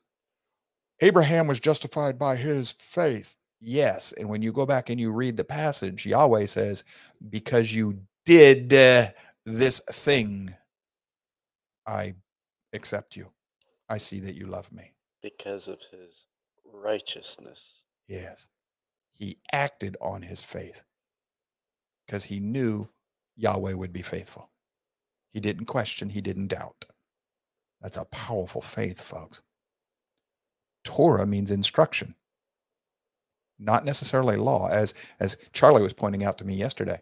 [1.01, 3.37] Abraham was justified by his faith.
[3.61, 4.13] Yes.
[4.13, 6.85] And when you go back and you read the passage, Yahweh says,
[7.31, 8.73] Because you did
[9.47, 10.55] this thing,
[11.87, 12.15] I
[12.75, 13.31] accept you.
[13.91, 14.93] I see that you love me.
[15.23, 16.27] because of his
[16.65, 17.85] righteousness.
[18.09, 18.49] Yes.
[19.12, 20.85] He acted on his faith
[22.07, 22.89] because he knew
[23.37, 24.51] Yahweh would be faithful.
[25.33, 26.87] He didn't question, he didn't doubt.
[27.83, 29.43] That's a powerful faith, folks.
[30.85, 32.15] Torah means instruction,
[33.59, 37.01] not necessarily law, as as Charlie was pointing out to me yesterday.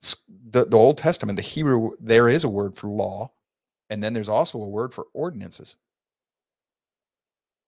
[0.00, 3.32] The, the Old Testament, the Hebrew, there is a word for law,
[3.90, 5.76] and then there's also a word for ordinances.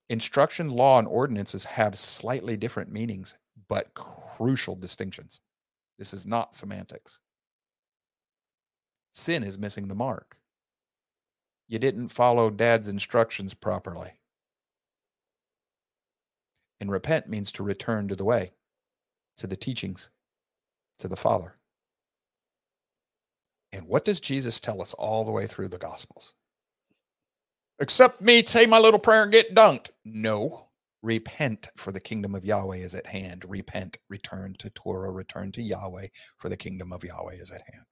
[0.08, 3.36] Instruction, law, and ordinances have slightly different meanings,
[3.68, 5.40] but crucial distinctions.
[5.98, 7.20] This is not semantics.
[9.12, 10.38] Sin is missing the mark.
[11.68, 14.10] You didn't follow dad's instructions properly.
[16.80, 18.52] And repent means to return to the way,
[19.36, 20.10] to the teachings,
[20.98, 21.56] to the Father.
[23.72, 26.34] And what does Jesus tell us all the way through the Gospels?
[27.80, 29.90] Accept me, say my little prayer, and get dunked.
[30.04, 30.68] No.
[31.02, 33.44] Repent, for the kingdom of Yahweh is at hand.
[33.48, 36.06] Repent, return to Torah, return to Yahweh,
[36.38, 37.86] for the kingdom of Yahweh is at hand.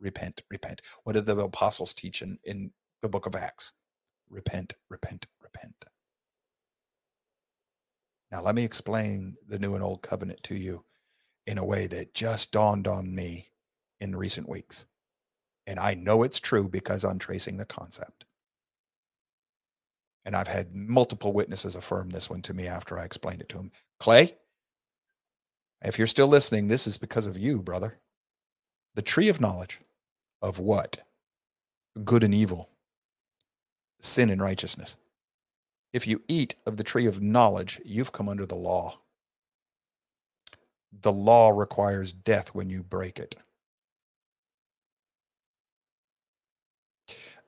[0.00, 0.80] Repent, repent.
[1.04, 2.70] What did the apostles teach in, in
[3.02, 3.72] the book of Acts?
[4.30, 5.84] Repent, repent, repent.
[8.32, 10.84] Now, let me explain the new and old covenant to you
[11.46, 13.50] in a way that just dawned on me
[14.00, 14.84] in recent weeks.
[15.66, 18.24] And I know it's true because I'm tracing the concept.
[20.24, 23.58] And I've had multiple witnesses affirm this one to me after I explained it to
[23.58, 23.70] them.
[24.00, 24.36] Clay,
[25.84, 27.98] if you're still listening, this is because of you, brother.
[28.94, 29.80] The tree of knowledge
[30.42, 30.98] of what?
[32.04, 32.70] Good and evil,
[34.00, 34.96] sin and righteousness.
[35.92, 38.98] If you eat of the tree of knowledge, you've come under the law.
[41.02, 43.36] The law requires death when you break it.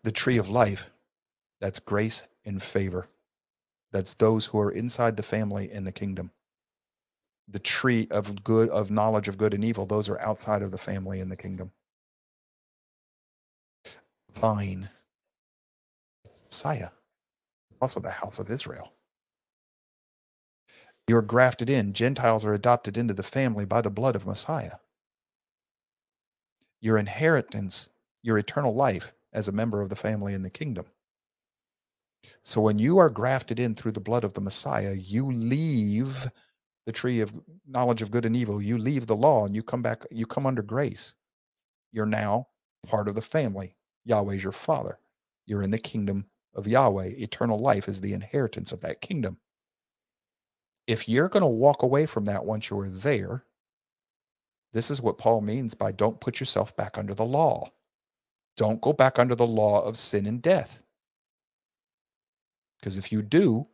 [0.09, 0.91] The tree of life,
[1.61, 3.11] that's grace and favor.
[3.93, 6.31] That's those who are inside the family and the kingdom.
[7.47, 10.79] The tree of good, of knowledge of good and evil, those are outside of the
[10.79, 11.73] family and the kingdom.
[14.33, 14.89] Vine,
[16.47, 16.89] Messiah,
[17.79, 18.95] also the house of Israel.
[21.07, 21.93] You're grafted in.
[21.93, 24.77] Gentiles are adopted into the family by the blood of Messiah.
[26.81, 27.91] Your inheritance,
[28.23, 30.87] your eternal life as a member of the family in the kingdom.
[32.43, 36.29] So when you are grafted in through the blood of the Messiah, you leave
[36.87, 37.33] the tree of
[37.67, 38.63] knowledge of good and evil.
[38.63, 41.15] You leave the law and you come back, you come under grace.
[41.93, 42.49] You're now
[42.87, 43.75] part of the family.
[44.05, 44.99] Yahweh's your father.
[45.47, 47.13] You're in the kingdom of Yahweh.
[47.19, 49.39] Eternal life is the inheritance of that kingdom.
[50.87, 53.45] If you're going to walk away from that once you're there,
[54.73, 57.71] this is what Paul means by don't put yourself back under the law.
[58.59, 60.83] Don't go back under the law of sin and death.
[62.79, 63.69] Because if you do,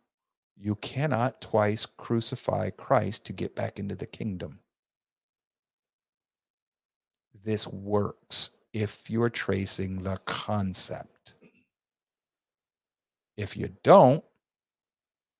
[0.56, 4.60] you cannot twice crucify Christ to get back into the kingdom.
[7.42, 11.32] This works if you're tracing the concept.
[13.38, 14.22] If you don't,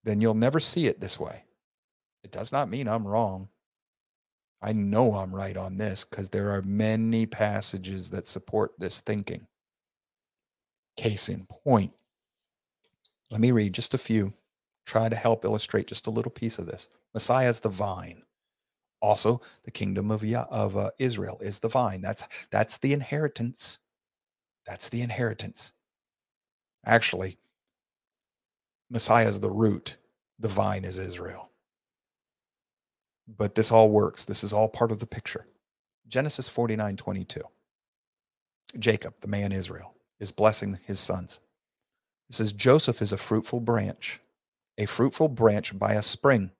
[0.05, 1.45] then you'll never see it this way.
[2.23, 3.51] It does not mean I'm wrong.
[4.65, 9.47] I know I'm right on this because there are many passages that support this thinking.
[10.97, 11.93] Case in point,
[13.31, 14.32] let me read just a few,
[14.86, 16.89] try to help illustrate just a little piece of this.
[17.12, 18.23] Messiah is the vine.
[19.03, 22.01] Also, the kingdom of, of uh, Israel is the vine.
[22.01, 23.81] That's that's the inheritance.
[24.66, 25.74] That's the inheritance.
[26.86, 27.36] Actually,
[28.91, 29.99] Messiah is the root.
[30.39, 31.51] The vine is Israel.
[33.26, 34.24] But this all works.
[34.24, 35.46] This is all part of the picture.
[36.09, 37.40] Genesis 49 22.
[38.78, 41.40] Jacob, the man Israel, is blessing his sons.
[42.28, 44.20] It says, Joseph is a fruitful branch,
[44.78, 46.51] a fruitful branch by a spring.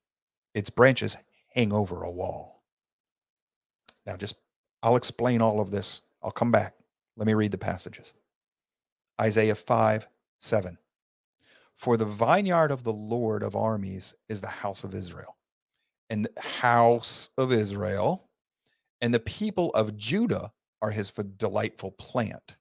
[0.55, 1.17] Its branches
[1.55, 2.63] hang over a wall.
[4.07, 4.37] Now, just
[4.83, 6.03] I'll explain all of this.
[6.23, 6.75] I'll come back.
[7.17, 8.15] Let me read the passages.
[9.21, 10.07] Isaiah 5
[10.39, 10.79] 7.
[11.75, 15.34] For the vineyard of the Lord of armies is the house of Israel,
[16.15, 18.29] and the house of Israel,
[19.01, 22.57] and the people of Judah are his delightful plant.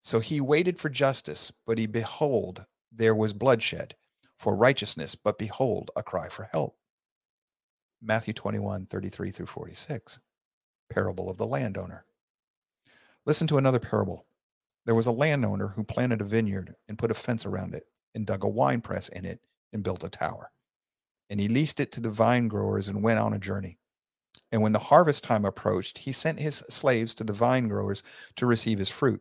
[0.00, 3.96] So he waited for justice, but he behold, there was bloodshed
[4.38, 6.76] for righteousness, but behold, a cry for help.
[8.00, 10.20] Matthew 21, 33 through 46.
[10.88, 12.04] Parable of the landowner.
[13.24, 14.24] Listen to another parable.
[14.84, 18.24] There was a landowner who planted a vineyard and put a fence around it and
[18.24, 19.40] dug a wine press in it
[19.72, 20.52] and built a tower.
[21.28, 23.78] And he leased it to the vine growers and went on a journey.
[24.52, 28.02] And when the harvest time approached, he sent his slaves to the vine growers
[28.36, 29.20] to receive his fruit.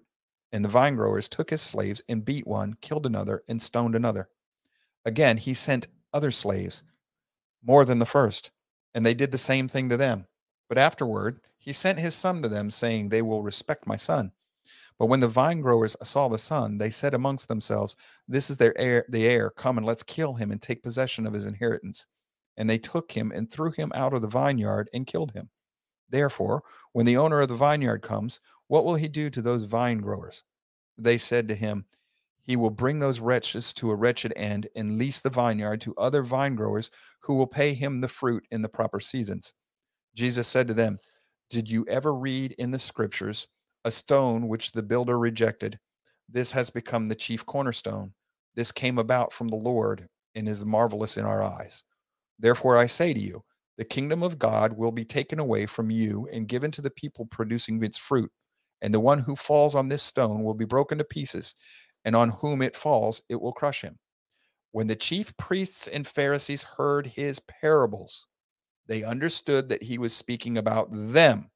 [0.52, 4.30] And the vine growers took his slaves and beat one, killed another, and stoned another.
[5.04, 6.84] Again, he sent other slaves,
[7.62, 8.52] more than the first,
[8.94, 10.28] and they did the same thing to them.
[10.70, 14.32] But afterward, he sent his son to them, saying, They will respect my son.
[14.98, 17.96] But when the vine growers saw the son, they said amongst themselves,
[18.28, 19.50] This is their heir, the heir.
[19.50, 22.08] Come and let's kill him and take possession of his inheritance.
[22.58, 25.50] And they took him and threw him out of the vineyard and killed him.
[26.10, 26.64] Therefore,
[26.94, 30.44] when the owner of the vineyard comes, what will he do to those vine growers?
[30.98, 31.86] They said to him,
[32.44, 36.24] He will bring those wretches to a wretched end and lease the vineyard to other
[36.24, 36.90] vine growers
[37.20, 39.54] who will pay him the fruit in the proper seasons.
[40.16, 40.98] Jesus said to them,
[41.50, 43.48] Did you ever read in the scriptures
[43.86, 45.80] a stone which the builder rejected?
[46.28, 48.14] This has become the chief cornerstone.
[48.56, 51.84] This came about from the Lord and is marvelous in our eyes.
[52.40, 53.44] Therefore, I say to you,
[53.78, 57.26] the kingdom of God will be taken away from you and given to the people
[57.26, 58.32] producing its fruit.
[58.82, 61.56] And the one who falls on this stone will be broken to pieces,
[62.04, 63.98] and on whom it falls, it will crush him.
[64.72, 68.28] When the chief priests and Pharisees heard his parables,
[68.88, 71.50] they understood that he was speaking about them.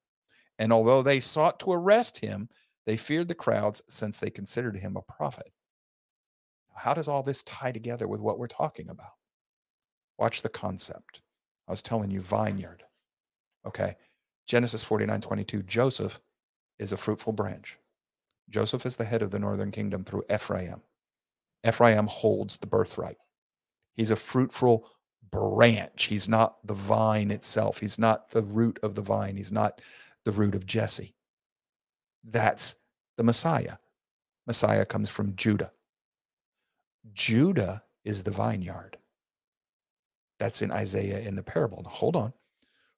[0.59, 2.49] And although they sought to arrest him,
[2.85, 5.51] they feared the crowds since they considered him a prophet.
[6.75, 9.13] How does all this tie together with what we're talking about?
[10.17, 11.21] Watch the concept.
[11.67, 12.83] I was telling you, vineyard.
[13.65, 13.95] Okay.
[14.47, 15.63] Genesis 49 22.
[15.63, 16.19] Joseph
[16.77, 17.77] is a fruitful branch.
[18.49, 20.81] Joseph is the head of the northern kingdom through Ephraim.
[21.67, 23.17] Ephraim holds the birthright.
[23.95, 24.89] He's a fruitful
[25.31, 26.05] branch.
[26.05, 27.79] He's not the vine itself.
[27.79, 29.37] He's not the root of the vine.
[29.37, 29.81] He's not
[30.25, 31.15] the root of Jesse.
[32.23, 32.75] That's
[33.17, 33.75] the Messiah.
[34.47, 35.71] Messiah comes from Judah.
[37.13, 38.97] Judah is the vineyard.
[40.39, 41.81] That's in Isaiah in the parable.
[41.83, 42.33] Now, hold on.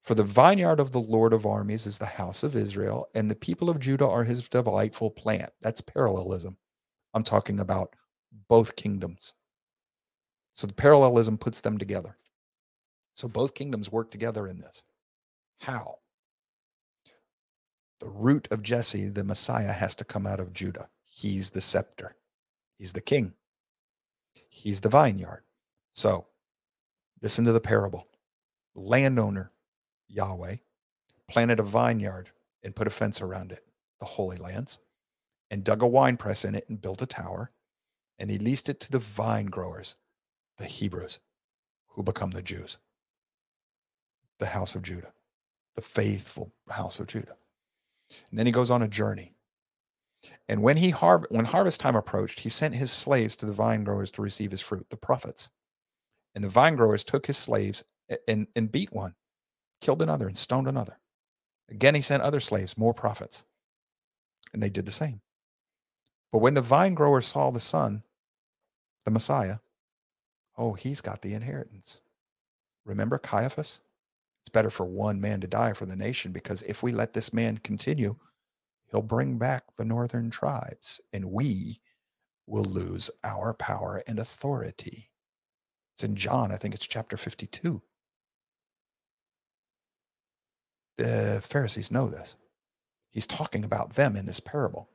[0.01, 3.35] For the vineyard of the Lord of armies is the house of Israel, and the
[3.35, 5.51] people of Judah are his delightful plant.
[5.61, 6.57] That's parallelism.
[7.13, 7.95] I'm talking about
[8.47, 9.33] both kingdoms.
[10.53, 12.17] So the parallelism puts them together.
[13.13, 14.83] So both kingdoms work together in this.
[15.59, 16.00] How?
[18.01, 20.89] The root of Jesse, the Messiah, has to come out of Judah.
[21.05, 22.17] He's the scepter,
[22.77, 23.35] he's the king,
[24.49, 25.43] he's the vineyard.
[25.93, 26.27] So
[27.21, 28.07] Listen to the parable.
[28.73, 29.51] Landowner,
[30.07, 30.55] Yahweh,
[31.29, 32.31] planted a vineyard
[32.63, 33.63] and put a fence around it,
[33.99, 34.79] the Holy Lands,
[35.51, 37.51] and dug a wine press in it and built a tower.
[38.17, 39.97] And he leased it to the vine growers,
[40.57, 41.19] the Hebrews,
[41.89, 42.77] who become the Jews,
[44.39, 45.13] the house of Judah,
[45.75, 47.35] the faithful house of Judah.
[48.29, 49.33] And then he goes on a journey.
[50.47, 53.83] And when he har- when harvest time approached, he sent his slaves to the vine
[53.83, 55.49] growers to receive his fruit, the prophets.
[56.35, 57.83] And the vine growers took his slaves
[58.27, 59.15] and, and beat one,
[59.81, 60.99] killed another, and stoned another.
[61.69, 63.45] Again, he sent other slaves, more prophets,
[64.53, 65.21] and they did the same.
[66.31, 68.03] But when the vine grower saw the son,
[69.05, 69.57] the Messiah,
[70.57, 72.01] oh, he's got the inheritance.
[72.85, 73.81] Remember Caiaphas?
[74.41, 77.33] It's better for one man to die for the nation because if we let this
[77.33, 78.15] man continue,
[78.89, 81.79] he'll bring back the northern tribes and we
[82.47, 85.09] will lose our power and authority.
[85.95, 87.81] It's in John, I think it's chapter 52.
[90.97, 92.35] The Pharisees know this.
[93.11, 94.89] He's talking about them in this parable.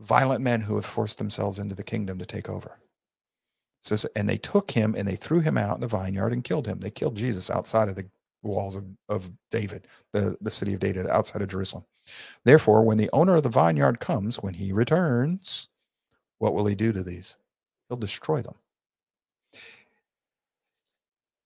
[0.00, 2.80] Violent men who have forced themselves into the kingdom to take over.
[3.86, 6.66] Says, and they took him and they threw him out in the vineyard and killed
[6.66, 6.80] him.
[6.80, 8.06] They killed Jesus outside of the
[8.42, 11.84] walls of, of David, the, the city of David, outside of Jerusalem.
[12.44, 15.68] Therefore, when the owner of the vineyard comes, when he returns,
[16.38, 17.36] what will he do to these?
[17.88, 18.54] He'll destroy them.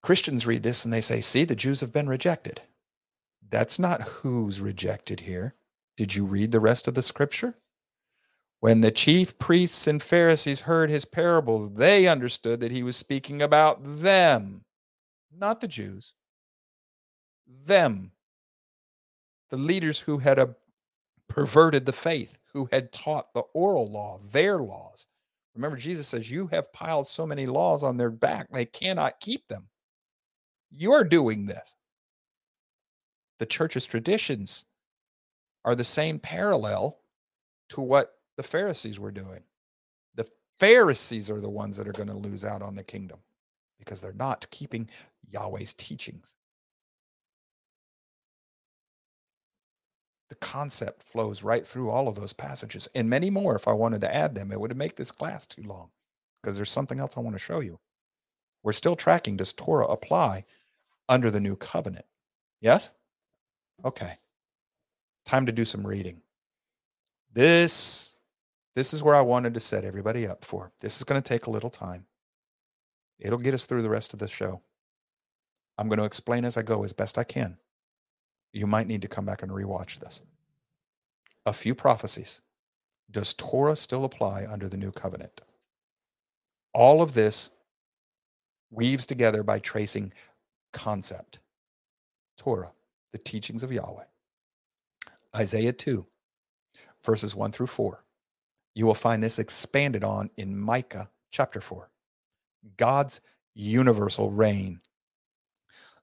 [0.02, 2.62] Christians read this and they say, see, the Jews have been rejected.
[3.51, 5.55] That's not who's rejected here.
[5.97, 7.56] Did you read the rest of the scripture?
[8.60, 13.43] When the chief priests and Pharisees heard his parables, they understood that he was speaking
[13.43, 14.64] about them,
[15.32, 16.12] not the Jews.
[17.47, 18.10] Them.
[19.51, 20.56] The leaders who had a,
[21.28, 25.06] perverted the faith, who had taught the oral law, their laws.
[25.55, 29.47] Remember, Jesus says, You have piled so many laws on their back, they cannot keep
[29.48, 29.68] them.
[30.70, 31.74] You're doing this.
[33.39, 34.66] The church's traditions
[35.64, 36.98] are the same parallel
[37.70, 39.43] to what the Pharisees were doing.
[40.15, 43.19] The Pharisees are the ones that are going to lose out on the kingdom
[43.81, 44.89] because they're not keeping
[45.28, 46.36] Yahweh's teachings.
[50.28, 53.56] The concept flows right through all of those passages and many more.
[53.56, 55.90] If I wanted to add them, it would make this class too long
[56.40, 57.81] because there's something else I want to show you.
[58.62, 60.44] We're still tracking does Torah apply
[61.09, 62.06] under the new covenant?
[62.60, 62.93] Yes?
[63.85, 64.19] Okay.
[65.27, 66.23] Time to do some reading.
[67.32, 68.18] This
[68.79, 70.71] this is where I wanted to set everybody up for.
[70.79, 72.07] This is going to take a little time.
[73.19, 74.63] It'll get us through the rest of the show.
[75.77, 77.59] I'm going to explain as I go as best I can.
[78.53, 80.21] You might need to come back and rewatch this.
[81.45, 82.41] A few prophecies.
[83.11, 85.41] Does Torah still apply under the new covenant?
[86.73, 87.51] All of this
[88.71, 90.13] weaves together by tracing
[90.73, 91.41] concept
[92.37, 92.71] Torah,
[93.11, 94.05] the teachings of Yahweh.
[95.35, 96.07] Isaiah 2,
[97.03, 98.05] verses 1 through 4.
[98.79, 101.91] You will find this expanded on in Micah chapter 4.
[102.77, 103.21] God's
[103.57, 104.81] universal reign.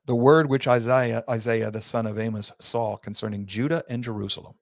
[0.08, 4.56] The word which Isaiah, Isaiah the son of Amos saw concerning Judah and Jerusalem.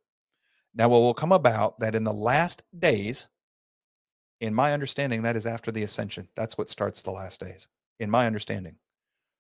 [0.76, 3.30] Now, it will come about that in the last days,
[4.42, 6.30] in my understanding, that is after the ascension.
[6.36, 7.68] That's what starts the last days,
[8.00, 8.76] in my understanding.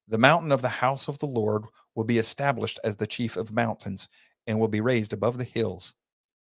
[0.08, 3.54] The mountain of the house of the Lord will be established as the chief of
[3.54, 4.10] mountains
[4.48, 5.94] and will be raised above the hills,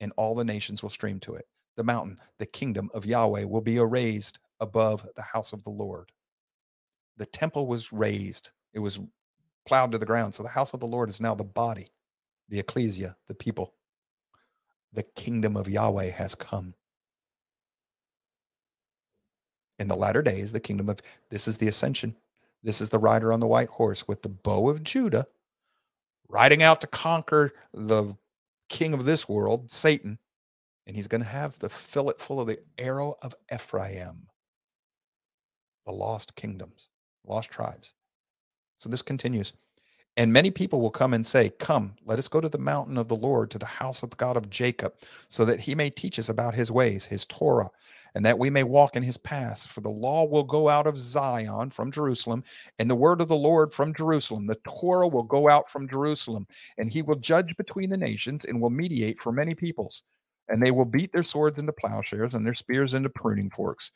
[0.02, 1.46] and all the nations will stream to it.
[1.78, 6.12] The mountain, the kingdom of Yahweh, will be raised above the house of the Lord.
[7.18, 9.00] The temple was raised, it was
[9.66, 10.36] plowed to the ground.
[10.36, 11.92] So the house of the Lord is now the body,
[12.50, 13.74] the ecclesia, the people.
[14.94, 16.74] The kingdom of Yahweh has come.
[19.78, 22.16] In the latter days, the kingdom of this is the ascension
[22.66, 25.28] this is the rider on the white horse with the bow of Judah,
[26.28, 28.18] riding out to conquer the
[28.70, 30.18] king of this world, Satan.
[30.88, 34.28] And he's going to have the fillet full of the arrow of Ephraim,
[35.86, 36.90] the lost kingdoms,
[37.26, 37.94] lost tribes.
[38.78, 39.54] So this continues.
[40.18, 43.10] And many people will come and say, Come, let us go to the mountain of
[43.10, 44.94] the Lord, to the house of the God of Jacob,
[45.28, 47.70] so that he may teach us about his ways, his Torah,
[48.14, 49.66] and that we may walk in his paths.
[49.66, 52.46] For the law will go out of Zion from Jerusalem,
[52.80, 54.46] and the word of the Lord from Jerusalem.
[54.48, 56.48] The Torah will go out from Jerusalem,
[56.78, 60.04] and he will judge between the nations and will mediate for many peoples.
[60.48, 63.92] And they will beat their swords into plowshares and their spears into pruning forks.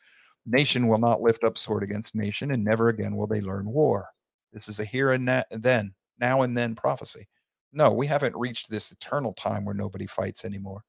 [0.46, 4.08] Nation will not lift up sword against nation, and never again will they learn war.
[4.52, 7.28] This is a here and then now and then prophecy.
[7.72, 10.82] No, we haven't reached this eternal time where nobody fights anymore.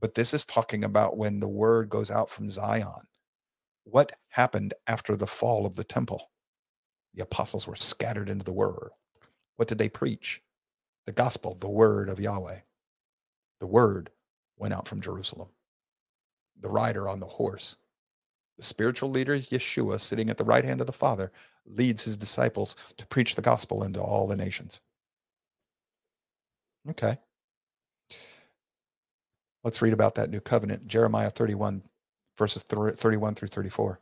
[0.00, 3.06] But this is talking about when the word goes out from Zion.
[3.84, 6.30] What happened after the fall of the temple?
[7.14, 8.90] The apostles were scattered into the world.
[9.56, 10.40] What did they preach?
[11.06, 12.60] The gospel, the word of Yahweh.
[13.60, 14.10] The word
[14.58, 15.48] went out from Jerusalem.
[16.60, 17.76] The rider on the horse,
[18.56, 21.30] the spiritual leader Yeshua, sitting at the right hand of the Father,
[21.66, 24.80] leads his disciples to preach the gospel into all the nations.
[26.90, 27.16] Okay.
[29.64, 30.86] Let's read about that new covenant.
[30.86, 31.82] Jeremiah 31,
[32.36, 34.00] verses 31 through 34.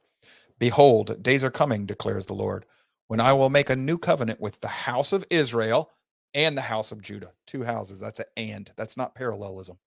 [0.59, 2.65] Behold, days are coming, declares the Lord,
[3.09, 5.91] when I will make a new covenant with the house of Israel
[6.35, 7.33] and the house of Judah.
[7.47, 8.01] Two houses.
[8.01, 8.71] That's an and.
[8.77, 9.79] That's not parallelism.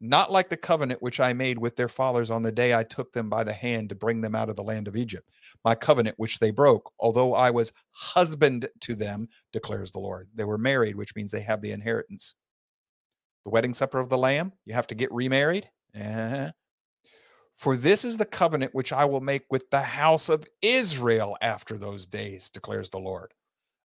[0.00, 3.12] Not like the covenant which I made with their fathers on the day I took
[3.12, 5.30] them by the hand to bring them out of the land of Egypt.
[5.64, 10.28] My covenant which they broke, although I was husband to them, declares the Lord.
[10.34, 12.34] They were married, which means they have the inheritance.
[13.44, 15.70] The wedding supper of the Lamb, you have to get remarried.
[15.98, 16.50] Uh-huh.
[17.54, 21.78] For this is the covenant which I will make with the house of Israel after
[21.78, 23.32] those days, declares the Lord.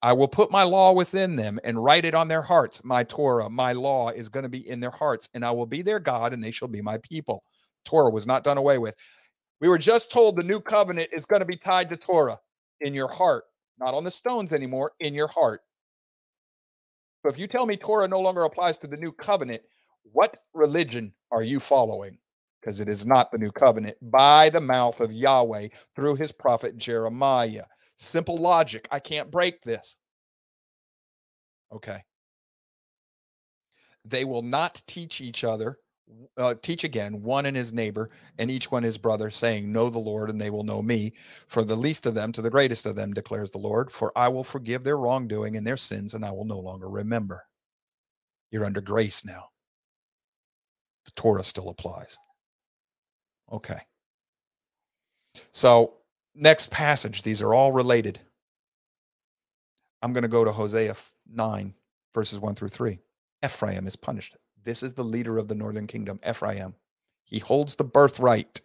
[0.02, 2.84] I will put my law within them and write it on their hearts.
[2.84, 5.82] My Torah, my law is going to be in their hearts, and I will be
[5.82, 7.42] their God, and they shall be my people.
[7.84, 8.94] Torah was not done away with.
[9.60, 12.38] We were just told the new covenant is going to be tied to Torah
[12.80, 13.44] in your heart,
[13.78, 15.62] not on the stones anymore, in your heart.
[17.22, 19.62] So if you tell me Torah no longer applies to the new covenant,
[20.12, 22.18] what religion are you following?
[22.64, 26.78] because it is not the new covenant, by the mouth of Yahweh through his prophet
[26.78, 27.64] Jeremiah.
[27.96, 28.88] Simple logic.
[28.90, 29.98] I can't break this.
[31.72, 32.02] Okay.
[34.04, 35.78] They will not teach each other,
[36.36, 39.98] uh, teach again, one and his neighbor, and each one his brother, saying, Know the
[39.98, 41.12] Lord, and they will know me.
[41.48, 43.90] For the least of them to the greatest of them, declares the Lord.
[43.90, 47.46] For I will forgive their wrongdoing and their sins, and I will no longer remember.
[48.50, 49.48] You're under grace now.
[51.06, 52.18] The Torah still applies.
[53.50, 53.80] Okay.
[55.50, 55.94] So,
[56.34, 58.20] next passage, these are all related.
[60.02, 60.94] I'm going to go to Hosea
[61.32, 61.74] 9,
[62.12, 62.98] verses 1 through 3.
[63.44, 64.36] Ephraim is punished.
[64.62, 66.74] This is the leader of the northern kingdom, Ephraim.
[67.24, 68.60] He holds the birthright.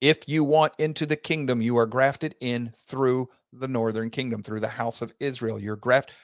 [0.00, 4.60] If you want into the kingdom, you are grafted in through the northern kingdom, through
[4.60, 5.58] the house of Israel.
[5.58, 6.14] You're grafted.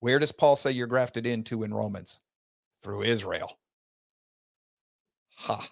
[0.00, 2.20] Where does Paul say you're grafted into in Romans?
[2.82, 3.58] Through Israel.
[5.36, 5.68] Ha.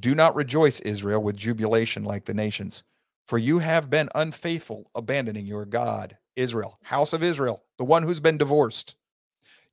[0.00, 2.84] Do not rejoice, Israel, with jubilation like the nations,
[3.28, 8.20] for you have been unfaithful, abandoning your God, Israel, house of Israel, the one who's
[8.20, 8.96] been divorced.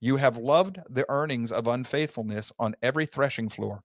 [0.01, 3.83] You have loved the earnings of unfaithfulness on every threshing floor.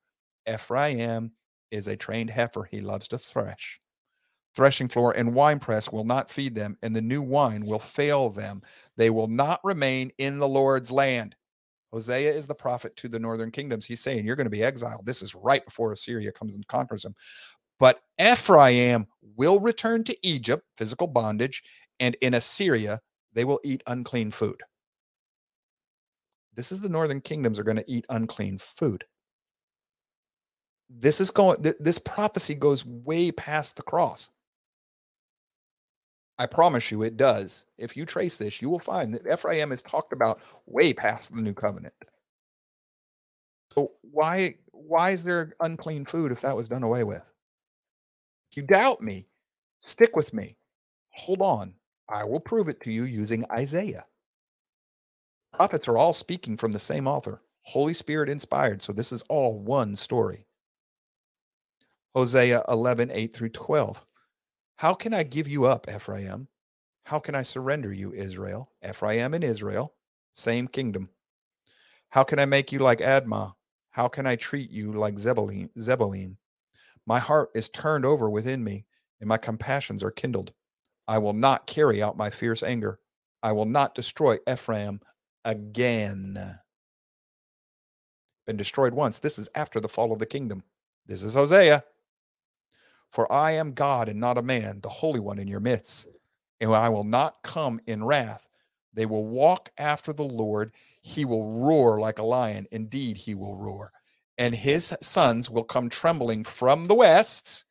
[0.52, 1.32] Ephraim
[1.70, 3.81] is a trained heifer, he loves to thresh.
[4.56, 8.62] Threshing floor and winepress will not feed them, and the new wine will fail them.
[8.97, 11.36] They will not remain in the Lord's land.
[11.93, 13.85] Hosea is the prophet to the northern kingdoms.
[13.85, 15.06] He's saying, You're going to be exiled.
[15.06, 17.14] This is right before Assyria comes and conquers them.
[17.78, 19.06] But Ephraim
[19.36, 21.62] will return to Egypt, physical bondage,
[22.01, 23.01] and in Assyria,
[23.32, 24.60] they will eat unclean food.
[26.55, 29.05] This is the northern kingdoms are going to eat unclean food.
[30.90, 34.31] This is going, th- this prophecy goes way past the cross.
[36.39, 37.67] I promise you it does.
[37.79, 41.41] If you trace this, you will find that Ephraim is talked about way past the
[41.41, 41.95] new covenant.
[43.73, 47.33] So why why is there unclean food if that was done away with?
[48.51, 49.27] If you doubt me,
[49.81, 50.57] stick with me.
[51.15, 51.75] Hold on.
[52.09, 54.05] I will prove it to you using Isaiah.
[55.53, 58.83] Prophets are all speaking from the same author, Holy Spirit inspired.
[58.83, 60.47] So this is all one story.
[62.15, 64.05] Hosea 11, 8 through 12.
[64.83, 66.49] How can I give you up, Ephraim?
[67.05, 68.73] How can I surrender you, Israel?
[68.85, 69.95] Ephraim and Israel,
[70.33, 71.09] same kingdom.
[72.11, 73.53] How can I make you like Admah?
[73.93, 76.37] How can I treat you like Zeboim?
[77.07, 78.85] My heart is turned over within me,
[79.21, 80.53] and my compassions are kindled.
[81.07, 82.99] I will not carry out my fierce anger.
[83.41, 84.99] I will not destroy Ephraim
[85.45, 86.59] again.
[88.49, 89.21] Been destroyed once.
[89.21, 90.65] This is after the fall of the kingdom.
[91.07, 91.85] This is Hosea.
[93.13, 96.09] For I am God and not a man, the Holy One in your midst.
[96.61, 98.49] And I will not come in wrath.
[98.95, 100.75] They will walk after the Lord.
[101.03, 102.67] He will roar like a lion.
[102.73, 103.93] Indeed, he will roar.
[104.39, 107.65] And his sons will come trembling from the west.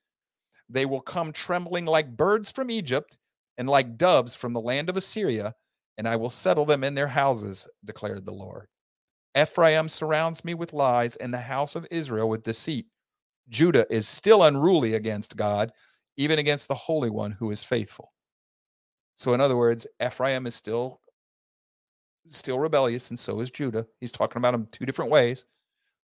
[0.70, 3.18] They will come trembling like birds from Egypt
[3.58, 5.56] and like doves from the land of Assyria.
[5.98, 8.68] And I will settle them in their houses, declared the Lord.
[9.38, 12.88] Ephraim surrounds me with lies, and the house of Israel with deceit.
[13.50, 15.72] Judah is still unruly against God,
[16.18, 18.14] even against the Holy One who is faithful.
[19.16, 21.02] So, in other words, Ephraim is still
[22.28, 23.86] still rebellious, and so is Judah.
[24.00, 25.46] He's talking about them two different ways,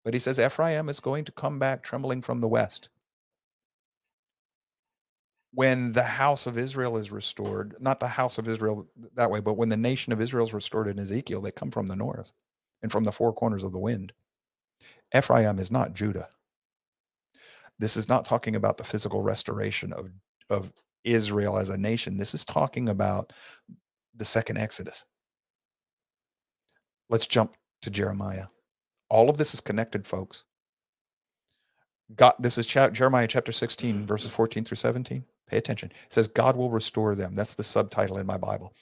[0.04, 2.90] but he says Ephraim is going to come back trembling from the west.
[5.52, 9.54] when the house of Israel is restored, not the house of Israel that way, but
[9.54, 12.32] when the nation of Israel is restored in Ezekiel, they come from the north
[12.82, 14.12] and from the four corners of the wind.
[15.16, 16.28] Ephraim is not Judah.
[17.78, 20.10] This is not talking about the physical restoration of,
[20.50, 20.72] of
[21.04, 22.18] Israel as a nation.
[22.18, 23.32] This is talking about
[24.16, 25.04] the second Exodus.
[27.08, 28.46] Let's jump to Jeremiah.
[29.10, 30.44] All of this is connected, folks.
[32.16, 35.24] God, this is cha- Jeremiah chapter 16, verses 14 through 17.
[35.48, 35.90] Pay attention.
[35.90, 37.34] It says, God will restore them.
[37.34, 38.74] That's the subtitle in my Bible.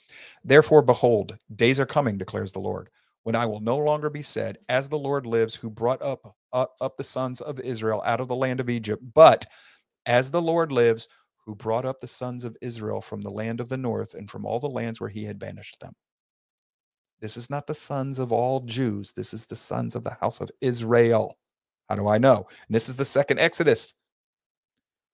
[0.43, 2.89] Therefore, behold, days are coming, declares the Lord,
[3.23, 6.75] when I will no longer be said, As the Lord lives, who brought up, up,
[6.81, 9.45] up the sons of Israel out of the land of Egypt, but
[10.07, 11.07] as the Lord lives,
[11.45, 14.45] who brought up the sons of Israel from the land of the north and from
[14.45, 15.93] all the lands where he had banished them.
[17.21, 19.13] This is not the sons of all Jews.
[19.13, 21.37] This is the sons of the house of Israel.
[21.89, 22.47] How do I know?
[22.67, 23.93] And this is the second Exodus.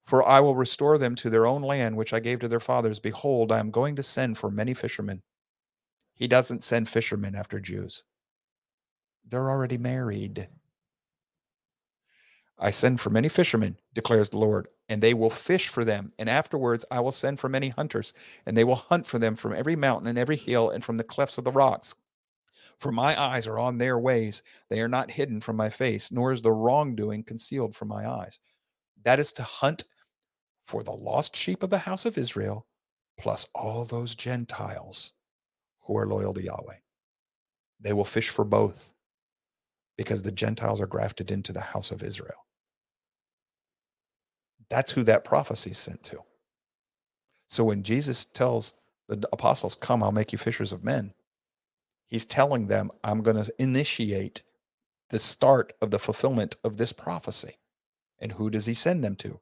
[0.06, 3.00] For I will restore them to their own land, which I gave to their fathers.
[3.00, 5.22] Behold, I am going to send for many fishermen.
[6.16, 8.04] He doesn't send fishermen after Jews,
[9.28, 10.48] they're already married.
[12.64, 16.14] I send for many fishermen, declares the Lord, and they will fish for them.
[16.20, 18.14] And afterwards I will send for many hunters,
[18.46, 21.04] and they will hunt for them from every mountain and every hill and from the
[21.04, 21.96] clefts of the rocks.
[22.78, 24.44] For my eyes are on their ways.
[24.70, 28.40] They are not hidden from my face, nor is the wrongdoing concealed from my eyes.
[29.04, 29.86] That is to hunt
[30.66, 32.68] for the lost sheep of the house of Israel,
[33.18, 35.14] plus all those Gentiles
[35.82, 36.78] who are loyal to Yahweh.
[37.80, 38.94] They will fish for both
[39.98, 42.46] because the Gentiles are grafted into the house of Israel.
[44.72, 46.20] That's who that prophecy sent to.
[47.48, 48.76] So when Jesus tells
[49.10, 51.14] the apostles, Come, I'll make you fishers of men,
[52.08, 54.44] he's telling them, I'm going to initiate
[55.12, 57.58] the start of the fulfillment of this prophecy.
[58.20, 59.42] And who does he send them to?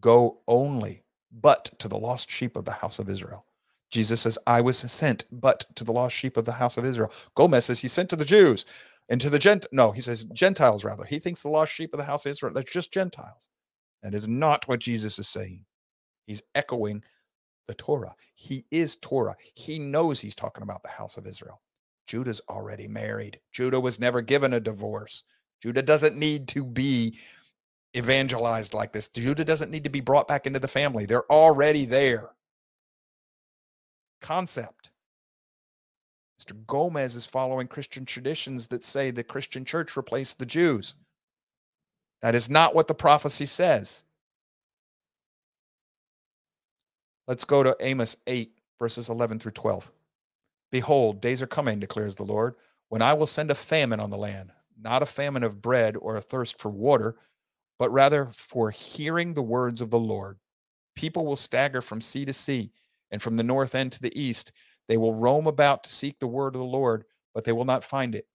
[0.00, 3.46] Go only but to the lost sheep of the house of Israel.
[3.90, 7.12] Jesus says, I was sent but to the lost sheep of the house of Israel.
[7.34, 8.66] Gomez says he's sent to the Jews
[9.08, 9.66] and to the Gent.
[9.72, 11.04] No, he says Gentiles rather.
[11.04, 13.48] He thinks the lost sheep of the house of Israel, that's just Gentiles.
[14.02, 15.64] That is not what Jesus is saying.
[16.26, 17.02] He's echoing
[17.68, 18.14] the Torah.
[18.34, 19.36] He is Torah.
[19.54, 21.60] He knows he's talking about the house of Israel.
[22.06, 23.38] Judah's already married.
[23.52, 25.22] Judah was never given a divorce.
[25.62, 27.18] Judah doesn't need to be
[27.96, 29.08] evangelized like this.
[29.08, 31.06] Judah doesn't need to be brought back into the family.
[31.06, 32.30] They're already there.
[34.20, 34.90] Concept.
[36.40, 36.66] Mr.
[36.66, 40.96] Gomez is following Christian traditions that say the Christian church replaced the Jews.
[42.22, 44.04] That is not what the prophecy says.
[47.26, 49.90] Let's go to Amos 8, verses 11 through 12.
[50.72, 52.54] Behold, days are coming, declares the Lord,
[52.88, 56.16] when I will send a famine on the land, not a famine of bread or
[56.16, 57.16] a thirst for water,
[57.78, 60.38] but rather for hearing the words of the Lord.
[60.96, 62.72] People will stagger from sea to sea
[63.10, 64.52] and from the north end to the east.
[64.88, 67.84] They will roam about to seek the word of the Lord, but they will not
[67.84, 68.26] find it.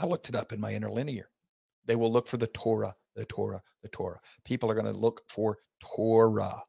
[0.00, 1.30] I looked it up in my interlinear.
[1.86, 4.20] They will look for the Torah, the Torah, the Torah.
[4.44, 6.62] People are going to look for Torah.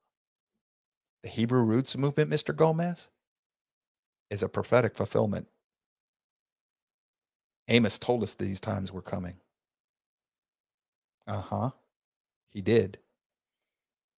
[1.24, 2.56] The Hebrew roots movement, Mr.
[2.56, 3.10] Gomez,
[4.30, 5.48] is a prophetic fulfillment.
[7.68, 9.38] Amos told us these times were coming.
[11.28, 11.70] Uh huh.
[12.50, 13.00] He did.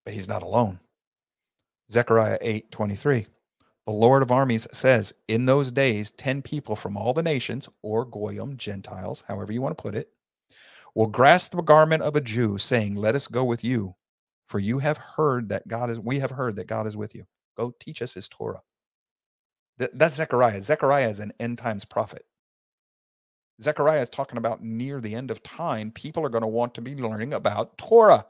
[0.04, 0.80] But he's not alone.
[1.90, 3.26] Zechariah 8 23.
[3.86, 8.04] The Lord of armies says, In those days, 10 people from all the nations, or
[8.04, 10.10] Goyim, Gentiles, however you want to put it,
[10.94, 13.94] will grasp the garment of a Jew, saying, Let us go with you.
[14.48, 17.26] For you have heard that God is, we have heard that God is with you.
[17.56, 18.62] Go teach us his Torah.
[19.76, 20.62] that's Zechariah.
[20.62, 22.24] Zechariah is an end times prophet.
[23.60, 26.80] Zechariah is talking about near the end of time, people are going to want to
[26.80, 28.24] be learning about Torah.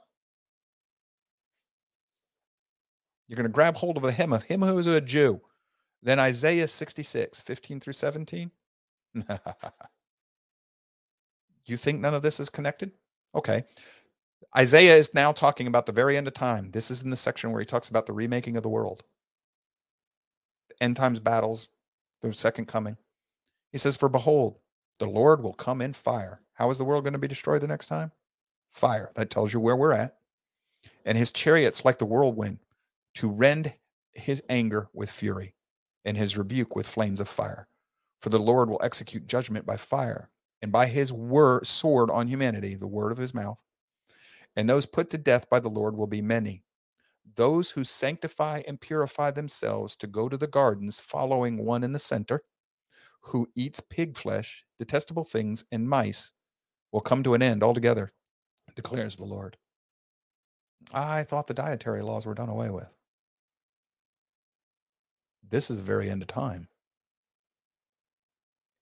[3.28, 5.40] You're going to grab hold of the hem of him who is a Jew.
[6.02, 8.50] Then Isaiah 66, 15 through 17.
[11.72, 12.92] you think none of this is connected?
[13.34, 13.64] Okay.
[14.56, 16.70] Isaiah is now talking about the very end of time.
[16.70, 19.04] This is in the section where he talks about the remaking of the world,
[20.68, 21.70] the end times battles,
[22.22, 22.96] the second coming.
[23.70, 24.58] He says, For behold,
[24.98, 26.40] the Lord will come in fire.
[26.54, 28.12] How is the world going to be destroyed the next time?
[28.70, 29.12] Fire.
[29.14, 30.16] That tells you where we're at.
[31.04, 32.58] And his chariots like the whirlwind
[33.16, 33.74] to rend
[34.12, 35.54] his anger with fury
[36.04, 37.68] and his rebuke with flames of fire.
[38.20, 40.30] For the Lord will execute judgment by fire
[40.62, 43.62] and by his word sword on humanity, the word of his mouth.
[44.56, 46.64] And those put to death by the Lord will be many.
[47.36, 51.98] Those who sanctify and purify themselves to go to the gardens, following one in the
[51.98, 52.42] center,
[53.20, 56.32] who eats pig flesh, detestable things, and mice,
[56.90, 58.10] will come to an end altogether,
[58.74, 59.56] declares the Lord.
[60.92, 62.94] I thought the dietary laws were done away with.
[65.50, 66.68] this is the very end of time.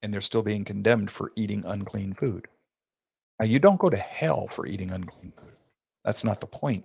[0.07, 2.47] And they're still being condemned for eating unclean food.
[3.41, 5.57] Now, you don't go to hell for eating unclean food.
[6.05, 6.85] That's not the point.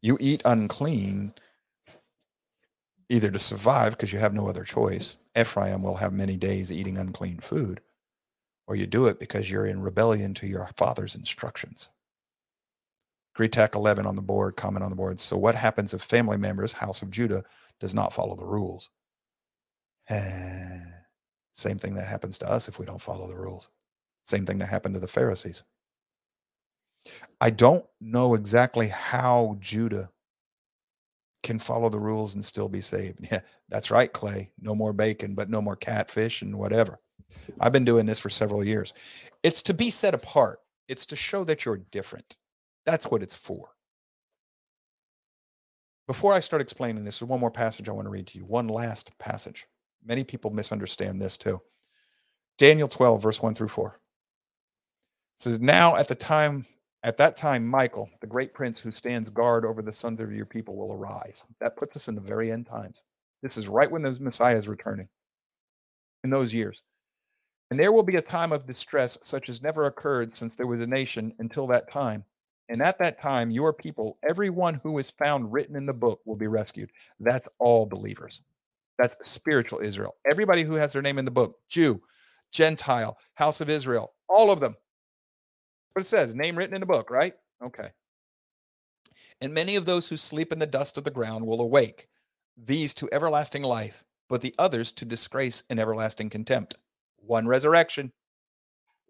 [0.00, 1.32] You eat unclean
[3.08, 5.16] either to survive because you have no other choice.
[5.38, 7.80] Ephraim will have many days eating unclean food,
[8.66, 11.88] or you do it because you're in rebellion to your father's instructions.
[13.38, 15.20] Greetac 11 on the board, comment on the board.
[15.20, 17.44] So, what happens if family members, House of Judah,
[17.78, 18.90] does not follow the rules?
[21.52, 23.68] Same thing that happens to us if we don't follow the rules.
[24.22, 25.62] Same thing that happened to the Pharisees.
[27.40, 30.10] I don't know exactly how Judah
[31.42, 33.18] can follow the rules and still be saved.
[33.30, 34.52] Yeah, that's right, Clay.
[34.60, 36.98] No more bacon, but no more catfish and whatever.
[37.60, 38.94] I've been doing this for several years.
[39.42, 42.36] It's to be set apart, it's to show that you're different.
[42.84, 43.70] That's what it's for.
[46.06, 48.44] Before I start explaining this, there's one more passage I want to read to you.
[48.44, 49.66] One last passage.
[50.04, 51.60] Many people misunderstand this too.
[52.58, 53.88] Daniel 12, verse 1 through 4.
[53.88, 56.66] It says, Now at the time
[57.04, 60.46] at that time, Michael, the great prince who stands guard over the sons of your
[60.46, 61.44] people, will arise.
[61.60, 63.02] That puts us in the very end times.
[63.42, 65.08] This is right when the Messiah is returning
[66.22, 66.82] in those years.
[67.70, 70.80] And there will be a time of distress such as never occurred since there was
[70.80, 72.24] a nation until that time.
[72.68, 76.36] And at that time, your people, everyone who is found written in the book, will
[76.36, 76.92] be rescued.
[77.18, 78.42] That's all believers.
[79.02, 80.14] That's spiritual Israel.
[80.30, 82.00] Everybody who has their name in the book Jew,
[82.52, 84.76] Gentile, House of Israel, all of them
[85.92, 87.34] what it says, name written in the book, right?
[87.62, 87.90] Okay.
[89.40, 92.08] And many of those who sleep in the dust of the ground will awake,
[92.56, 96.76] these to everlasting life, but the others to disgrace and everlasting contempt.
[97.18, 98.12] One resurrection.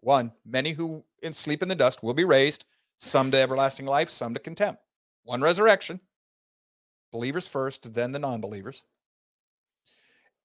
[0.01, 2.65] One, many who in sleep in the dust will be raised,
[2.97, 4.81] some to everlasting life, some to contempt.
[5.23, 6.01] One resurrection.
[7.11, 8.83] Believers first, then the non believers.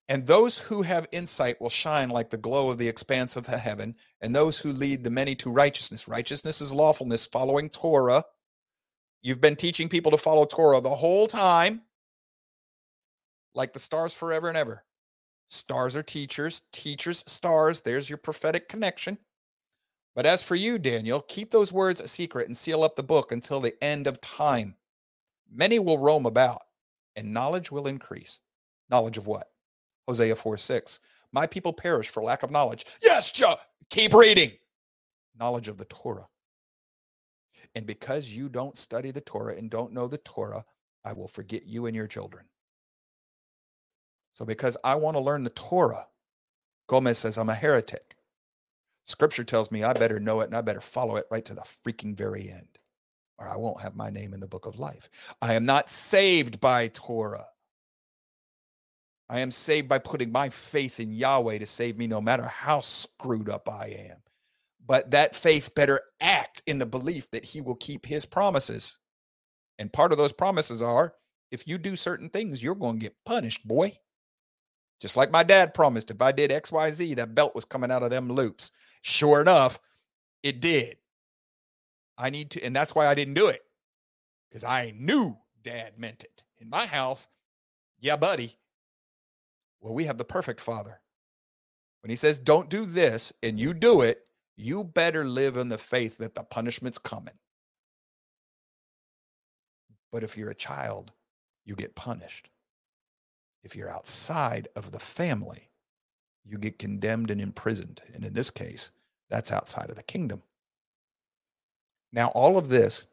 [0.09, 3.59] And those who have insight will shine like the glow of the expanse of the
[3.59, 6.09] heaven, and those who lead the many to righteousness.
[6.09, 8.25] Righteousness is lawfulness, following Torah.
[9.21, 11.83] You've been teaching people to follow Torah the whole time,
[13.55, 14.85] like the stars forever and ever.
[15.51, 17.81] Stars are teachers, teachers, stars.
[17.83, 19.19] There's your prophetic connection.
[20.15, 23.31] But as for you, Daniel, keep those words a secret and seal up the book
[23.31, 24.75] until the end of time.
[25.51, 26.63] Many will roam about,
[27.15, 28.41] and knowledge will increase.
[28.91, 29.49] Knowledge of what?
[30.09, 31.01] Hosea 4 6.
[31.33, 32.87] My people perish for lack of knowledge.
[33.03, 33.57] Yes, Joe,
[33.91, 34.53] keep reading.
[35.39, 36.27] Knowledge of the Torah.
[37.75, 40.65] And because you don't study the Torah and don't know the Torah,
[41.05, 42.47] I will forget you and your children.
[44.33, 46.07] So, because I want to learn the Torah,
[46.87, 48.17] Gomez says I'm a heretic.
[49.05, 51.63] Scripture tells me I better know it and I better follow it right to the
[51.63, 52.79] freaking very end,
[53.39, 55.11] or I won't have my name in the book of life.
[55.43, 57.47] I am not saved by Torah.
[59.31, 62.81] I am saved by putting my faith in Yahweh to save me no matter how
[62.81, 64.17] screwed up I am.
[64.87, 68.99] But that faith better act in the belief that he will keep his promises.
[69.79, 71.15] And part of those promises are
[71.51, 73.93] if you do certain things, you're going to get punished, boy.
[75.01, 78.11] Just like my dad promised, if I did XYZ, that belt was coming out of
[78.11, 78.73] them loops.
[79.03, 79.79] Sure enough,
[80.43, 80.97] it did.
[82.17, 83.63] I need to, and that's why I didn't do it
[84.49, 86.43] because I knew dad meant it.
[86.59, 87.29] In my house,
[88.01, 88.57] yeah, buddy,
[89.81, 91.01] well, we have the perfect father.
[92.03, 94.21] When he says, don't do this, and you do it,
[94.57, 97.35] you better live in the faith that the punishment's coming.
[100.11, 101.13] But if you're a child,
[101.65, 102.51] you get punished.
[103.63, 105.71] If you're outside of the family,
[106.45, 108.01] you get condemned and imprisoned.
[108.15, 108.91] And in this case,
[109.29, 110.43] that's outside of the kingdom.
[112.13, 113.07] Now, all of this,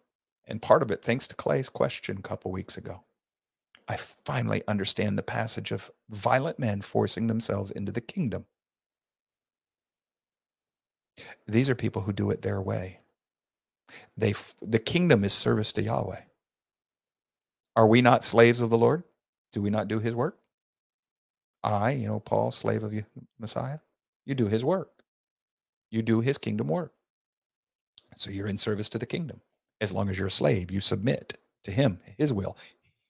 [0.48, 3.04] and part of it thanks to Clay's question a couple weeks ago,
[3.88, 8.46] I finally understand the passage of violent men forcing themselves into the kingdom.
[11.48, 13.00] These are people who do it their way.
[14.18, 16.22] They the kingdom is service to Yahweh.
[17.76, 19.04] Are we not slaves of the Lord?
[19.52, 20.40] Do we not do his work?
[21.64, 23.04] I, you know, Paul, slave of the
[23.40, 23.80] Messiah,
[24.26, 24.92] you do his work.
[25.92, 26.94] You do his kingdom work.
[28.16, 29.42] So you're in service to the kingdom.
[29.82, 32.58] As long as you're a slave, you submit to him, his will,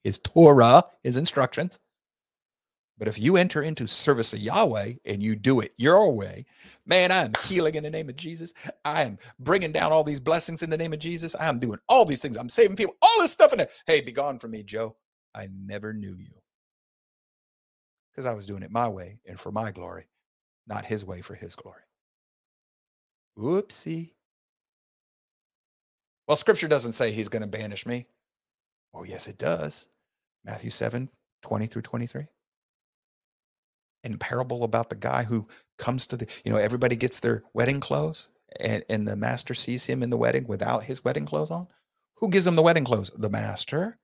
[0.05, 1.79] his Torah, his instructions.
[2.99, 6.45] But if you enter into service of Yahweh and you do it your way,
[6.85, 8.53] man, I am healing in the name of Jesus.
[8.85, 11.35] I am bringing down all these blessings in the name of Jesus.
[11.35, 12.37] I am doing all these things.
[12.37, 13.71] I'm saving people, all this stuff in it.
[13.87, 14.95] Hey, be gone from me, Joe.
[15.33, 16.35] I never knew you
[18.11, 20.07] because I was doing it my way and for my glory,
[20.67, 21.81] not his way for his glory.
[23.37, 24.11] Whoopsie.
[26.27, 28.05] Well, scripture doesn't say he's going to banish me.
[28.93, 29.89] Oh, yes, it does.
[30.45, 31.09] Matthew 7
[31.43, 32.25] 20 through 23.
[34.03, 35.47] and parable about the guy who
[35.77, 39.85] comes to the, you know, everybody gets their wedding clothes and, and the master sees
[39.85, 41.67] him in the wedding without his wedding clothes on?
[42.17, 43.11] Who gives him the wedding clothes?
[43.15, 43.97] The master.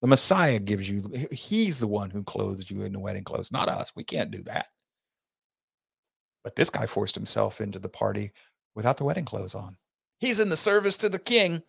[0.00, 3.68] The Messiah gives you, he's the one who clothes you in the wedding clothes, not
[3.68, 3.92] us.
[3.94, 4.66] We can't do that.
[6.42, 8.32] But this guy forced himself into the party
[8.74, 9.76] without the wedding clothes on.
[10.18, 11.62] He's in the service to the king,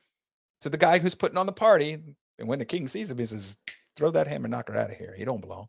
[0.61, 1.99] to the guy who's putting on the party.
[2.39, 3.57] And when the king sees him, he says,
[3.95, 5.13] throw that hammer knocker out of here.
[5.17, 5.67] He don't belong.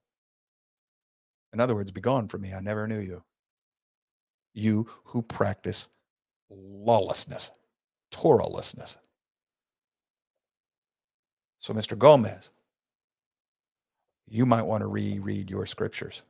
[1.52, 2.52] In other words, be gone from me.
[2.52, 3.22] I never knew you.
[4.54, 5.88] You who practice
[6.50, 7.52] lawlessness,
[8.12, 8.98] Torahlessness.
[11.58, 11.96] So, Mr.
[11.96, 12.50] Gomez,
[14.26, 16.22] you might want to reread your scriptures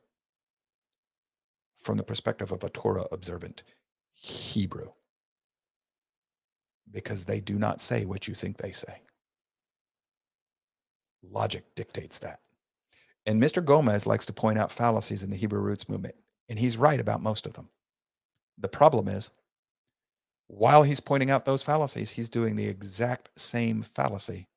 [1.77, 3.63] from the perspective of a Torah observant
[4.15, 4.91] Hebrew
[6.91, 9.01] because they do not say what you think they say.
[11.31, 12.41] Logic dictates that.
[13.27, 13.65] And Mr.
[13.65, 16.15] Gomez likes to point out fallacies in the Hebrew roots movement,
[16.49, 17.69] and he's right about most of them.
[18.59, 19.31] The problem is,
[20.47, 24.49] while he's pointing out those fallacies, he's doing the exact same fallacy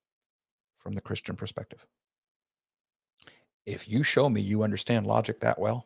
[0.77, 1.85] from the Christian perspective.
[3.65, 5.85] If you show me you understand logic that well,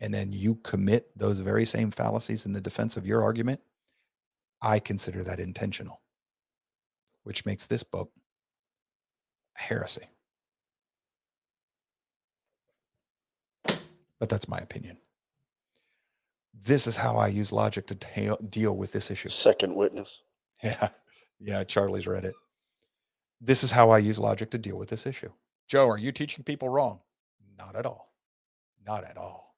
[0.00, 3.60] and then you commit those very same fallacies in the defense of your argument,
[4.62, 6.00] I consider that intentional,
[7.24, 8.10] which makes this book
[9.56, 10.06] heresy.
[14.18, 14.98] But that's my opinion.
[16.54, 19.28] This is how I use logic to ta- deal with this issue.
[19.28, 20.22] Second witness.
[20.62, 20.88] Yeah.
[21.38, 21.64] Yeah.
[21.64, 22.34] Charlie's read it
[23.40, 25.30] this is how I use logic to deal with this issue.
[25.68, 27.00] Joe, are you teaching people wrong?
[27.58, 28.12] Not at all.
[28.86, 29.54] Not at all.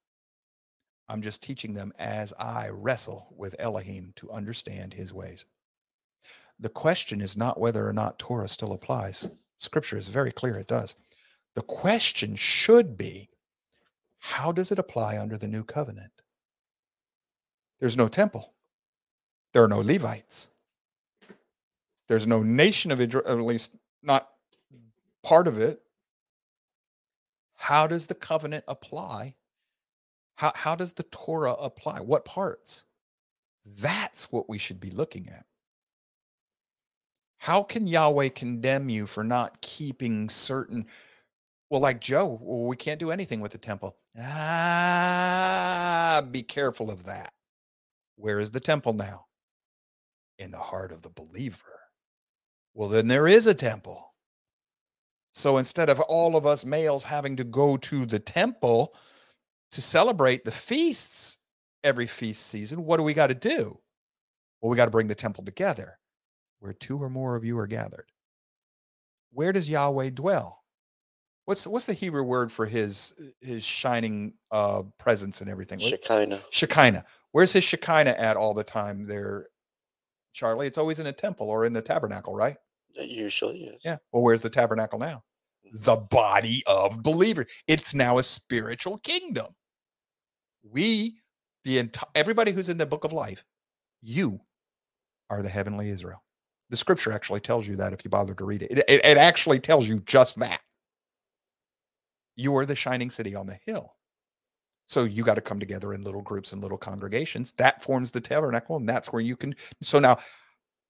[1.08, 5.44] I'm just teaching them as I wrestle with Elohim to understand his ways.
[6.60, 9.26] The question is not whether or not Torah still applies.
[9.58, 10.94] Scripture is very clear it does.
[11.54, 13.28] The question should be
[14.20, 16.12] how does it apply under the new covenant?
[17.80, 18.54] There's no temple,
[19.52, 20.50] there are no Levites,
[22.08, 24.28] there's no nation of Israel, at least not
[25.22, 25.82] part of it.
[27.54, 29.34] How does the covenant apply?
[30.36, 32.00] How, how does the Torah apply?
[32.00, 32.84] What parts?
[33.80, 35.44] That's what we should be looking at.
[37.38, 40.86] How can Yahweh condemn you for not keeping certain?
[41.70, 43.96] Well, like Joe, well, we can't do anything with the temple.
[44.18, 47.32] Ah, be careful of that.
[48.16, 49.26] Where is the temple now?
[50.38, 51.80] In the heart of the believer.
[52.74, 54.12] Well, then there is a temple.
[55.32, 58.94] So instead of all of us males having to go to the temple
[59.70, 61.38] to celebrate the feasts
[61.84, 63.78] every feast season, what do we got to do?
[64.60, 65.98] Well, we got to bring the temple together
[66.60, 68.06] where two or more of you are gathered.
[69.32, 70.64] Where does Yahweh dwell?
[71.44, 75.78] What's what's the Hebrew word for his his shining uh presence and everything?
[75.78, 76.40] Shekinah.
[76.50, 77.04] Shekinah.
[77.32, 79.46] Where's his Shekinah at all the time there,
[80.34, 80.66] Charlie?
[80.66, 82.56] It's always in a temple or in the tabernacle, right?
[82.96, 83.80] Usually, yes.
[83.84, 83.96] Yeah.
[84.12, 85.22] Well, where's the tabernacle now?
[85.72, 87.46] The body of believers.
[87.66, 89.46] It's now a spiritual kingdom.
[90.62, 91.16] We,
[91.64, 93.44] the entire everybody who's in the book of life,
[94.02, 94.40] you
[95.30, 96.22] are the heavenly Israel.
[96.70, 98.70] The scripture actually tells you that if you bother to read it.
[98.70, 100.60] It, it, it actually tells you just that.
[102.36, 103.94] You are the shining city on the hill.
[104.86, 107.52] So you got to come together in little groups and little congregations.
[107.52, 109.54] That forms the tabernacle, and that's where you can.
[109.82, 110.18] So now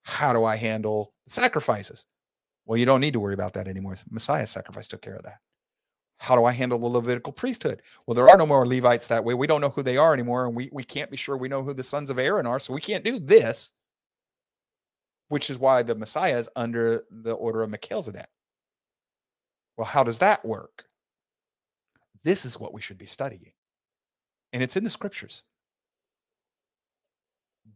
[0.02, 2.06] how do I handle sacrifices?
[2.64, 3.96] Well, you don't need to worry about that anymore.
[4.10, 5.38] Messiah's sacrifice took care of that.
[6.18, 7.82] How do I handle the Levitical priesthood?
[8.06, 9.34] Well, there are no more Levites that way.
[9.34, 11.62] We don't know who they are anymore, and we, we can't be sure we know
[11.62, 13.72] who the sons of Aaron are, so we can't do this,
[15.28, 18.28] which is why the Messiah is under the order of Melchizedek.
[19.76, 20.84] Well, how does that work?
[22.24, 23.52] This is what we should be studying.
[24.52, 25.44] And it's in the scriptures.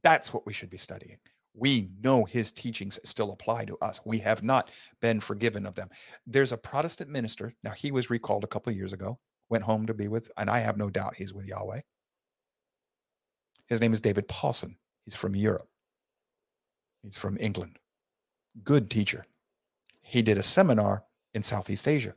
[0.02, 1.18] That's what we should be studying
[1.54, 4.00] we know his teachings still apply to us.
[4.04, 4.70] We have not
[5.00, 5.88] been forgiven of them.
[6.26, 7.52] There's a Protestant minister.
[7.62, 9.18] Now, he was recalled a couple of years ago,
[9.50, 11.80] went home to be with, and I have no doubt he's with Yahweh.
[13.66, 14.76] His name is David Pawson.
[15.04, 15.68] He's from Europe,
[17.02, 17.78] he's from England.
[18.64, 19.24] Good teacher.
[20.02, 21.04] He did a seminar
[21.34, 22.14] in Southeast Asia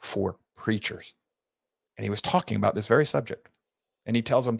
[0.00, 1.14] for preachers.
[1.96, 3.48] And he was talking about this very subject.
[4.04, 4.58] And he tells them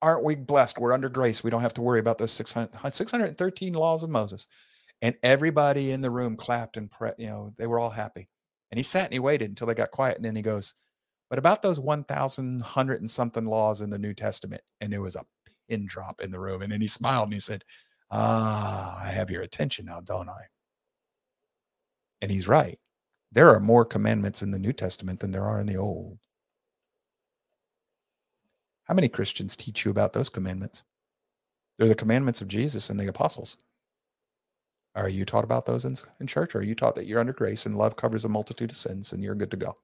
[0.00, 0.78] aren't we blessed?
[0.78, 1.42] We're under grace.
[1.42, 4.46] We don't have to worry about those 600, 613 laws of Moses.
[5.02, 8.28] And everybody in the room clapped and, pre- you know, they were all happy.
[8.70, 10.16] And he sat and he waited until they got quiet.
[10.16, 10.74] And then he goes,
[11.30, 14.62] but about those 1,100 and something laws in the New Testament.
[14.80, 15.24] And there was a
[15.68, 16.62] pin drop in the room.
[16.62, 17.64] And then he smiled and he said,
[18.10, 20.42] ah, I have your attention now, don't I?
[22.22, 22.78] And he's right.
[23.32, 26.18] There are more commandments in the New Testament than there are in the Old.
[28.84, 30.82] How many Christians teach you about those commandments?
[31.76, 33.58] They're the commandments of Jesus and the apostles.
[34.94, 36.54] Are you taught about those in, in church?
[36.54, 39.12] Or are you taught that you're under grace and love covers a multitude of sins
[39.12, 39.76] and you're good to go?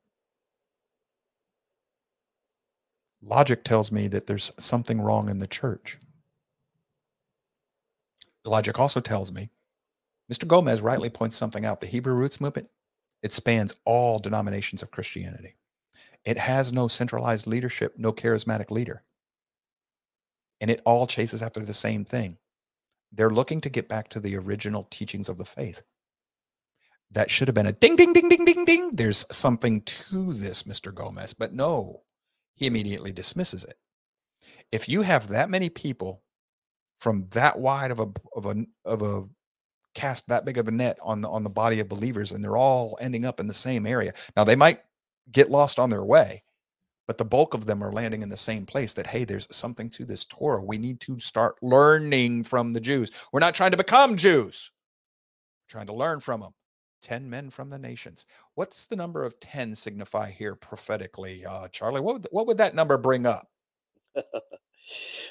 [3.23, 5.99] Logic tells me that there's something wrong in the church.
[8.45, 9.51] Logic also tells me,
[10.33, 10.47] Mr.
[10.47, 11.81] Gomez rightly points something out.
[11.81, 12.69] The Hebrew roots movement,
[13.23, 15.57] it spans all denominations of Christianity.
[16.25, 19.03] It has no centralized leadership, no charismatic leader.
[20.61, 22.39] And it all chases after the same thing.
[23.13, 25.83] They're looking to get back to the original teachings of the faith.
[27.13, 28.91] That should have been a ding, ding, ding, ding, ding, ding.
[28.97, 30.93] There's something to this, Mr.
[30.93, 31.33] Gomez.
[31.33, 32.03] But no,
[32.55, 33.79] he immediately dismisses it.
[34.73, 36.24] If you have that many people
[37.05, 39.25] from that wide of a of a of a
[39.95, 42.57] cast that big of a net on the on the body of believers and they're
[42.57, 44.11] all ending up in the same area.
[44.39, 44.81] Now they might
[45.31, 46.43] get lost on their way,
[47.07, 49.91] but the bulk of them are landing in the same place that hey there's something
[49.91, 50.65] to this torah.
[50.65, 53.11] We need to start learning from the jews.
[53.33, 54.71] We're not trying to become jews.
[55.69, 56.55] We're trying to learn from them
[57.03, 58.25] 10 men from the nations.
[58.55, 62.01] What's the number of 10 signify here prophetically uh, charlie?
[62.01, 63.47] What would, what would that number bring up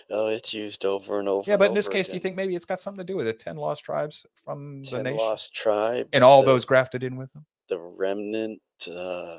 [0.09, 1.49] oh, it's used over and over.
[1.49, 3.27] yeah but in this case do you think maybe it's got something to do with
[3.27, 7.15] it 10 lost tribes from the nation lost tribes and all the, those grafted in
[7.15, 8.61] with them the remnant
[8.91, 9.38] uh,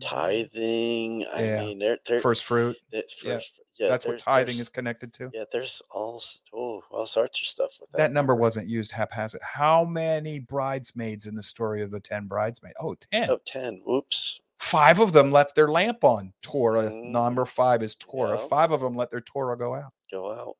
[0.00, 1.26] tithing.
[1.32, 1.64] I Yeah.
[1.64, 5.30] mean, there, there, first fruit It's yeah, first, yeah, that's what tithing is connected to
[5.32, 6.22] Yeah, there's all
[6.52, 7.98] oh all sorts of stuff with that.
[7.98, 9.42] that number wasn't used haphazard.
[9.42, 12.76] How many bridesmaids in the story of the 10 bridesmaids?
[12.80, 13.30] Oh, 10.
[13.30, 13.82] Oh, 10.
[13.84, 14.40] Whoops.
[14.70, 16.32] Five of them left their lamp on.
[16.42, 17.10] Torah, Mm.
[17.10, 18.38] number five is Torah.
[18.40, 18.46] Yeah.
[18.48, 19.92] Five of them let their Torah go out.
[20.10, 20.56] Go out.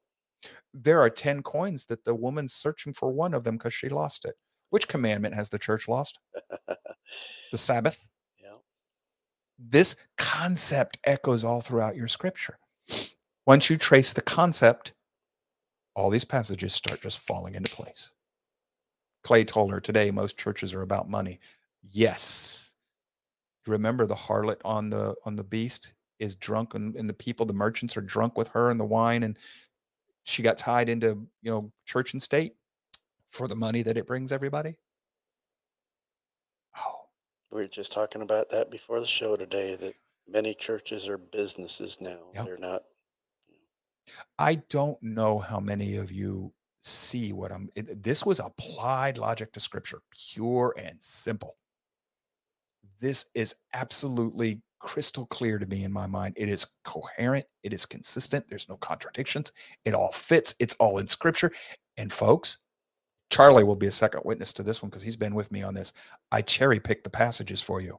[0.72, 4.24] There are 10 coins that the woman's searching for one of them because she lost
[4.24, 4.36] it.
[4.70, 6.18] Which commandment has the church lost?
[7.50, 8.06] The Sabbath.
[8.38, 8.58] Yeah.
[9.58, 12.58] This concept echoes all throughout your scripture.
[13.46, 14.92] Once you trace the concept,
[15.94, 18.12] all these passages start just falling into place.
[19.24, 21.38] Clay told her today most churches are about money.
[21.82, 22.67] Yes.
[23.68, 27.52] Remember the harlot on the on the beast is drunk and, and the people, the
[27.52, 29.38] merchants are drunk with her and the wine, and
[30.24, 32.54] she got tied into you know church and state
[33.28, 34.76] for the money that it brings everybody.
[36.78, 37.06] Oh,
[37.50, 39.94] We were just talking about that before the show today that
[40.26, 42.18] many churches are businesses now.
[42.34, 42.44] Yep.
[42.46, 42.82] They're not.
[44.38, 47.68] I don't know how many of you see what I'm.
[47.74, 51.56] It, this was applied logic to scripture, pure and simple.
[53.00, 56.34] This is absolutely crystal clear to me in my mind.
[56.36, 59.52] It is coherent, it is consistent, there's no contradictions,
[59.84, 61.50] it all fits, it's all in scripture.
[61.96, 62.58] And folks,
[63.30, 65.74] Charlie will be a second witness to this one because he's been with me on
[65.74, 65.92] this.
[66.32, 67.98] I cherry picked the passages for you.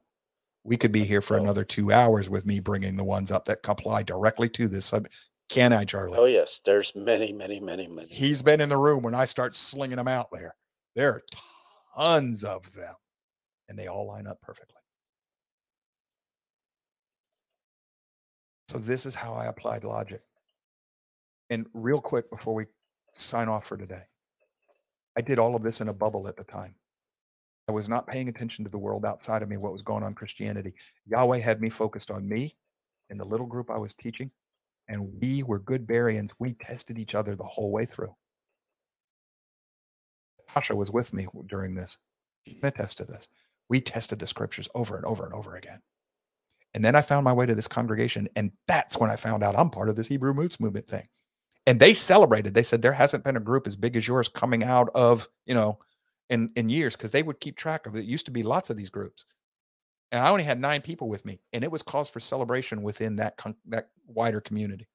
[0.64, 1.44] We could be here for Oh.
[1.44, 4.94] another two hours with me bringing the ones up that apply directly to this.
[5.50, 6.18] Can I, Charlie?
[6.18, 6.62] Oh, yes.
[6.64, 8.08] There's many, many, many, many.
[8.14, 10.56] He's been in the room when I start slinging them out there.
[10.96, 11.24] There are
[11.98, 12.94] tons of them,
[13.68, 14.79] and they all line up perfectly.
[18.70, 20.22] So, this is how I applied logic.
[21.50, 22.68] And real quick before we
[23.16, 24.04] sign off for today,
[25.18, 26.76] I did all of this in a bubble at the time.
[27.68, 30.14] I was not paying attention to the world outside of me, what was going on
[30.14, 30.76] Christianity.
[31.08, 32.56] Yahweh had me focused on me
[33.10, 34.30] and the little group I was teaching,
[34.88, 36.36] and we were good Bereans.
[36.38, 38.16] We tested each other the whole way through.
[40.48, 41.98] Tasha was with me during this.
[42.46, 43.30] She can attest to this.
[43.68, 45.82] We tested the scriptures over and over and over again.
[46.74, 49.58] And then I found my way to this congregation, and that's when I found out
[49.58, 51.08] I'm part of this Hebrew Roots movement thing.
[51.66, 52.54] And they celebrated.
[52.54, 55.54] They said there hasn't been a group as big as yours coming out of, you
[55.54, 55.80] know,
[56.30, 58.00] in in years because they would keep track of it.
[58.00, 59.26] It used to be lots of these groups.
[60.12, 63.16] And I only had nine people with me, and it was cause for celebration within
[63.18, 64.88] that con- that wider community.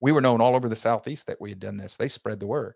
[0.00, 1.96] We were known all over the southeast that we had done this.
[1.96, 2.74] They spread the word.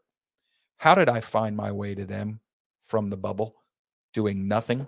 [0.78, 2.40] How did I find my way to them
[2.82, 3.56] from the bubble,
[4.12, 4.86] doing nothing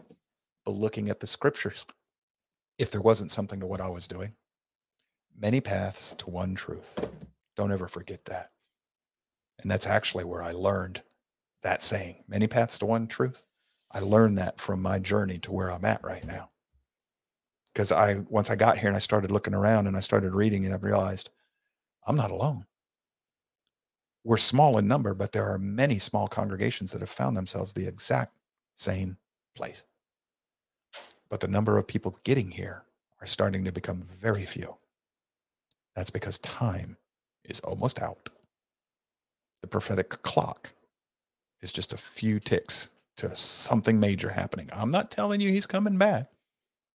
[0.64, 1.86] but looking at the scriptures?
[2.78, 4.34] If there wasn't something to what I was doing,
[5.38, 6.98] many paths to one truth.
[7.56, 8.50] Don't ever forget that.
[9.60, 11.02] And that's actually where I learned
[11.62, 13.46] that saying many paths to one truth.
[13.92, 16.50] I learned that from my journey to where I'm at right now.
[17.72, 20.64] Because I, once I got here and I started looking around and I started reading
[20.64, 21.30] and I realized
[22.06, 22.66] I'm not alone.
[24.24, 27.86] We're small in number, but there are many small congregations that have found themselves the
[27.86, 28.34] exact
[28.74, 29.18] same
[29.54, 29.84] place.
[31.28, 32.84] But the number of people getting here
[33.20, 34.76] are starting to become very few.
[35.94, 36.96] That's because time
[37.44, 38.28] is almost out.
[39.62, 40.72] The prophetic clock
[41.62, 44.68] is just a few ticks to something major happening.
[44.72, 46.30] I'm not telling you he's coming back,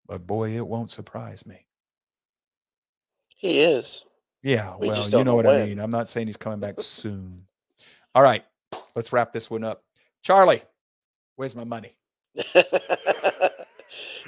[0.08, 1.66] but boy, it won't surprise me.
[3.36, 4.06] He is.
[4.44, 5.80] Yeah, We well, you know know what I mean.
[5.80, 7.46] I'm not saying he's coming back soon.
[8.16, 8.44] All right,
[8.96, 9.84] let's wrap this one up.
[10.24, 10.62] Charlie,
[11.36, 11.96] where's my money?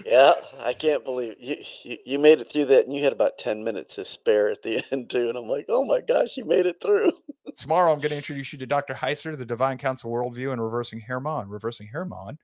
[0.06, 3.38] yeah, I can't believe you, you you made it through that, and you had about
[3.38, 5.30] ten minutes to spare at the end too.
[5.30, 7.14] And I'm like, oh my gosh, you made it through.
[7.58, 8.94] Tomorrow, I'm going to introduce you to Dr.
[8.94, 11.50] Heiser, the Divine Council Worldview, and Reversing Hermon.
[11.50, 12.38] Reversing Hermon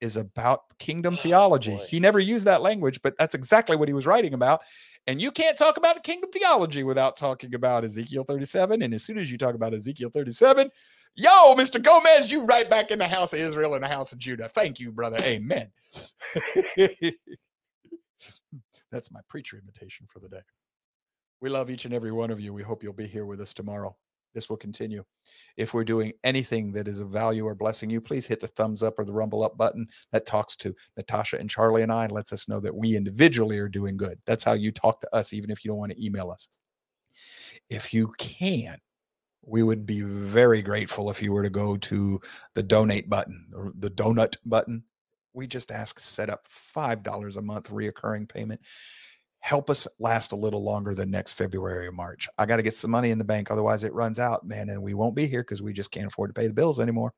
[0.00, 1.76] is about kingdom oh, theology.
[1.76, 1.84] boy.
[1.88, 4.60] he never used that language, but that's exactly what he was writing about.
[5.06, 8.82] And you can't talk about kingdom theology without talking about Ezekiel 37.
[8.82, 10.70] And as soon as you talk about Ezekiel 37,
[11.18, 11.82] yo, Mr.
[11.82, 14.48] Gomez, you right back in the house of Israel and the house of Judah.
[14.48, 15.18] Thank you, brother.
[15.22, 15.68] Amen.
[18.90, 20.42] that's my preacher invitation for the day.
[21.40, 22.52] We love each and every one of you.
[22.54, 23.96] We hope you'll be here with us tomorrow.
[24.34, 25.02] This will continue.
[25.56, 28.82] If we're doing anything that is of value or blessing you, please hit the thumbs
[28.82, 32.12] up or the rumble up button that talks to Natasha and Charlie and I and
[32.12, 34.20] lets us know that we individually are doing good.
[34.26, 36.48] That's how you talk to us, even if you don't want to email us.
[37.70, 38.78] If you can,
[39.42, 42.20] we would be very grateful if you were to go to
[42.54, 44.84] the donate button or the donut button.
[45.32, 48.60] We just ask set up $5 a month reoccurring payment
[49.40, 52.28] help us last a little longer than next February or March.
[52.38, 54.82] I got to get some money in the bank, otherwise it runs out, man, and
[54.82, 57.12] we won't be here because we just can't afford to pay the bills anymore.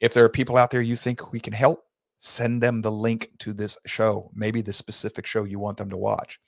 [0.00, 1.84] If there are people out there you think we can help,
[2.18, 5.96] send them the link to this show, maybe the specific show you want them to
[5.96, 6.38] watch.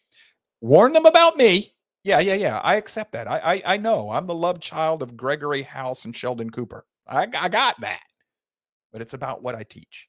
[0.61, 1.75] Warn them about me.
[2.09, 2.61] Yeah, yeah, yeah.
[2.65, 3.29] I accept that.
[3.29, 6.87] I, I, I know I'm the love child of Gregory House and Sheldon Cooper.
[7.07, 8.01] I, I got that.
[8.91, 10.09] But it's about what I teach.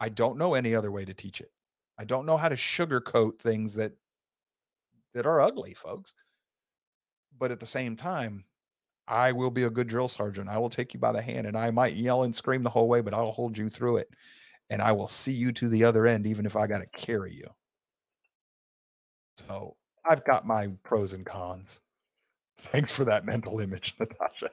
[0.00, 1.50] I don't know any other way to teach it.
[2.00, 3.92] I don't know how to sugarcoat things that
[5.12, 6.14] that are ugly, folks.
[7.38, 8.46] But at the same time,
[9.06, 10.48] I will be a good drill sergeant.
[10.48, 12.88] I will take you by the hand and I might yell and scream the whole
[12.88, 14.08] way, but I'll hold you through it.
[14.70, 17.34] And I will see you to the other end, even if I got to carry
[17.34, 17.48] you.
[19.36, 19.76] So
[20.08, 21.82] I've got my pros and cons.
[22.58, 24.50] Thanks for that mental image, Natasha.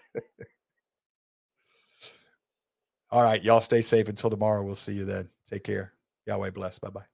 [3.11, 4.63] All right, y'all stay safe until tomorrow.
[4.63, 5.30] We'll see you then.
[5.49, 5.93] Take care.
[6.27, 6.77] Yahweh bless.
[6.77, 7.05] Bye bye.